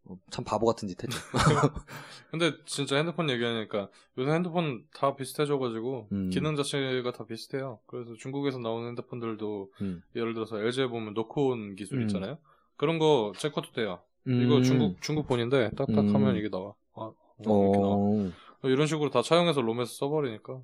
어, 0.05 0.17
참 0.31 0.45
바보 0.45 0.67
같은 0.67 0.87
짓 0.89 1.03
했죠. 1.03 1.19
근데 2.31 2.53
진짜 2.67 2.97
핸드폰 2.97 3.29
얘기하니까 3.31 3.89
요새 4.19 4.31
핸드폰 4.31 4.85
다 4.95 5.17
비슷해져가지고 5.17 6.09
음. 6.13 6.31
기능 6.31 6.57
자체가 6.57 7.13
다 7.13 7.25
비슷해요. 7.27 7.81
그래서 7.87 8.15
중국에서 8.15 8.59
나오는 8.59 8.87
핸드폰들도 8.89 9.73
음. 9.83 10.03
예를 10.15 10.35
들어서 10.35 10.59
LG에 10.61 10.87
보면 10.87 11.15
knock 11.14 11.57
on 11.57 11.74
기술 11.75 11.99
음. 11.99 12.03
있잖아요. 12.03 12.39
그런 12.77 12.99
거 12.99 13.33
체커도 13.37 13.73
돼요. 13.73 14.01
이거 14.31 14.57
음. 14.59 14.62
중국 14.62 15.03
중국 15.03 15.26
본인데 15.26 15.70
딱딱하면 15.76 16.31
음. 16.31 16.37
이게 16.37 16.49
나와. 16.49 16.74
아, 16.95 17.11
어, 17.47 17.72
나와. 17.72 18.33
어, 18.62 18.68
이런 18.68 18.87
식으로 18.87 19.11
다 19.11 19.22
차용해서 19.22 19.62
롬에서 19.62 19.93
써버리니까. 19.95 20.61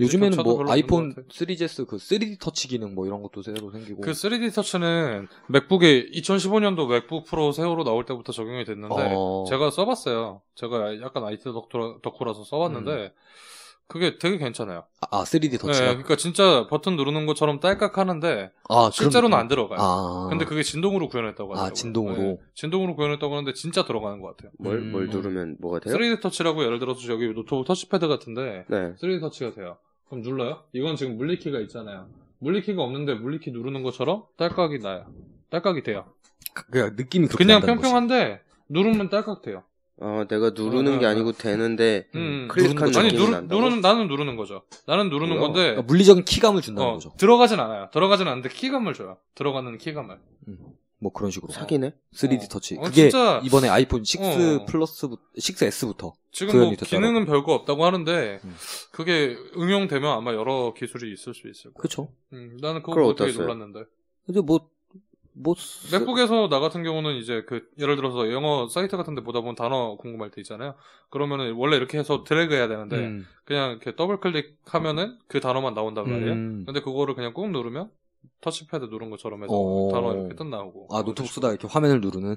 요즘에는 0.00 0.42
뭐 0.42 0.64
아이폰 0.70 1.14
것 1.14 1.16
같아. 1.16 1.28
3GS 1.28 1.86
그 1.86 1.96
3D 1.96 2.38
터치 2.38 2.68
기능 2.68 2.94
뭐 2.94 3.06
이런 3.06 3.22
것도 3.22 3.42
새로 3.42 3.70
생기고. 3.70 4.02
그 4.02 4.10
3D 4.10 4.54
터치는 4.54 5.28
맥북에 5.48 6.10
2015년도 6.10 6.88
맥북 6.88 7.24
프로 7.24 7.52
세우로 7.52 7.84
나올 7.84 8.04
때부터 8.04 8.32
적용이 8.32 8.64
됐는데 8.64 9.14
어. 9.14 9.44
제가 9.48 9.70
써봤어요. 9.70 10.42
제가 10.56 11.00
약간 11.00 11.24
IT 11.24 11.44
덕후라, 11.44 11.98
덕후라서 12.02 12.44
써봤는데 12.44 13.14
그게 13.88 14.18
되게 14.18 14.36
괜찮아요. 14.36 14.84
아, 15.10 15.24
3D 15.24 15.50
네, 15.50 15.56
터치가. 15.56 15.86
그러니까 15.88 16.16
진짜 16.16 16.66
버튼 16.68 16.96
누르는 16.96 17.24
것처럼 17.24 17.58
딸깍 17.58 17.96
하는데 17.96 18.52
아, 18.68 18.90
실제로는 18.92 19.30
그럼- 19.30 19.40
안 19.40 19.48
들어가요. 19.48 19.78
아. 19.80 20.26
근데 20.28 20.44
그게 20.44 20.62
진동으로 20.62 21.08
구현했다고 21.08 21.52
하더라고요. 21.54 21.70
아, 21.70 21.72
진동으로? 21.72 22.16
네, 22.16 22.38
진동으로 22.54 22.94
구현했다고 22.96 23.32
하는데 23.34 23.54
진짜 23.54 23.84
들어가는 23.86 24.20
것 24.20 24.36
같아요. 24.36 24.52
뭘, 24.58 24.76
음. 24.76 24.92
뭘 24.92 25.08
누르면 25.08 25.56
뭐가 25.60 25.80
돼요? 25.80 25.94
3D 25.94 26.20
터치라고 26.20 26.62
예를 26.64 26.78
들어서 26.78 27.00
여기 27.10 27.26
노트북 27.28 27.64
터치패드 27.66 28.06
같은데 28.08 28.66
네. 28.68 28.94
3D 29.00 29.20
터치가 29.20 29.52
돼요. 29.54 29.78
그럼 30.10 30.22
눌러요? 30.22 30.64
이건 30.74 30.96
지금 30.96 31.16
물리키가 31.16 31.58
있잖아요. 31.60 32.08
물리키가 32.40 32.82
없는데 32.82 33.14
물리키 33.14 33.50
누르는 33.52 33.82
것처럼 33.82 34.24
딸깍이 34.36 34.80
나요. 34.80 35.06
딸깍이 35.50 35.82
돼요. 35.82 36.04
그 36.70 36.78
냥 36.78 36.94
느낌이 36.94 37.26
그렇게 37.26 37.42
그냥 37.44 37.60
난다는 37.60 37.76
거지. 37.76 37.90
평평한데 37.90 38.40
누르면 38.68 39.08
딸깍 39.08 39.40
돼요. 39.42 39.62
아, 40.00 40.24
내가 40.28 40.50
누르는 40.50 40.96
어, 40.96 40.98
게 41.00 41.06
어, 41.06 41.08
아니고 41.08 41.32
되는데 41.32 42.06
음. 42.14 42.46
클릭한 42.50 42.74
누르는 42.74 42.86
거죠. 42.86 43.00
아니 43.00 43.12
누르, 43.12 43.30
난다고? 43.30 43.60
누르는 43.60 43.80
나는 43.80 44.08
누르는 44.08 44.36
거죠. 44.36 44.62
나는 44.86 45.08
누르는 45.10 45.28
뭐야? 45.36 45.40
건데 45.40 45.60
그러니까 45.60 45.82
물리적인 45.82 46.24
키감을 46.24 46.62
준다는 46.62 46.90
어, 46.90 46.92
거죠. 46.94 47.12
들어가진 47.16 47.58
않아요. 47.58 47.88
들어가진 47.92 48.28
않는데 48.28 48.48
키감을 48.48 48.94
줘요. 48.94 49.16
들어가는 49.34 49.76
키감을. 49.78 50.18
뭐 51.00 51.12
그런 51.12 51.30
식으로. 51.30 51.52
사기네? 51.52 51.94
3D 52.14 52.44
어. 52.44 52.48
터치. 52.48 52.76
어, 52.78 52.82
그게 52.82 53.02
진짜- 53.10 53.40
이번에 53.44 53.68
아이폰 53.68 54.00
6 54.00 54.20
어. 54.20 54.64
플러스 54.66 55.06
6S부터 55.36 56.12
지금 56.32 56.58
뭐. 56.60 56.72
기능은 56.74 57.24
별거 57.26 57.54
없다고 57.54 57.84
하는데 57.84 58.40
음. 58.42 58.56
그게 58.92 59.36
응용되면 59.56 60.10
아마 60.12 60.32
여러 60.34 60.74
기술이 60.74 61.12
있을 61.12 61.34
수 61.34 61.48
있을 61.48 61.72
거예요. 61.72 61.74
그렇죠. 61.78 62.08
음, 62.32 62.56
나는 62.60 62.82
그거 62.82 63.14
되게 63.14 63.30
어땠어요? 63.30 63.42
놀랐는데. 63.44 63.84
이제 64.28 64.40
뭐, 64.40 64.68
뭐, 65.40 65.54
쓰- 65.56 65.94
맥북에서 65.94 66.48
나 66.48 66.58
같은 66.60 66.82
경우는 66.82 67.16
이제 67.16 67.44
그 67.46 67.68
예를 67.78 67.96
들어서 67.96 68.30
영어 68.32 68.68
사이트 68.68 68.96
같은 68.96 69.14
데 69.14 69.22
보다 69.22 69.40
보면 69.40 69.54
단어 69.54 69.96
궁금할 69.96 70.30
때 70.30 70.40
있잖아요. 70.40 70.74
그러면은 71.10 71.54
원래 71.54 71.76
이렇게 71.76 71.98
해서 71.98 72.24
드래그 72.24 72.54
해야 72.54 72.68
되는데 72.68 72.96
음. 72.96 73.26
그냥 73.44 73.70
이렇게 73.70 73.94
더블 73.94 74.20
클릭하면은 74.20 75.18
그 75.28 75.40
단어만 75.40 75.74
나온단 75.74 76.10
말이에요. 76.10 76.32
음. 76.32 76.62
근데 76.66 76.80
그거를 76.80 77.14
그냥 77.14 77.32
꾹 77.32 77.50
누르면 77.50 77.90
터치패드 78.40 78.86
누른 78.86 79.10
것처럼 79.10 79.42
해서 79.44 79.52
어. 79.54 79.90
단어 79.92 80.12
이렇게 80.14 80.34
뜬 80.34 80.50
나오고. 80.50 80.88
아, 80.92 81.02
노트북 81.02 81.30
쓰다가 81.30 81.52
이렇게 81.54 81.68
화면을 81.68 82.00
누르는? 82.00 82.30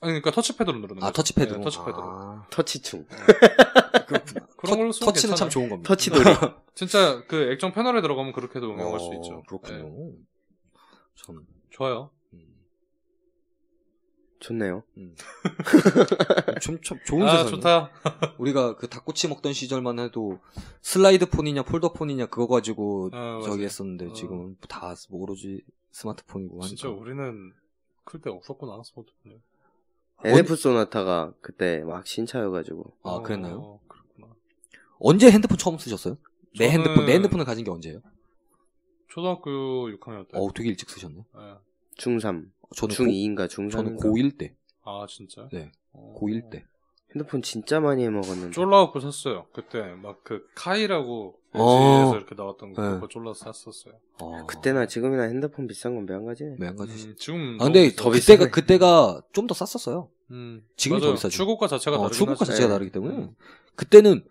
아니 0.00 0.12
그러니까 0.12 0.30
터치패드로 0.30 0.78
누르는 0.78 1.02
아, 1.02 1.06
거죠. 1.06 1.12
터치패드로? 1.16 1.58
네, 1.58 1.64
터치패드로. 1.64 2.02
아, 2.04 2.46
터치충. 2.50 3.06
그런 4.56 4.78
걸로 4.78 4.92
쓰면 4.92 5.06
터치는 5.12 5.36
참 5.36 5.48
괜찮아요. 5.48 5.50
좋은 5.50 5.68
겁니다. 5.68 5.88
터치돌이. 5.88 6.24
진짜 6.74 7.22
그 7.28 7.50
액정 7.52 7.72
패널에 7.72 8.02
들어가면 8.02 8.32
그렇게도 8.32 8.70
응용할 8.72 9.00
수 9.00 9.06
어, 9.06 9.14
있죠. 9.14 9.42
그렇군요. 9.46 9.78
네, 9.84 10.12
참. 11.24 11.40
좋아요. 11.70 12.10
음. 14.46 14.58
좋네요. 14.58 14.82
음. 14.96 15.14
좀, 16.62 16.80
참 16.82 16.98
좋은 17.04 17.22
아 17.22 17.30
세상이에요. 17.32 17.50
좋다. 17.56 17.90
우리가 18.38 18.76
그 18.76 18.88
닭꼬치 18.88 19.28
먹던 19.28 19.52
시절만 19.52 19.98
해도 19.98 20.38
슬라이드 20.82 21.26
폰이냐 21.30 21.62
폴더 21.64 21.92
폰이냐 21.92 22.26
그거 22.26 22.46
가지고 22.46 23.10
아, 23.12 23.40
저기. 23.44 23.64
했었는데 23.64 24.06
어. 24.06 24.12
지금 24.12 24.56
다 24.68 24.94
오로지 25.10 25.62
스마트폰이고 25.90 26.62
하니까. 26.62 26.68
진짜 26.68 26.88
우리는 26.88 27.52
클 28.04 28.20
때 28.20 28.30
없었구나 28.30 28.80
스마트폰이. 28.84 29.40
NF 30.24 30.56
소나타가 30.56 31.32
그때 31.40 31.82
막 31.84 32.06
신차여가지고. 32.06 32.96
아, 33.02 33.20
그랬나요? 33.22 33.56
어, 33.58 33.80
그렇구나. 33.88 34.34
언제 34.98 35.30
핸드폰 35.30 35.58
처음 35.58 35.76
쓰셨어요? 35.76 36.16
내 36.58 36.68
저는- 36.68 36.70
핸드폰, 36.70 37.06
내 37.06 37.12
핸드폰을 37.14 37.44
가진 37.44 37.64
게 37.64 37.70
언제예요? 37.70 38.00
초등학교 39.08 39.88
6학년 39.90 40.26
때. 40.28 40.38
어, 40.38 40.48
되게 40.54 40.70
일찍 40.70 40.88
쓰셨네. 40.88 41.16
네. 41.16 41.54
중3. 41.98 42.46
저는 42.74 42.94
중2인가 42.94 43.36
고, 43.36 43.44
중3인가. 43.46 43.70
저는 43.72 43.96
고1 43.96 44.38
때, 44.38 44.54
아 44.84 45.06
진짜? 45.08 45.48
네. 45.52 45.70
어. 45.92 46.14
고1 46.20 46.50
때. 46.50 46.64
핸드폰 47.14 47.40
진짜 47.40 47.80
많이 47.80 48.04
해 48.04 48.10
먹었는데. 48.10 48.50
쫄라갖고 48.50 49.00
샀어요. 49.00 49.46
그때 49.54 49.80
막 50.02 50.22
그 50.22 50.44
카이라고 50.54 51.38
어. 51.54 51.76
LG에서 52.02 52.16
이렇게 52.16 52.34
나왔던 52.34 52.72
거 52.74 52.82
네. 52.82 52.90
그거 52.94 53.08
쫄라서 53.08 53.52
샀었어요. 53.52 53.94
어. 54.20 54.44
그때나 54.46 54.86
지금이나 54.86 55.22
핸드폰 55.22 55.66
비싼 55.66 55.94
건 55.94 56.04
매한가지네. 56.04 56.56
왜안 56.60 56.76
가지시? 56.76 57.06
음, 57.08 57.14
지금 57.18 57.58
아, 57.60 57.64
근데 57.64 57.94
더 57.94 58.10
그때가. 58.10 58.50
그때가 58.50 59.22
좀 59.32 59.46
더 59.46 59.54
쌌었어요. 59.54 60.10
음, 60.32 60.62
지금이 60.76 61.00
맞아요. 61.00 61.12
더 61.12 61.16
비싸죠. 61.16 61.34
출고가 61.36 61.68
자체가 61.68 61.96
어, 61.96 62.00
다르긴 62.00 62.16
출고가 62.18 62.40
하지. 62.40 62.50
자체가 62.50 62.68
네. 62.68 62.72
다르기 62.74 62.90
때문에. 62.90 63.16
음. 63.16 63.34
그때는 63.76 64.24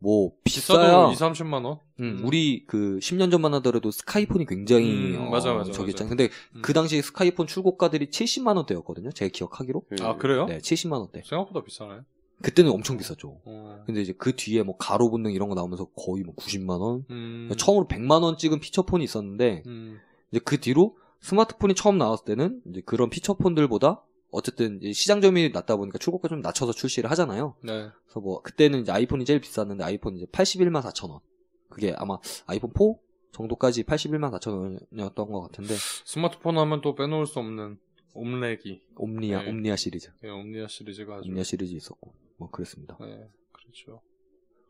뭐. 0.00 0.32
비싸도 0.44 1.12
2, 1.12 1.14
30만 1.14 1.64
원? 1.64 1.78
음, 2.00 2.18
음. 2.20 2.26
우리 2.26 2.64
그 2.66 2.98
10년 3.00 3.30
전만 3.30 3.54
하더라도 3.54 3.90
스카이폰이 3.90 4.46
굉장히 4.46 5.14
음, 5.14 5.26
어, 5.26 5.30
맞아, 5.30 5.52
맞아, 5.52 5.70
저기. 5.70 5.90
있잖아요. 5.90 6.08
근데 6.08 6.30
음. 6.56 6.62
그 6.62 6.72
당시 6.72 7.00
스카이폰 7.00 7.46
출고가들이 7.46 8.06
70만 8.06 8.56
원대였거든요. 8.56 9.12
제가 9.12 9.30
기억하기로. 9.32 9.82
음. 9.92 9.96
아 10.00 10.16
그래요? 10.16 10.46
네, 10.46 10.58
70만 10.58 10.92
원대. 10.92 11.22
생각보다 11.24 11.62
비싸네. 11.64 12.00
그때는 12.42 12.72
엄청 12.72 12.96
비쌌죠. 12.96 13.40
어. 13.44 13.82
근데 13.84 14.00
이제 14.00 14.14
그 14.16 14.34
뒤에 14.34 14.62
뭐 14.62 14.76
가로 14.78 15.10
본능 15.10 15.32
이런 15.32 15.50
거 15.50 15.54
나오면서 15.54 15.84
거의 15.96 16.24
뭐 16.24 16.34
90만 16.34 16.80
원. 16.80 17.04
음. 17.10 17.50
처음으로 17.56 17.86
100만 17.86 18.22
원 18.22 18.38
찍은 18.38 18.60
피처폰이 18.60 19.04
있었는데 19.04 19.62
음. 19.66 19.98
이제 20.30 20.40
그 20.42 20.58
뒤로 20.58 20.96
스마트폰이 21.20 21.74
처음 21.74 21.98
나왔을 21.98 22.24
때는 22.24 22.62
이제 22.70 22.80
그런 22.86 23.10
피처폰들보다 23.10 24.00
어쨌든 24.30 24.80
시장 24.92 25.20
점유율이 25.20 25.52
낮다 25.52 25.76
보니까 25.76 25.98
출고가 25.98 26.28
좀 26.28 26.40
낮춰서 26.40 26.72
출시를 26.72 27.10
하잖아요. 27.10 27.56
네. 27.62 27.90
그래서 28.04 28.20
뭐 28.20 28.42
그때는 28.42 28.80
이제 28.82 28.92
아이폰이 28.92 29.24
제일 29.24 29.40
비쌌는데 29.40 29.84
아이폰 29.84 30.16
이제 30.16 30.26
81만 30.26 30.82
4천 30.82 31.10
원. 31.10 31.20
그게 31.68 31.94
아마 31.96 32.18
아이폰 32.46 32.70
4 32.72 33.00
정도까지 33.32 33.84
81만 33.84 34.30
4천 34.38 34.80
원이었던 34.92 35.30
것 35.30 35.40
같은데 35.42 35.74
스마트폰 36.04 36.58
하면 36.58 36.80
또 36.80 36.94
빼놓을 36.94 37.26
수 37.26 37.38
없는 37.38 37.78
옴렉이. 38.14 38.82
옴니아 38.96 39.42
네. 39.42 39.48
옴니아 39.50 39.76
시리즈, 39.76 40.10
예, 40.24 40.28
옴니아 40.28 40.66
시리즈가 40.66 41.16
아주. 41.16 41.28
옴니아 41.28 41.44
시리즈 41.44 41.74
있었고 41.74 42.12
뭐 42.38 42.50
그랬습니다. 42.50 42.96
네, 43.00 43.28
그렇죠. 43.52 44.02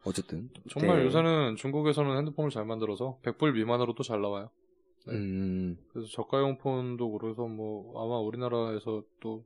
어쨌든 0.05 0.51
정말 0.69 0.99
네. 0.99 1.07
요새는 1.07 1.57
중국에서는 1.57 2.17
핸드폰을 2.19 2.51
잘 2.51 2.65
만들어서 2.65 3.19
100불 3.23 3.55
미만으로도 3.55 4.03
잘 4.03 4.21
나와요. 4.21 4.51
네. 5.07 5.15
음 5.15 5.79
그래서 5.93 6.09
저가용 6.11 6.59
폰도 6.59 7.11
그래서 7.19 7.47
뭐 7.47 8.03
아마 8.03 8.19
우리나라에서 8.19 9.03
또 9.21 9.45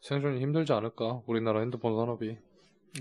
생존이 0.00 0.40
힘들지 0.40 0.72
않을까 0.72 1.22
우리나라 1.26 1.60
핸드폰 1.60 1.96
산업이 1.96 2.36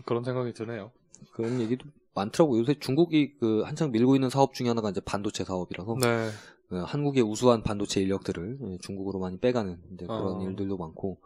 그런 0.06 0.24
생각이 0.24 0.54
드네요. 0.54 0.92
그런 1.34 1.60
얘기도 1.62 1.88
많더라고요. 2.14 2.62
요새 2.62 2.76
중국이 2.80 3.36
그 3.40 3.62
한창 3.62 3.92
밀고 3.92 4.16
있는 4.16 4.30
사업 4.30 4.54
중에 4.54 4.68
하나가 4.68 4.90
이제 4.90 5.02
반도체 5.02 5.44
사업이라서 5.44 5.98
네. 6.02 6.30
어, 6.72 6.78
한국의 6.84 7.24
우수한 7.24 7.62
반도체 7.62 8.02
인력들을 8.02 8.58
예, 8.64 8.78
중국으로 8.82 9.20
많이 9.20 9.38
빼가는 9.38 9.78
이제 9.94 10.06
그런 10.08 10.42
어. 10.42 10.42
일들도 10.42 10.78
많고 10.78 11.18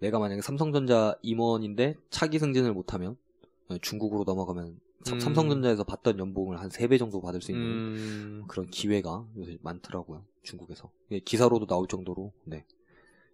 내가 0.00 0.18
만약에 0.18 0.42
삼성전자 0.42 1.16
임원인데 1.22 1.94
차기 2.10 2.38
승진을 2.38 2.72
못하면 2.74 3.16
예, 3.70 3.78
중국으로 3.80 4.24
넘어가면 4.24 4.66
사- 4.66 4.91
음. 5.10 5.20
삼성전자에서 5.20 5.84
받던 5.84 6.18
연봉을 6.18 6.60
한 6.60 6.68
3배 6.68 6.98
정도 6.98 7.20
받을 7.20 7.40
수 7.40 7.52
있는 7.52 7.64
음, 7.64 8.44
그런 8.48 8.66
기회가 8.66 9.26
요새 9.36 9.58
많더라고요. 9.62 10.24
중국에서. 10.42 10.90
예, 11.10 11.18
기사로도 11.18 11.66
나올 11.66 11.86
정도로 11.88 12.32
네. 12.44 12.64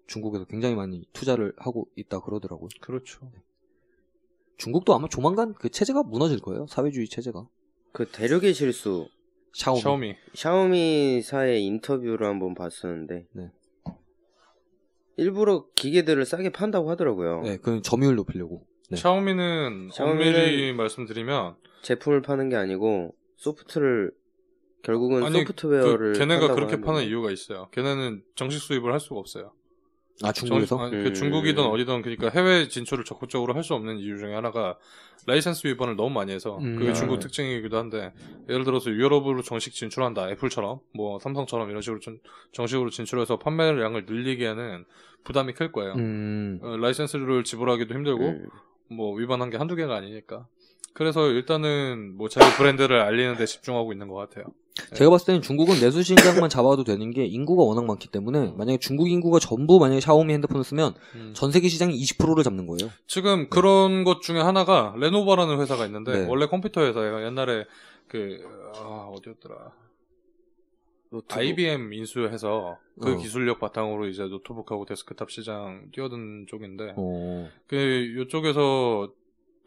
중국에서 0.07 0.47
굉장히 0.47 0.75
많이 0.75 1.07
투자를 1.13 1.53
하고 1.59 1.89
있다 1.97 2.21
그러더라고요. 2.21 2.69
그렇죠. 2.81 3.31
중국도 4.57 4.95
아마 4.95 5.09
조만간 5.09 5.55
그 5.55 5.69
체제가 5.69 6.03
무너질 6.03 6.41
거예요. 6.41 6.67
사회주의 6.67 7.07
체제가. 7.09 7.47
그 7.93 8.07
대륙의 8.07 8.55
실수. 8.55 9.09
샤오미. 9.53 9.81
샤오미. 9.81 10.15
샤오미사의 10.35 11.65
인터뷰를 11.65 12.27
한번 12.27 12.55
봤었는데. 12.55 13.27
네. 13.33 13.51
일부러 15.17 15.67
기계들을 15.75 16.25
싸게 16.25 16.51
판다고 16.51 16.91
하더라고요. 16.91 17.43
네, 17.43 17.57
그 17.57 17.83
점유율 17.83 18.15
높이려고. 18.15 18.68
네. 18.89 18.97
샤오미는 18.97 19.89
샤오미는- 19.93 20.11
엄밀히 20.11 20.73
말씀드리면 20.73 21.57
제품을 21.83 22.23
파는 22.23 22.49
게 22.49 22.57
아니고 22.57 23.15
소프트를 23.37 24.13
결국은 24.83 25.23
아니 25.25 25.41
소프트웨어를 25.41 26.13
그 26.15 26.19
걔네가 26.19 26.55
그렇게. 26.55 26.81
파는 26.81 27.05
이유가 27.05 27.31
있어요. 27.31 27.69
걔네는 27.73 28.23
정식 28.35 28.61
수입을 28.61 28.93
할 28.93 29.01
수가 29.01 29.17
없어요. 29.21 29.53
아, 30.25 30.33
중국에서? 30.33 30.67
정- 30.67 30.81
아니, 30.81 30.97
음. 30.97 31.05
그 31.05 31.13
중국이든 31.13 31.63
어디든 31.63 32.03
그러니까 32.03 32.29
해외 32.31 32.67
진출을 32.67 33.05
적극적으로 33.05 33.55
할 33.55 33.63
수 33.63 33.75
없는 33.75 33.99
이유 33.99 34.19
중에 34.19 34.35
하나가 34.35 34.77
라이센스 35.27 35.67
위반을 35.69 35.95
너무 35.95 36.11
많이 36.11 36.33
해서 36.33 36.59
음. 36.59 36.77
그게 36.77 36.91
아. 36.91 36.93
중국 36.93 37.21
특징이기도 37.21 37.77
한데 37.77 38.13
예를 38.49 38.65
들어서 38.65 38.91
유럽으로 38.91 39.43
정식 39.43 39.75
진출한다 39.75 40.31
애플처럼 40.31 40.81
뭐 40.95 41.19
삼성처럼 41.21 41.71
이런 41.71 41.83
식으로 41.83 42.01
좀 42.01 42.19
정식으로 42.53 42.91
진출해서 42.91 43.39
판매량을 43.39 44.07
늘리기에는 44.07 44.87
부담이 45.23 45.53
클 45.53 45.71
거예요. 45.71 45.93
음. 45.95 46.59
어, 46.63 46.77
라이센스를 46.79 47.45
지불하기도 47.45 47.95
힘들고 47.95 48.25
음. 48.29 48.47
뭐 48.89 49.15
위반한 49.15 49.51
게 49.51 49.57
한두 49.57 49.77
개가 49.77 49.97
아니니까. 49.97 50.47
그래서 50.93 51.29
일단은 51.29 52.17
뭐 52.17 52.29
자기 52.29 52.57
브랜드를 52.57 53.01
알리는 53.01 53.37
데 53.37 53.47
집중하고 53.47 53.93
있는 53.93 54.09
것 54.09 54.17
같아요. 54.17 54.47
제가 54.95 55.11
봤을 55.11 55.27
때는 55.27 55.43
중국은 55.43 55.81
내수 55.81 56.03
시장만 56.03 56.49
잡아도 56.49 56.85
되는 56.85 57.11
게 57.11 57.25
인구가 57.25 57.65
워낙 57.65 57.85
많기 57.85 58.09
때문에 58.09 58.53
만약에 58.57 58.79
중국 58.79 59.11
인구가 59.11 59.39
전부 59.39 59.79
만약에 59.79 60.01
샤오미 60.01 60.33
핸드폰을 60.35 60.65
쓰면 60.65 60.95
음. 61.17 61.33
전 61.35 61.51
세계 61.51 61.69
시장이 61.69 61.97
20%를 62.01 62.45
잡는 62.45 62.67
거예요. 62.67 62.91
지금 63.07 63.49
그런 63.49 64.05
것 64.05 64.23
중에 64.23 64.41
하나가 64.41 64.95
레노버라는 64.97 65.61
회사가 65.61 65.85
있는데 65.87 66.21
네. 66.21 66.27
원래 66.29 66.47
컴퓨터 66.47 66.83
회사예요. 66.83 67.25
옛날에 67.27 67.65
그 68.07 68.45
아, 68.77 69.11
어디였더라? 69.15 69.73
노트북. 71.11 71.39
IBM 71.39 71.93
인수해서 71.93 72.79
그 73.01 73.15
어. 73.15 73.17
기술력 73.17 73.61
바탕으로 73.61 74.07
이제 74.09 74.25
노트북하고 74.25 74.85
데스크탑 74.85 75.31
시장 75.31 75.91
뛰어든 75.93 76.47
쪽인데 76.49 76.95
어. 76.97 77.49
그 77.67 77.77
이쪽에서 77.77 79.13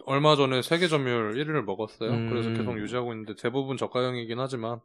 얼마 0.06 0.36
전에 0.36 0.62
세계 0.62 0.88
점유율 0.88 1.36
1위를 1.36 1.64
먹었어요. 1.64 2.12
음. 2.12 2.30
그래서 2.30 2.50
계속 2.52 2.78
유지하고 2.78 3.12
있는데 3.14 3.36
대부분 3.36 3.78
저가형이긴 3.78 4.40
하지만 4.40 4.80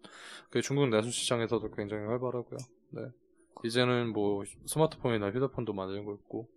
그 0.50 0.60
중국 0.60 0.88
내수 0.88 1.10
시장에서도 1.10 1.70
굉장히 1.72 2.06
활발하고요. 2.06 2.58
네. 2.90 3.02
이제는 3.64 4.12
뭐 4.12 4.44
스마트폰이나 4.66 5.30
휴대폰도 5.30 5.72
만들고 5.72 6.14
있고 6.14 6.40
어, 6.40 6.55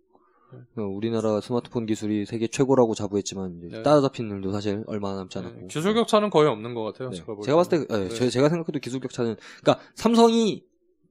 우리나라 0.76 1.40
스마트폰 1.40 1.86
기술이 1.86 2.26
세계 2.26 2.46
최고라고 2.46 2.94
자부했지만 2.94 3.60
네. 3.70 3.82
따라잡힌 3.82 4.30
일도 4.30 4.52
사실 4.52 4.84
얼마 4.86 5.14
남지 5.14 5.38
않았고 5.38 5.60
네, 5.60 5.66
기술 5.68 5.94
격차는 5.94 6.30
거의 6.30 6.48
없는 6.48 6.74
것 6.74 6.82
같아요. 6.84 7.10
네. 7.10 7.16
제가, 7.16 7.34
볼 7.34 7.44
제가 7.44 7.56
봤을 7.56 7.70
때 7.70 7.86
때는. 7.86 8.04
네, 8.04 8.08
네. 8.08 8.14
제- 8.14 8.30
제가 8.30 8.48
생각해도 8.48 8.78
기술 8.80 9.00
격차는 9.00 9.36
그러니까 9.62 9.84
삼성이 9.94 10.64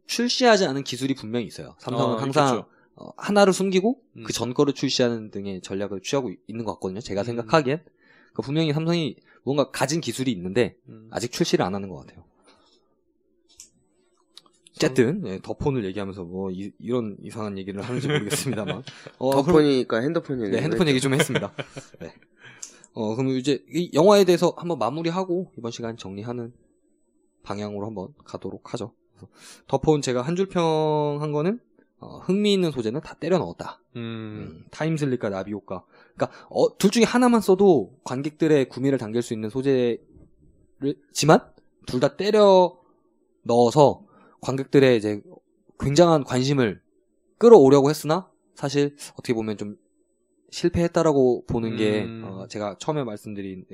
출시하지 0.07 0.65
않은 0.65 0.83
기술이 0.83 1.13
분명히 1.15 1.45
있어요. 1.45 1.75
삼성은 1.79 2.15
어, 2.15 2.17
항상 2.17 2.47
있겠죠. 2.47 2.67
어, 2.95 3.09
하나를 3.17 3.53
숨기고 3.53 4.01
음. 4.17 4.23
그전 4.23 4.53
거를 4.53 4.73
출시하는 4.73 5.31
등의 5.31 5.61
전략을 5.61 6.01
취하고 6.01 6.31
있는 6.47 6.65
것 6.65 6.73
같거든요. 6.73 6.99
제가 6.99 7.21
음. 7.21 7.25
생각하기엔 7.25 7.77
그러니까 7.83 8.41
분명히 8.43 8.73
삼성이 8.73 9.15
뭔가 9.43 9.71
가진 9.71 10.01
기술이 10.01 10.31
있는데 10.31 10.75
음. 10.89 11.07
아직 11.11 11.31
출시를 11.31 11.63
안 11.63 11.73
하는 11.75 11.89
것 11.89 11.95
같아요. 11.97 12.23
어쨌든 14.85 15.21
네, 15.21 15.39
더폰을 15.41 15.83
얘기하면서 15.85 16.23
뭐 16.23 16.49
이, 16.51 16.71
런 16.87 17.17
이상한 17.21 17.57
얘기를 17.57 17.81
하는지 17.81 18.07
모르겠습니다만 18.07 18.83
어, 19.19 19.31
덕폰이니까 19.31 19.99
핸드폰 20.01 20.41
얘기. 20.41 20.51
네, 20.55 20.61
핸드폰 20.61 20.87
얘기 20.87 20.99
좀 21.01 21.13
했습니다. 21.13 21.51
네. 21.99 22.13
어, 22.93 23.15
그럼 23.15 23.31
이제 23.31 23.63
이 23.73 23.91
영화에 23.93 24.23
대해서 24.23 24.53
한번 24.57 24.79
마무리하고 24.79 25.51
이번 25.57 25.71
시간 25.71 25.97
정리하는 25.97 26.53
방향으로 27.43 27.85
한번 27.85 28.09
가도록 28.25 28.73
하죠. 28.73 28.93
그래서 29.15 29.27
더폰 29.67 30.01
제가 30.01 30.21
한 30.21 30.35
줄 30.35 30.47
평한 30.47 31.31
거는 31.31 31.59
어, 31.99 32.19
흥미있는 32.19 32.71
소재는 32.71 33.01
다 33.01 33.15
때려 33.15 33.37
넣었다. 33.37 33.81
음. 33.97 33.99
음, 33.99 34.65
타임슬립과 34.71 35.29
나비 35.29 35.51
효과. 35.51 35.83
그러니까 36.15 36.31
어, 36.49 36.77
둘 36.77 36.91
중에 36.91 37.03
하나만 37.03 37.41
써도 37.41 37.93
관객들의 38.05 38.69
구미를 38.69 38.97
당길 38.97 39.21
수 39.21 39.33
있는 39.33 39.49
소재지만 39.49 39.99
둘 41.85 41.99
다 41.99 42.15
때려 42.15 42.77
넣어서 43.43 44.03
관객들의 44.41 44.97
이제 44.97 45.21
굉장한 45.79 46.23
관심을 46.23 46.81
끌어오려고 47.37 47.89
했으나 47.89 48.29
사실 48.55 48.95
어떻게 49.13 49.33
보면 49.33 49.57
좀 49.57 49.77
실패했다라고 50.51 51.45
보는 51.45 51.75
게 51.77 52.03
음. 52.03 52.23
어, 52.25 52.47
제가 52.47 52.75
처음에 52.79 53.03
말씀드린 53.03 53.65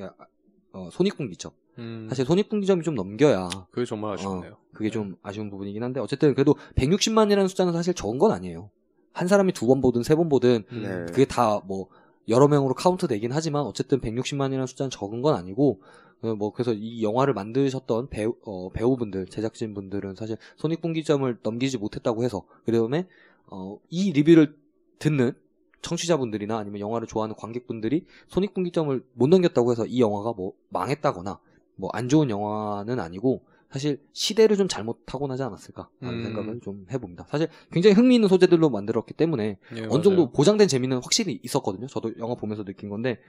어, 0.73 0.89
손익분기점. 0.91 1.51
음. 1.77 2.05
사실 2.09 2.25
손익분기점이 2.25 2.83
좀 2.83 2.95
넘겨야 2.95 3.49
그게 3.71 3.85
정말 3.85 4.13
아쉽네요. 4.13 4.57
그게 4.73 4.89
좀 4.89 5.15
아쉬운 5.21 5.49
부분이긴 5.49 5.83
한데 5.83 5.99
어쨌든 5.99 6.33
그래도 6.33 6.55
160만이라는 6.75 7.47
숫자는 7.47 7.73
사실 7.73 7.93
적은 7.93 8.17
건 8.19 8.31
아니에요. 8.31 8.69
한 9.13 9.27
사람이 9.27 9.53
두 9.53 9.67
번 9.67 9.81
보든 9.81 10.03
세 10.03 10.15
번 10.15 10.29
보든 10.29 10.63
음. 10.71 10.81
네. 10.81 11.11
그게 11.11 11.25
다 11.25 11.61
뭐 11.65 11.87
여러 12.27 12.47
명으로 12.47 12.73
카운트 12.73 13.07
되긴 13.07 13.31
하지만 13.31 13.63
어쨌든 13.65 13.99
160만이라는 14.01 14.67
숫자는 14.67 14.89
적은 14.89 15.21
건 15.21 15.35
아니고 15.35 15.81
어, 15.81 15.85
뭐 16.33 16.51
그래서 16.51 16.73
이 16.73 17.03
영화를 17.03 17.33
만드셨던 17.33 18.09
배우 18.09 18.35
어, 18.43 18.69
배우분들 18.71 19.27
제작진 19.27 19.73
분들은 19.73 20.15
사실 20.15 20.37
손익분기점을 20.57 21.37
넘기지 21.43 21.77
못했다고 21.77 22.23
해서 22.23 22.45
그다음에 22.65 23.07
어, 23.47 23.79
이 23.89 24.11
리뷰를 24.11 24.55
듣는 24.99 25.33
청취자분들이나 25.81 26.57
아니면 26.57 26.79
영화를 26.79 27.07
좋아하는 27.07 27.35
관객분들이 27.35 28.05
손익분기점을 28.29 29.03
못 29.13 29.27
넘겼다고 29.27 29.71
해서 29.71 29.85
이 29.85 30.01
영화가 30.01 30.33
뭐 30.33 30.53
망했다거나 30.69 31.39
뭐 31.75 31.89
안 31.93 32.09
좋은 32.09 32.29
영화는 32.29 32.99
아니고 32.99 33.43
사실 33.69 33.99
시대를 34.13 34.55
좀 34.55 34.67
잘못 34.69 35.05
타고나지 35.05 35.43
않았을까라는 35.43 35.89
음. 36.19 36.23
생각을 36.23 36.59
좀 36.61 36.85
해봅니다. 36.91 37.25
사실 37.29 37.49
굉장히 37.71 37.93
흥미있는 37.95 38.29
소재들로 38.29 38.69
만들었기 38.69 39.13
때문에 39.13 39.57
예, 39.75 39.81
어느 39.89 40.01
정도 40.01 40.21
맞아요. 40.23 40.31
보장된 40.31 40.67
재미는 40.69 40.97
확실히 41.03 41.39
있었거든요. 41.43 41.87
저도 41.87 42.13
영화 42.19 42.35
보면서 42.35 42.63
느낀 42.63 42.89
건데 42.89 43.19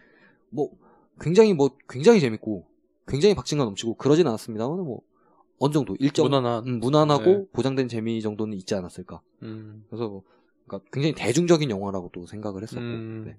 뭐 0.51 0.71
굉장히 1.21 1.53
뭐 1.53 1.71
굉장히 1.89 2.21
재밌고 2.21 2.65
굉장히 3.07 3.35
박진감 3.35 3.67
넘치고 3.67 3.95
그러진 3.95 4.27
않았습니다만 4.27 4.79
뭐 4.85 5.01
어느 5.59 5.73
정도 5.73 5.97
일정 5.99 6.27
무난한. 6.27 6.67
음, 6.67 6.81
무난하고 6.81 7.25
네. 7.25 7.45
보장된 7.53 7.89
재미 7.89 8.21
정도는 8.21 8.57
있지 8.59 8.75
않았을까. 8.75 9.23
음. 9.43 9.85
그래서 9.89 10.09
뭐 10.09 10.23
그러니까 10.67 10.91
굉장히 10.93 11.15
대중적인 11.15 11.71
영화라고도 11.71 12.27
생각을 12.27 12.63
했었고 12.63 12.81
음. 12.81 13.23
네. 13.27 13.39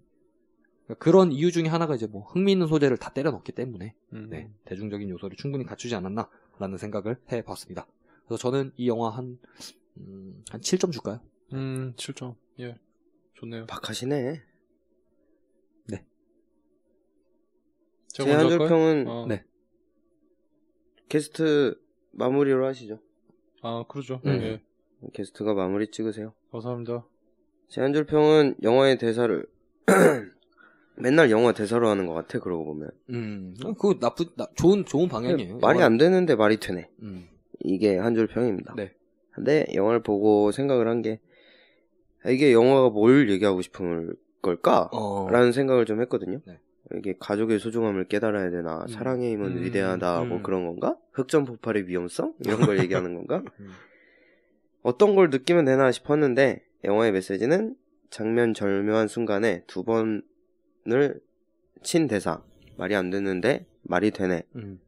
그러니까 0.85 1.03
그런 1.03 1.31
이유 1.31 1.51
중에 1.51 1.67
하나가 1.67 1.95
이제 1.95 2.07
뭐 2.07 2.23
흥미있는 2.23 2.67
소재를 2.67 2.97
다 2.97 3.11
때려 3.11 3.31
넣기 3.31 3.51
때문에 3.51 3.93
음. 4.13 4.29
네, 4.29 4.49
대중적인 4.65 5.09
요소를 5.09 5.35
충분히 5.37 5.65
갖추지 5.65 5.95
않았나라는 5.95 6.77
생각을 6.77 7.17
해봤습니다. 7.31 7.87
그래서 8.25 8.41
저는 8.41 8.71
이 8.77 8.87
영화 8.87 9.09
한, 9.09 9.37
음, 9.97 10.43
한 10.49 10.61
7점 10.61 10.91
줄까요? 10.91 11.19
음, 11.53 11.93
7점. 11.97 12.35
예. 12.59 12.77
좋네요. 13.35 13.65
박하시네. 13.67 14.41
제 18.17 18.23
제가 18.23 18.39
한 18.39 18.47
먼저 18.47 18.49
줄 18.49 18.61
할까요? 18.61 18.79
평은 18.79 19.07
어. 19.07 19.25
네. 19.27 19.43
게스트 21.09 21.79
마무리로 22.11 22.65
하시죠. 22.65 22.99
아, 23.61 23.83
그러죠. 23.87 24.21
음. 24.25 24.31
예. 24.41 24.61
게스트가 25.13 25.53
마무리 25.53 25.87
찍으세요. 25.91 26.33
감사합니다. 26.51 27.05
제 27.69 27.81
한줄 27.81 28.05
평은 28.05 28.55
영화의 28.63 28.97
대사를 28.97 29.45
맨날 30.95 31.29
영화 31.29 31.51
대사로 31.51 31.89
하는 31.89 32.07
것 32.07 32.13
같아. 32.13 32.39
그러고 32.39 32.65
보면 32.65 32.89
음, 33.11 33.53
어, 33.63 33.73
그거 33.73 33.95
나쁘, 33.99 34.33
나, 34.35 34.47
좋은, 34.55 34.83
좋은 34.85 35.07
방향이에요. 35.07 35.59
말이 35.59 35.77
영화- 35.77 35.85
안 35.85 35.97
되는데 35.97 36.35
말이 36.35 36.57
되네. 36.57 36.89
음, 37.03 37.27
이게 37.63 37.97
한줄 37.97 38.27
평입니다. 38.27 38.73
네. 38.75 38.93
근데 39.31 39.65
영화를 39.75 40.01
보고 40.01 40.51
생각을 40.51 40.87
한 40.87 41.01
게 41.03 41.19
이게 42.25 42.51
영화가 42.51 42.89
뭘 42.89 43.29
얘기하고 43.29 43.61
싶은 43.61 44.15
걸까? 44.41 44.89
어, 44.91 45.29
라는 45.29 45.51
생각을 45.51 45.85
좀 45.85 46.01
했거든요. 46.01 46.41
네. 46.45 46.59
이게 46.95 47.15
가족의 47.19 47.59
소중함을 47.59 48.05
깨달아야 48.05 48.49
되나? 48.49 48.81
음. 48.83 48.87
사랑의 48.87 49.33
힘은 49.33 49.57
음. 49.57 49.63
위대하다. 49.63 50.23
뭐 50.25 50.37
음. 50.37 50.43
그런 50.43 50.65
건가? 50.65 50.97
흑점 51.11 51.45
폭발의 51.45 51.87
위험성? 51.87 52.35
이런 52.45 52.61
걸 52.61 52.79
얘기하는 52.79 53.13
건가? 53.13 53.43
음. 53.59 53.71
어떤 54.83 55.15
걸 55.15 55.29
느끼면 55.29 55.65
되나 55.65 55.91
싶었는데 55.91 56.63
영화의 56.85 57.11
메시지는 57.11 57.75
장면 58.09 58.53
절묘한 58.53 59.07
순간에 59.07 59.63
두 59.67 59.83
번을 59.83 61.19
친 61.83 62.07
대사 62.07 62.41
말이 62.77 62.95
안 62.95 63.09
되는데 63.09 63.65
말이 63.81 64.11
되네 64.11 64.43
음, 64.55 64.79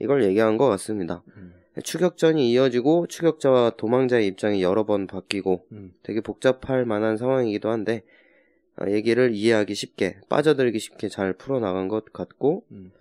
이걸 0.00 0.24
얘기한 0.24 0.56
것 0.56 0.68
같습니다. 0.70 1.22
음, 1.36 1.54
추격전이 1.82 2.50
이어지고 2.50 3.06
추격자와 3.06 3.76
도망자의 3.76 4.26
입장이 4.26 4.62
여러 4.62 4.84
번 4.84 5.06
바뀌고 5.06 5.66
음, 5.72 5.92
되게 6.02 6.20
복잡할 6.20 6.84
만한 6.84 7.16
상황이기도 7.16 7.70
한데 7.70 7.98
어, 7.98 8.21
얘기를 8.88 9.32
이해하기 9.34 9.74
쉽게 9.74 10.20
빠져들기 10.28 10.78
쉽게 10.78 11.08
잘 11.08 11.32
풀어나간 11.34 11.88
것 11.88 12.12
같고 12.12 12.64
음. 12.72 12.92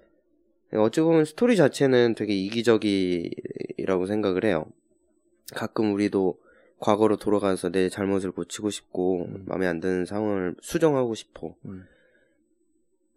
어찌 0.74 1.02
보면 1.02 1.26
스토리 1.26 1.58
자체는 1.58 2.16
되게 2.16 2.34
이기적이라고 2.34 4.06
생각을 4.06 4.46
해요. 4.46 4.66
가끔 5.54 5.94
우리도 5.94 6.40
과거로 6.80 7.18
돌아가서 7.18 7.70
내 7.70 7.90
잘못을 7.90 8.32
고치고 8.32 8.70
싶고 8.70 9.26
음. 9.26 9.44
마음에 9.48 9.68
안 9.68 9.80
드는 9.80 10.06
상황을 10.06 10.56
수정하고 10.62 11.14
싶어. 11.14 11.56
음, 11.66 11.86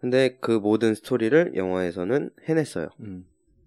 근데 0.00 0.36
그 0.40 0.50
모든 0.52 0.94
스토리를 0.94 1.54
영화에서는 1.54 2.30
해냈어요. 2.46 2.88
음, 3.00 3.26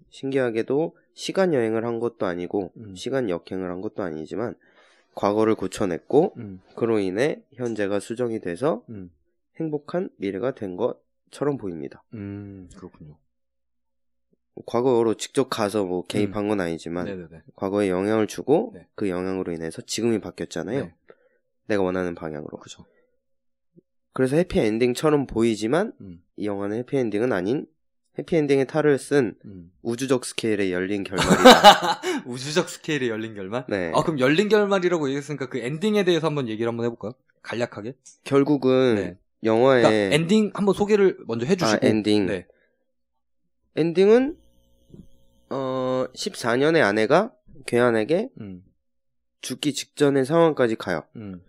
신기하게도 0.09 0.95
시간 1.13 1.53
여행을 1.53 1.83
한 1.83 1.99
것도 1.99 2.27
아니고 2.27 2.71
음. 2.77 2.95
시간 2.95 3.29
역행을 3.29 3.71
한 3.71 3.81
것도 3.81 4.03
아니지만 4.03 4.53
과거를 5.17 5.55
고쳐냈고 5.55 6.35
음, 6.37 6.61
그로 6.75 6.99
인해 6.99 7.41
현재가 7.53 7.99
수정이 7.99 8.39
돼서 8.39 8.83
음, 8.89 9.11
행복한 9.59 10.09
미래가 10.17 10.53
된 10.53 10.77
것처럼 10.77 11.57
보입니다. 11.57 12.03
음, 12.13 12.69
그렇군요. 12.75 13.17
과거로 14.67 15.15
직접 15.15 15.49
가서 15.49 15.85
뭐 15.85 16.03
개입한 16.05 16.47
건 16.47 16.61
아니지만 16.61 17.05
네네네. 17.05 17.41
과거에 17.55 17.89
영향을 17.89 18.27
주고 18.27 18.71
네. 18.75 18.87
그 18.93 19.09
영향으로 19.09 19.51
인해서 19.53 19.81
지금이 19.81 20.19
바뀌었잖아요. 20.19 20.85
네. 20.85 20.95
내가 21.65 21.81
원하는 21.81 22.13
방향으로. 22.13 22.59
그쵸. 22.59 22.85
그래서 24.13 24.35
해피 24.35 24.59
엔딩처럼 24.59 25.25
보이지만 25.25 25.93
음, 26.01 26.23
이 26.35 26.45
영화는 26.45 26.77
해피 26.77 26.95
엔딩은 26.95 27.33
아닌 27.33 27.65
해피 28.19 28.35
엔딩의 28.35 28.65
탈을 28.67 28.97
쓴 28.97 29.35
음. 29.45 29.71
우주적 29.83 30.25
스케일의 30.25 30.71
열린 30.71 31.03
결말이다. 31.05 32.01
우주적 32.25 32.69
스케일의 32.69 33.09
열린 33.09 33.35
결말? 33.35 33.65
네. 33.69 33.91
아, 33.93 34.01
그럼 34.01 34.19
열린 34.19 34.49
결말이라고 34.49 35.07
얘기했으니까 35.09 35.49
그 35.49 35.59
엔딩에 35.59 36.03
대해서 36.03 36.27
한번 36.27 36.47
얘기를 36.49 36.67
한번 36.67 36.85
해볼까요? 36.85 37.13
간략하게? 37.43 37.95
결국은 38.23 38.95
네. 38.95 39.17
영화의 39.43 39.83
그러니까 39.83 40.15
엔딩 40.15 40.51
한번 40.53 40.73
소개를 40.73 41.17
먼저 41.27 41.45
해주시고. 41.45 41.85
아, 41.85 41.87
엔딩. 41.87 42.25
네. 42.25 42.47
엔딩은 43.75 44.37
어 45.49 46.05
14년의 46.15 46.83
아내가 46.83 47.31
괴한에게 47.67 48.29
음. 48.41 48.63
죽기 49.41 49.73
직전의 49.73 50.25
상황까지 50.25 50.75
가요. 50.75 51.03
음. 51.15 51.41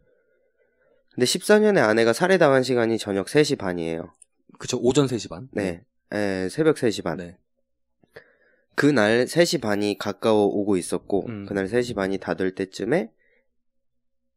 근데 1.15 1.25
14년의 1.25 1.79
아내가 1.79 2.13
살해당한 2.13 2.63
시간이 2.63 2.99
저녁 2.99 3.27
3시 3.27 3.59
반이에요. 3.59 4.13
그쵸. 4.59 4.79
오전 4.81 5.07
3시 5.07 5.31
반. 5.31 5.49
네. 5.53 5.83
에, 6.13 6.49
새벽 6.49 6.77
3시 6.77 7.03
반. 7.05 7.19
네. 7.19 7.37
그날 8.75 9.25
3시 9.25 9.61
반이 9.61 9.99
가까워 9.99 10.45
오고 10.47 10.77
있었고, 10.77 11.27
음. 11.29 11.47
그날 11.47 11.67
3시 11.67 11.95
반이 11.95 12.19
다 12.19 12.35
될 12.35 12.55
때쯤에 12.55 13.11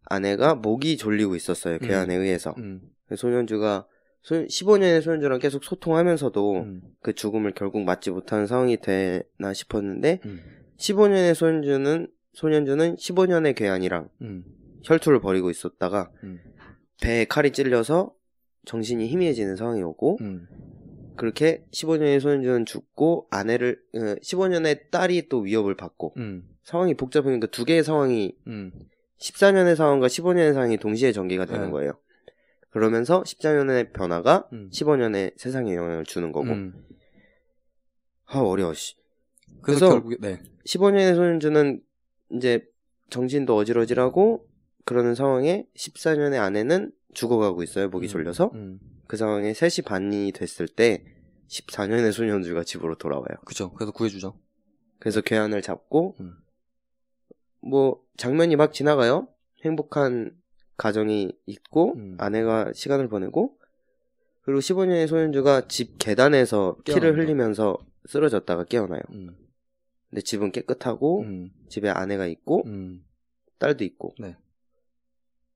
아내가 0.06 0.56
목이 0.56 0.98
졸리고 0.98 1.36
있었어요. 1.36 1.76
음. 1.76 1.80
괴한에 1.80 2.16
의해서. 2.16 2.54
음. 2.58 2.82
소년주가, 3.16 3.88
소, 4.22 4.36
15년의 4.46 5.02
소년주랑 5.02 5.40
계속 5.40 5.64
소통하면서도 5.64 6.54
음. 6.62 6.82
그 7.02 7.14
죽음을 7.14 7.54
결국 7.54 7.84
맞지 7.84 8.10
못하는 8.12 8.48
상황이 8.48 8.78
되나 8.78 9.54
싶었는데, 9.54 10.20
음. 10.26 10.42
15년의 10.78 11.34
소년주는, 11.36 12.08
소년주는 12.34 12.96
15년의 12.96 13.56
괴한이랑 13.56 14.10
음. 14.22 14.44
혈투를 14.84 15.22
벌이고 15.22 15.50
있었다가, 15.52 16.12
음. 16.24 16.40
배에 17.02 17.26
칼이 17.26 17.52
찔려서 17.52 18.14
정신이 18.66 19.08
희미해지는 19.08 19.56
상황이 19.56 19.82
오고, 19.84 20.18
음. 20.22 20.48
그렇게 21.22 21.64
15년의 21.72 22.20
소년주는 22.20 22.66
죽고 22.66 23.28
아내를 23.30 23.80
어, 23.94 24.00
15년의 24.24 24.90
딸이 24.90 25.30
또 25.30 25.42
위협을 25.42 25.76
받고 25.76 26.16
음. 26.18 26.50
상황이 26.64 26.96
복잡하니까 26.96 27.46
두 27.46 27.64
개의 27.64 27.84
상황이 27.84 28.36
음. 28.48 28.72
14년의 29.20 29.76
상황과 29.76 30.08
15년의 30.08 30.54
상황이 30.54 30.78
동시에 30.78 31.12
전개가 31.12 31.46
되는 31.46 31.66
네. 31.66 31.72
거예요. 31.72 31.92
그러면서 32.72 33.22
14년의 33.22 33.94
변화가 33.94 34.50
음. 34.52 34.72
15년의 34.74 35.34
세상에 35.38 35.76
영향을 35.76 36.06
주는 36.06 36.32
거고 36.32 36.48
음. 36.50 36.74
아 38.26 38.40
어려워 38.40 38.74
씨. 38.74 38.96
그래서, 39.62 39.62
그래서- 39.62 39.90
결국에 39.92 40.18
네. 40.20 40.42
15년의 40.66 41.14
소년주는 41.14 41.82
이제 42.32 42.68
정신도 43.12 43.56
어지러지라고 43.56 44.48
그러는 44.86 45.14
상황에 45.14 45.68
14년의 45.78 46.40
아내는 46.40 46.92
죽어가고 47.14 47.62
있어요. 47.62 47.90
목이 47.90 48.08
음. 48.08 48.10
졸려서 48.10 48.50
음. 48.56 48.80
그 49.12 49.18
상황에 49.18 49.52
3시 49.52 49.84
반이 49.84 50.32
됐을 50.32 50.70
때 50.70 51.04
14년의 51.50 52.14
소년주가 52.14 52.64
집으로 52.64 52.96
돌아와요. 52.96 53.26
그쵸. 53.46 53.74
그래서 53.74 53.92
구해주죠. 53.92 54.40
그래서 55.00 55.20
괴한을 55.20 55.62
잡고 55.62 56.16
음. 56.22 56.36
뭐 57.60 58.02
장면이 58.16 58.56
막 58.56 58.72
지나가요. 58.72 59.28
행복한 59.66 60.32
가정이 60.78 61.34
있고 61.46 61.96
음. 61.96 62.16
아내가 62.20 62.72
시간을 62.74 63.10
보내고 63.10 63.58
그리고 64.44 64.62
15년의 64.62 65.08
소년주가 65.08 65.68
집 65.68 65.98
계단에서 66.00 66.78
피를. 66.86 67.18
흘리면서 67.18 67.80
쓰러졌다가 68.06 68.64
깨어나요. 68.64 69.02
음. 69.12 69.36
근데 70.10 70.22
집은 70.22 70.54
깨끗하고 70.54 71.24
음. 71.24 71.52
집에 71.68 71.90
아내가 71.90 72.28
있고 72.28 72.64
음. 72.66 73.04
딸도 73.60 73.84
있고 73.84 74.16
네. 74.20 74.38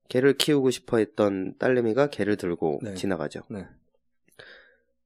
개를 0.08 0.36
키우고 0.36 0.70
싶어 0.70 0.98
했던 0.98 1.54
딸내미가 1.58 2.08
개를 2.10 2.36
들고 2.36 2.80
네. 2.82 2.94
지나가죠. 2.94 3.40
네. 3.48 3.66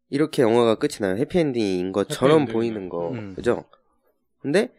이렇게 0.09 0.43
영화가 0.43 0.77
끝이 0.77 0.97
나요. 1.01 1.17
해피엔딩인 1.17 1.93
것처럼 1.93 2.43
해피엔딩이네. 2.43 2.53
보이는 2.53 2.89
거. 2.89 3.11
음. 3.11 3.35
그죠? 3.35 3.65
근데 4.41 4.73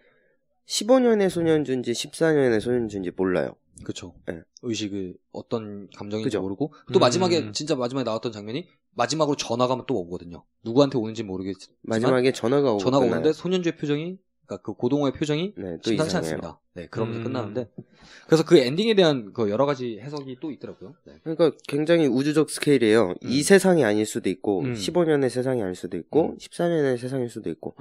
15년의 0.67 1.29
소년주인지 1.29 1.91
14년의 1.91 2.59
소년주인지 2.59 3.11
몰라요. 3.15 3.55
그쵸. 3.83 4.13
네. 4.27 4.41
의식을 4.61 5.15
어떤 5.31 5.89
감정인지 5.95 6.25
그죠. 6.25 6.41
모르고 6.41 6.73
또 6.93 6.99
음. 6.99 7.01
마지막에 7.01 7.51
진짜 7.51 7.75
마지막에 7.75 8.03
나왔던 8.03 8.31
장면이 8.31 8.67
마지막으로 8.93 9.37
전화가 9.37 9.85
또 9.87 9.95
오거든요. 10.01 10.43
누구한테 10.63 10.97
오는지 10.97 11.23
모르겠지만 11.23 11.77
마지막에 11.83 12.31
전화가 12.31 12.71
오고 12.73 12.79
전화가. 12.79 13.05
오는데 13.05 13.33
소년주의 13.33 13.75
표정이 13.77 14.19
그러니까 14.45 14.63
그 14.63 14.73
고동호의 14.73 15.13
표정이 15.13 15.53
네, 15.57 15.77
또 15.77 15.89
심상치. 15.89 16.17
않습니다. 16.17 16.59
네, 16.73 16.87
그러면서 16.87 17.19
음. 17.19 17.23
끝나는데 17.25 17.69
그래서 18.27 18.45
그 18.45 18.57
엔딩에 18.57 18.93
대한 18.95 19.33
그 19.33 19.49
여러 19.49 19.65
가지 19.65 19.99
해석이 19.99 20.37
또 20.39 20.51
있더라고요. 20.51 20.95
네. 21.05 21.19
그러니까 21.23 21.51
굉장히 21.67 22.07
우주적 22.07 22.49
스케일이에요. 22.49 23.15
이 23.21 23.39
음. 23.39 23.43
세상이 23.43 23.83
아닐 23.83 24.05
수도 24.05 24.29
있고, 24.29 24.61
음. 24.61 24.73
15년의 24.73 25.29
세상이 25.29 25.61
아닐 25.61 25.75
수도 25.75 25.97
있고, 25.97 26.31
음. 26.31 26.37
14년의 26.37 26.97
세상일 26.97 27.29
수도 27.29 27.49
있고. 27.49 27.75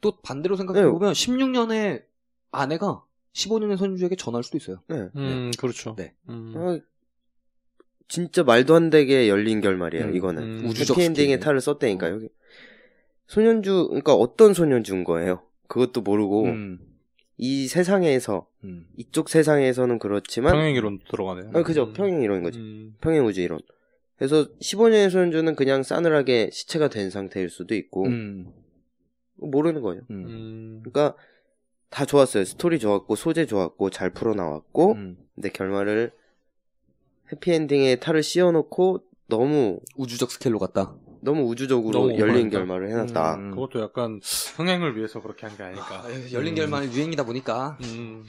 또 0.00 0.20
반대로 0.20 0.56
생각해 0.56 0.82
네. 0.82 0.88
보면 0.88 1.12
16년의 1.12 2.04
아내가 2.50 3.02
15년의 3.32 3.76
손현주에게 3.76 4.16
전화할 4.16 4.44
수도 4.44 4.58
있어요. 4.58 4.82
네. 4.88 5.08
음, 5.16 5.50
그렇죠. 5.58 5.94
네. 5.96 6.14
음. 6.28 6.54
어, 6.56 6.78
진짜 8.08 8.42
말도 8.42 8.74
안 8.74 8.90
되게 8.90 9.28
열린 9.28 9.60
결말이에요, 9.60 10.06
음. 10.06 10.16
이거는. 10.16 10.42
음. 10.42 10.66
우주적 10.66 10.96
해피 10.96 11.06
엔딩의 11.06 11.26
스케일. 11.26 11.40
탈을 11.40 11.60
썼다니까, 11.60 12.06
어. 12.06 12.10
여기. 12.10 12.28
손현주, 13.26 13.88
그러니까 13.88 14.14
어떤 14.14 14.54
손현주인 14.54 15.04
거예요? 15.04 15.42
그것도 15.68 16.00
모르고, 16.00 16.44
음. 16.44 16.78
이 17.36 17.68
세상에서, 17.68 18.46
음. 18.64 18.86
이쪽 18.96 19.28
세상에서는 19.28 19.98
그렇지만, 19.98 20.52
평행 20.52 20.74
이론 20.74 20.98
들어가네요. 21.08 21.52
아, 21.54 21.62
그죠. 21.62 21.84
음. 21.84 21.92
평행 21.92 22.22
이론인 22.22 22.42
거지. 22.42 22.58
음. 22.58 22.96
평행 23.00 23.24
우주 23.24 23.40
이론. 23.40 23.60
그래서 24.16 24.48
15년의 24.58 25.10
손현주는 25.10 25.54
그냥 25.54 25.84
싸늘하게 25.84 26.50
시체가 26.52 26.88
된 26.88 27.10
상태일 27.10 27.48
수도 27.48 27.74
있고, 27.76 28.06
음. 28.06 28.52
모르는 29.38 29.82
거예요. 29.82 30.02
음. 30.10 30.24
음. 30.26 30.82
그러니까 30.82 31.16
다 31.90 32.04
좋았어요. 32.04 32.44
스토리 32.44 32.78
좋았고 32.78 33.16
소재 33.16 33.46
좋았고 33.46 33.90
잘 33.90 34.10
풀어 34.10 34.34
나왔고 34.34 34.92
음. 34.92 35.16
근데 35.34 35.48
결말을 35.50 36.12
해피엔딩에 37.32 37.96
탈을 37.96 38.22
씌워놓고 38.22 39.04
너무 39.28 39.80
우주적 39.96 40.30
스케일로 40.30 40.58
갔다. 40.58 40.94
너무 41.20 41.42
우주적으로 41.48 41.98
너무 42.08 42.18
열린. 42.18 42.50
결말을 42.50 42.90
해놨다. 42.90 43.34
음. 43.36 43.50
그것도 43.50 43.80
약간 43.82 44.20
흥행을 44.56 44.96
위해서 44.96 45.20
그렇게 45.20 45.46
한 45.46 45.56
게 45.56 45.62
아닐까. 45.64 46.02
아, 46.04 46.08
열린 46.32 46.52
음. 46.52 46.56
결말 46.56 46.84
유행이다 46.92 47.24
보니까 47.24 47.76
음. 47.82 48.24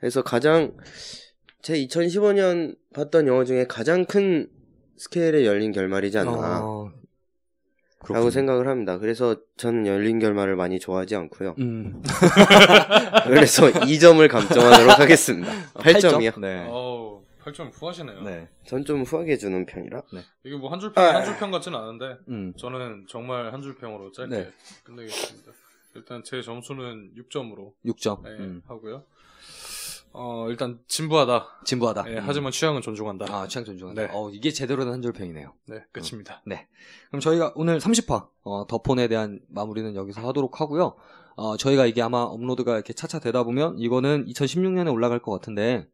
그래서 0.00 0.22
가장 0.22 0.72
제 1.62 1.74
2015년 1.74 2.76
봤던 2.94 3.26
영화 3.28 3.44
중에 3.44 3.66
가장 3.68 4.04
큰 4.04 4.48
스케일의 4.96 5.46
열린 5.46 5.72
결말이지 5.72 6.18
않나 6.18 6.60
어, 6.64 6.90
라고. 8.08 8.30
생각을 8.30 8.66
합니다. 8.66 8.98
그래서 8.98 9.36
저는 9.56 9.86
열린 9.86 10.18
결말을 10.18 10.56
많이 10.56 10.80
좋아하지 10.80 11.14
않고요. 11.14 11.54
음. 11.58 12.02
그래서 13.26 13.66
2점을 13.70 14.28
감점하도록 14.28 14.98
하겠습니다. 14.98 15.52
8점이요. 15.74 16.40
네. 16.40 16.66
어우, 16.68 17.21
8점 17.44 17.70
후하시네요. 17.72 18.22
네. 18.22 18.48
전 18.66 18.84
좀 18.84 19.02
후하게 19.02 19.36
주는 19.36 19.64
편이라. 19.66 20.02
이게 20.44 20.56
뭐 20.56 20.70
한 20.70 20.80
줄평, 20.80 21.02
아. 21.04 21.14
한 21.14 21.24
줄평 21.24 21.50
같지는 21.50 21.78
않은데, 21.78 22.18
음. 22.28 22.52
저는 22.56 23.06
정말 23.08 23.52
한 23.52 23.60
줄평으로 23.62 24.12
짧게 24.12 24.36
네. 24.36 24.50
끝내겠습니다. 24.84 25.52
일단 25.94 26.22
제 26.24 26.40
점수는 26.40 27.12
6점으로 27.16 27.72
6점. 27.84 28.22
네, 28.22 28.30
음. 28.30 28.62
하고요. 28.66 29.04
어, 30.14 30.46
일단 30.50 30.78
진부하다. 30.88 31.62
진부하다. 31.64 32.02
네, 32.04 32.18
음. 32.18 32.22
하지만 32.26 32.52
취향은 32.52 32.82
존중한다. 32.82 33.26
아, 33.34 33.46
취향 33.48 33.64
존중한다. 33.64 34.02
네. 34.06 34.08
어, 34.12 34.30
이게 34.30 34.50
제대로 34.50 34.84
된 34.84 34.92
한줄평이네요. 34.94 35.52
네, 35.66 35.84
끝입니다. 35.92 36.42
그럼 37.08 37.20
저희가 37.20 37.52
오늘 37.56 37.78
30화 37.78 38.28
어, 38.42 38.66
더폰에 38.66 39.08
대한 39.08 39.40
마무리는 39.48 39.94
여기서 39.94 40.20
하도록 40.28 40.60
하고요. 40.60 40.96
어, 41.36 41.56
저희가 41.56 41.86
이게 41.86 42.02
아마 42.02 42.18
업로드가 42.22 42.74
이렇게 42.74 42.92
차차 42.92 43.20
되다 43.20 43.42
보면 43.42 43.78
이거는 43.78 44.26
2016년에 44.26 44.92
올라갈 44.92 45.18
것 45.18 45.32
같은데 45.32 45.88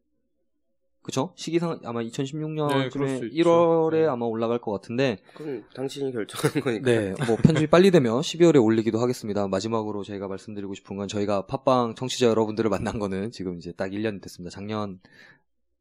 그쵸? 1.09 1.33
시기상 1.35 1.79
아마 1.83 2.01
네, 2.01 2.09
그럴 2.09 3.07
2016년쯤에 3.07 3.17
수 3.17 3.25
있죠. 3.25 3.49
1월에 3.49 3.91
네. 3.93 4.05
아마 4.05 4.27
올라갈 4.27 4.59
것 4.59 4.71
같은데 4.71 5.17
그럼 5.33 5.63
당신이 5.73 6.11
결정하는 6.11 6.61
거니까. 6.61 6.91
네, 6.91 7.15
뭐 7.25 7.35
편집이 7.35 7.67
빨리 7.67 7.89
되면 7.89 8.21
12월에 8.21 8.63
올리기도 8.63 8.99
하겠습니다. 8.99 9.47
마지막으로 9.47 10.03
저희가 10.03 10.27
말씀드리고 10.27 10.75
싶은 10.75 10.97
건 10.97 11.07
저희가 11.07 11.47
팟빵 11.47 11.95
청취자 11.95 12.27
여러분들을 12.27 12.69
만난 12.69 12.99
거는 12.99 13.31
지금 13.31 13.57
이제 13.57 13.71
딱 13.71 13.89
1년이 13.89 14.21
됐습니다. 14.21 14.53
작년 14.53 14.99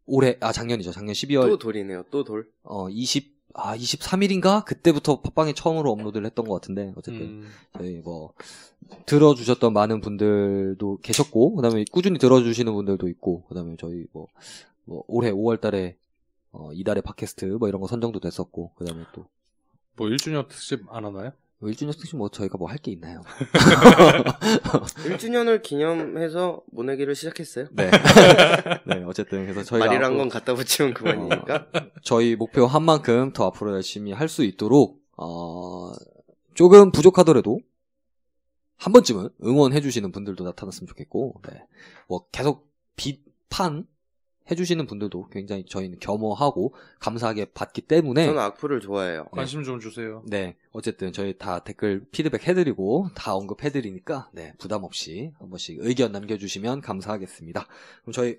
올해 0.06 0.38
아 0.40 0.50
작년이죠. 0.50 0.92
작년 0.92 1.12
12월 1.12 1.48
또 1.48 1.58
돌이네요. 1.58 2.04
또 2.10 2.24
돌. 2.24 2.48
어 2.62 2.88
20, 2.88 3.38
아 3.52 3.76
23일인가 3.76 4.64
그때부터 4.64 5.20
팟빵에 5.20 5.52
처음으로 5.52 5.90
업로드를 5.92 6.24
했던 6.24 6.48
것 6.48 6.54
같은데 6.54 6.94
어쨌든 6.96 7.22
음, 7.22 7.48
저희 7.76 7.98
뭐 7.98 8.32
들어주셨던 9.06 9.72
많은 9.72 10.00
분들도 10.00 10.98
계셨고 11.02 11.56
그 11.56 11.62
다음에 11.62 11.84
꾸준히 11.90 12.18
들어주시는 12.18 12.72
분들도 12.72 13.08
있고 13.08 13.44
그 13.48 13.54
다음에 13.54 13.76
저희 13.78 14.06
뭐, 14.12 14.26
뭐 14.88 15.04
올해 15.06 15.30
5월달에 15.30 15.96
어, 16.52 16.72
이달의 16.72 17.02
팟캐스트 17.02 17.44
뭐 17.44 17.68
이런 17.68 17.80
거 17.80 17.86
선정도 17.86 18.20
됐었고 18.20 18.72
그다음에 18.74 19.04
또 19.14 19.26
뭐 19.96 20.06
1주년 20.08 20.46
특집 20.48 20.84
안 20.90 21.04
하나요? 21.04 21.32
1주년 21.60 21.90
특집 21.90 22.16
뭐 22.16 22.28
저희가 22.28 22.56
뭐 22.56 22.68
할 22.68 22.78
게 22.78 22.92
있나요? 22.92 23.20
1주년을 25.10 25.60
기념해서 25.62 26.62
모내기를 26.70 27.14
시작했어요. 27.16 27.66
네. 27.72 27.90
네, 28.86 29.02
어쨌든 29.04 29.42
그래서 29.44 29.64
저희가 29.64 29.86
말이란 29.86 30.16
건 30.16 30.28
갖다 30.28 30.54
붙이면 30.54 30.94
그만이니까. 30.94 31.66
저희 32.02 32.36
목표 32.36 32.66
한 32.66 32.84
만큼 32.84 33.32
더 33.32 33.46
앞으로 33.46 33.74
열심히 33.74 34.12
할 34.12 34.28
수 34.28 34.44
있도록 34.44 35.02
어, 35.16 35.90
조금 36.54 36.92
부족하더라도 36.92 37.58
한 38.76 38.92
번쯤은 38.92 39.30
응원해 39.44 39.80
주시는 39.80 40.12
분들도 40.12 40.44
나타났으면 40.44 40.86
좋겠고 40.86 41.40
네. 41.50 41.64
뭐 42.08 42.26
계속 42.30 42.68
비판 42.94 43.84
해주시는 44.50 44.86
분들도 44.86 45.28
굉장히 45.30 45.64
저희는 45.64 45.98
겸허하고 46.00 46.74
감사하게 47.00 47.46
받기 47.52 47.82
때문에 47.82 48.26
저는 48.26 48.40
악플을 48.40 48.80
좋아해요. 48.80 49.26
관심 49.30 49.64
좀 49.64 49.80
주세요. 49.80 50.22
네, 50.26 50.56
어쨌든 50.72 51.12
저희 51.12 51.36
다 51.36 51.60
댓글 51.60 52.06
피드백 52.10 52.46
해드리고 52.46 53.10
다 53.14 53.34
언급해드리니까 53.34 54.30
네 54.32 54.54
부담 54.58 54.84
없이 54.84 55.32
한 55.38 55.50
번씩 55.50 55.78
의견 55.80 56.12
남겨주시면 56.12 56.80
감사하겠습니다. 56.80 57.66
그럼 58.02 58.12
저희 58.12 58.38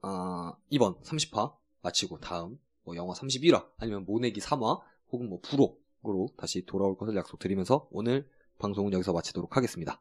아, 0.00 0.52
이번 0.70 0.94
30화 1.02 1.52
마치고 1.82 2.20
다음 2.20 2.58
뭐 2.84 2.96
영화 2.96 3.12
31화 3.14 3.66
아니면 3.78 4.04
모내기 4.04 4.40
3화 4.40 4.80
혹은 5.10 5.28
뭐 5.28 5.40
부록으로 5.40 6.30
다시 6.36 6.64
돌아올 6.66 6.96
것을 6.96 7.16
약속드리면서 7.16 7.88
오늘 7.90 8.28
방송은 8.58 8.92
여기서 8.92 9.12
마치도록 9.12 9.56
하겠습니다. 9.56 10.00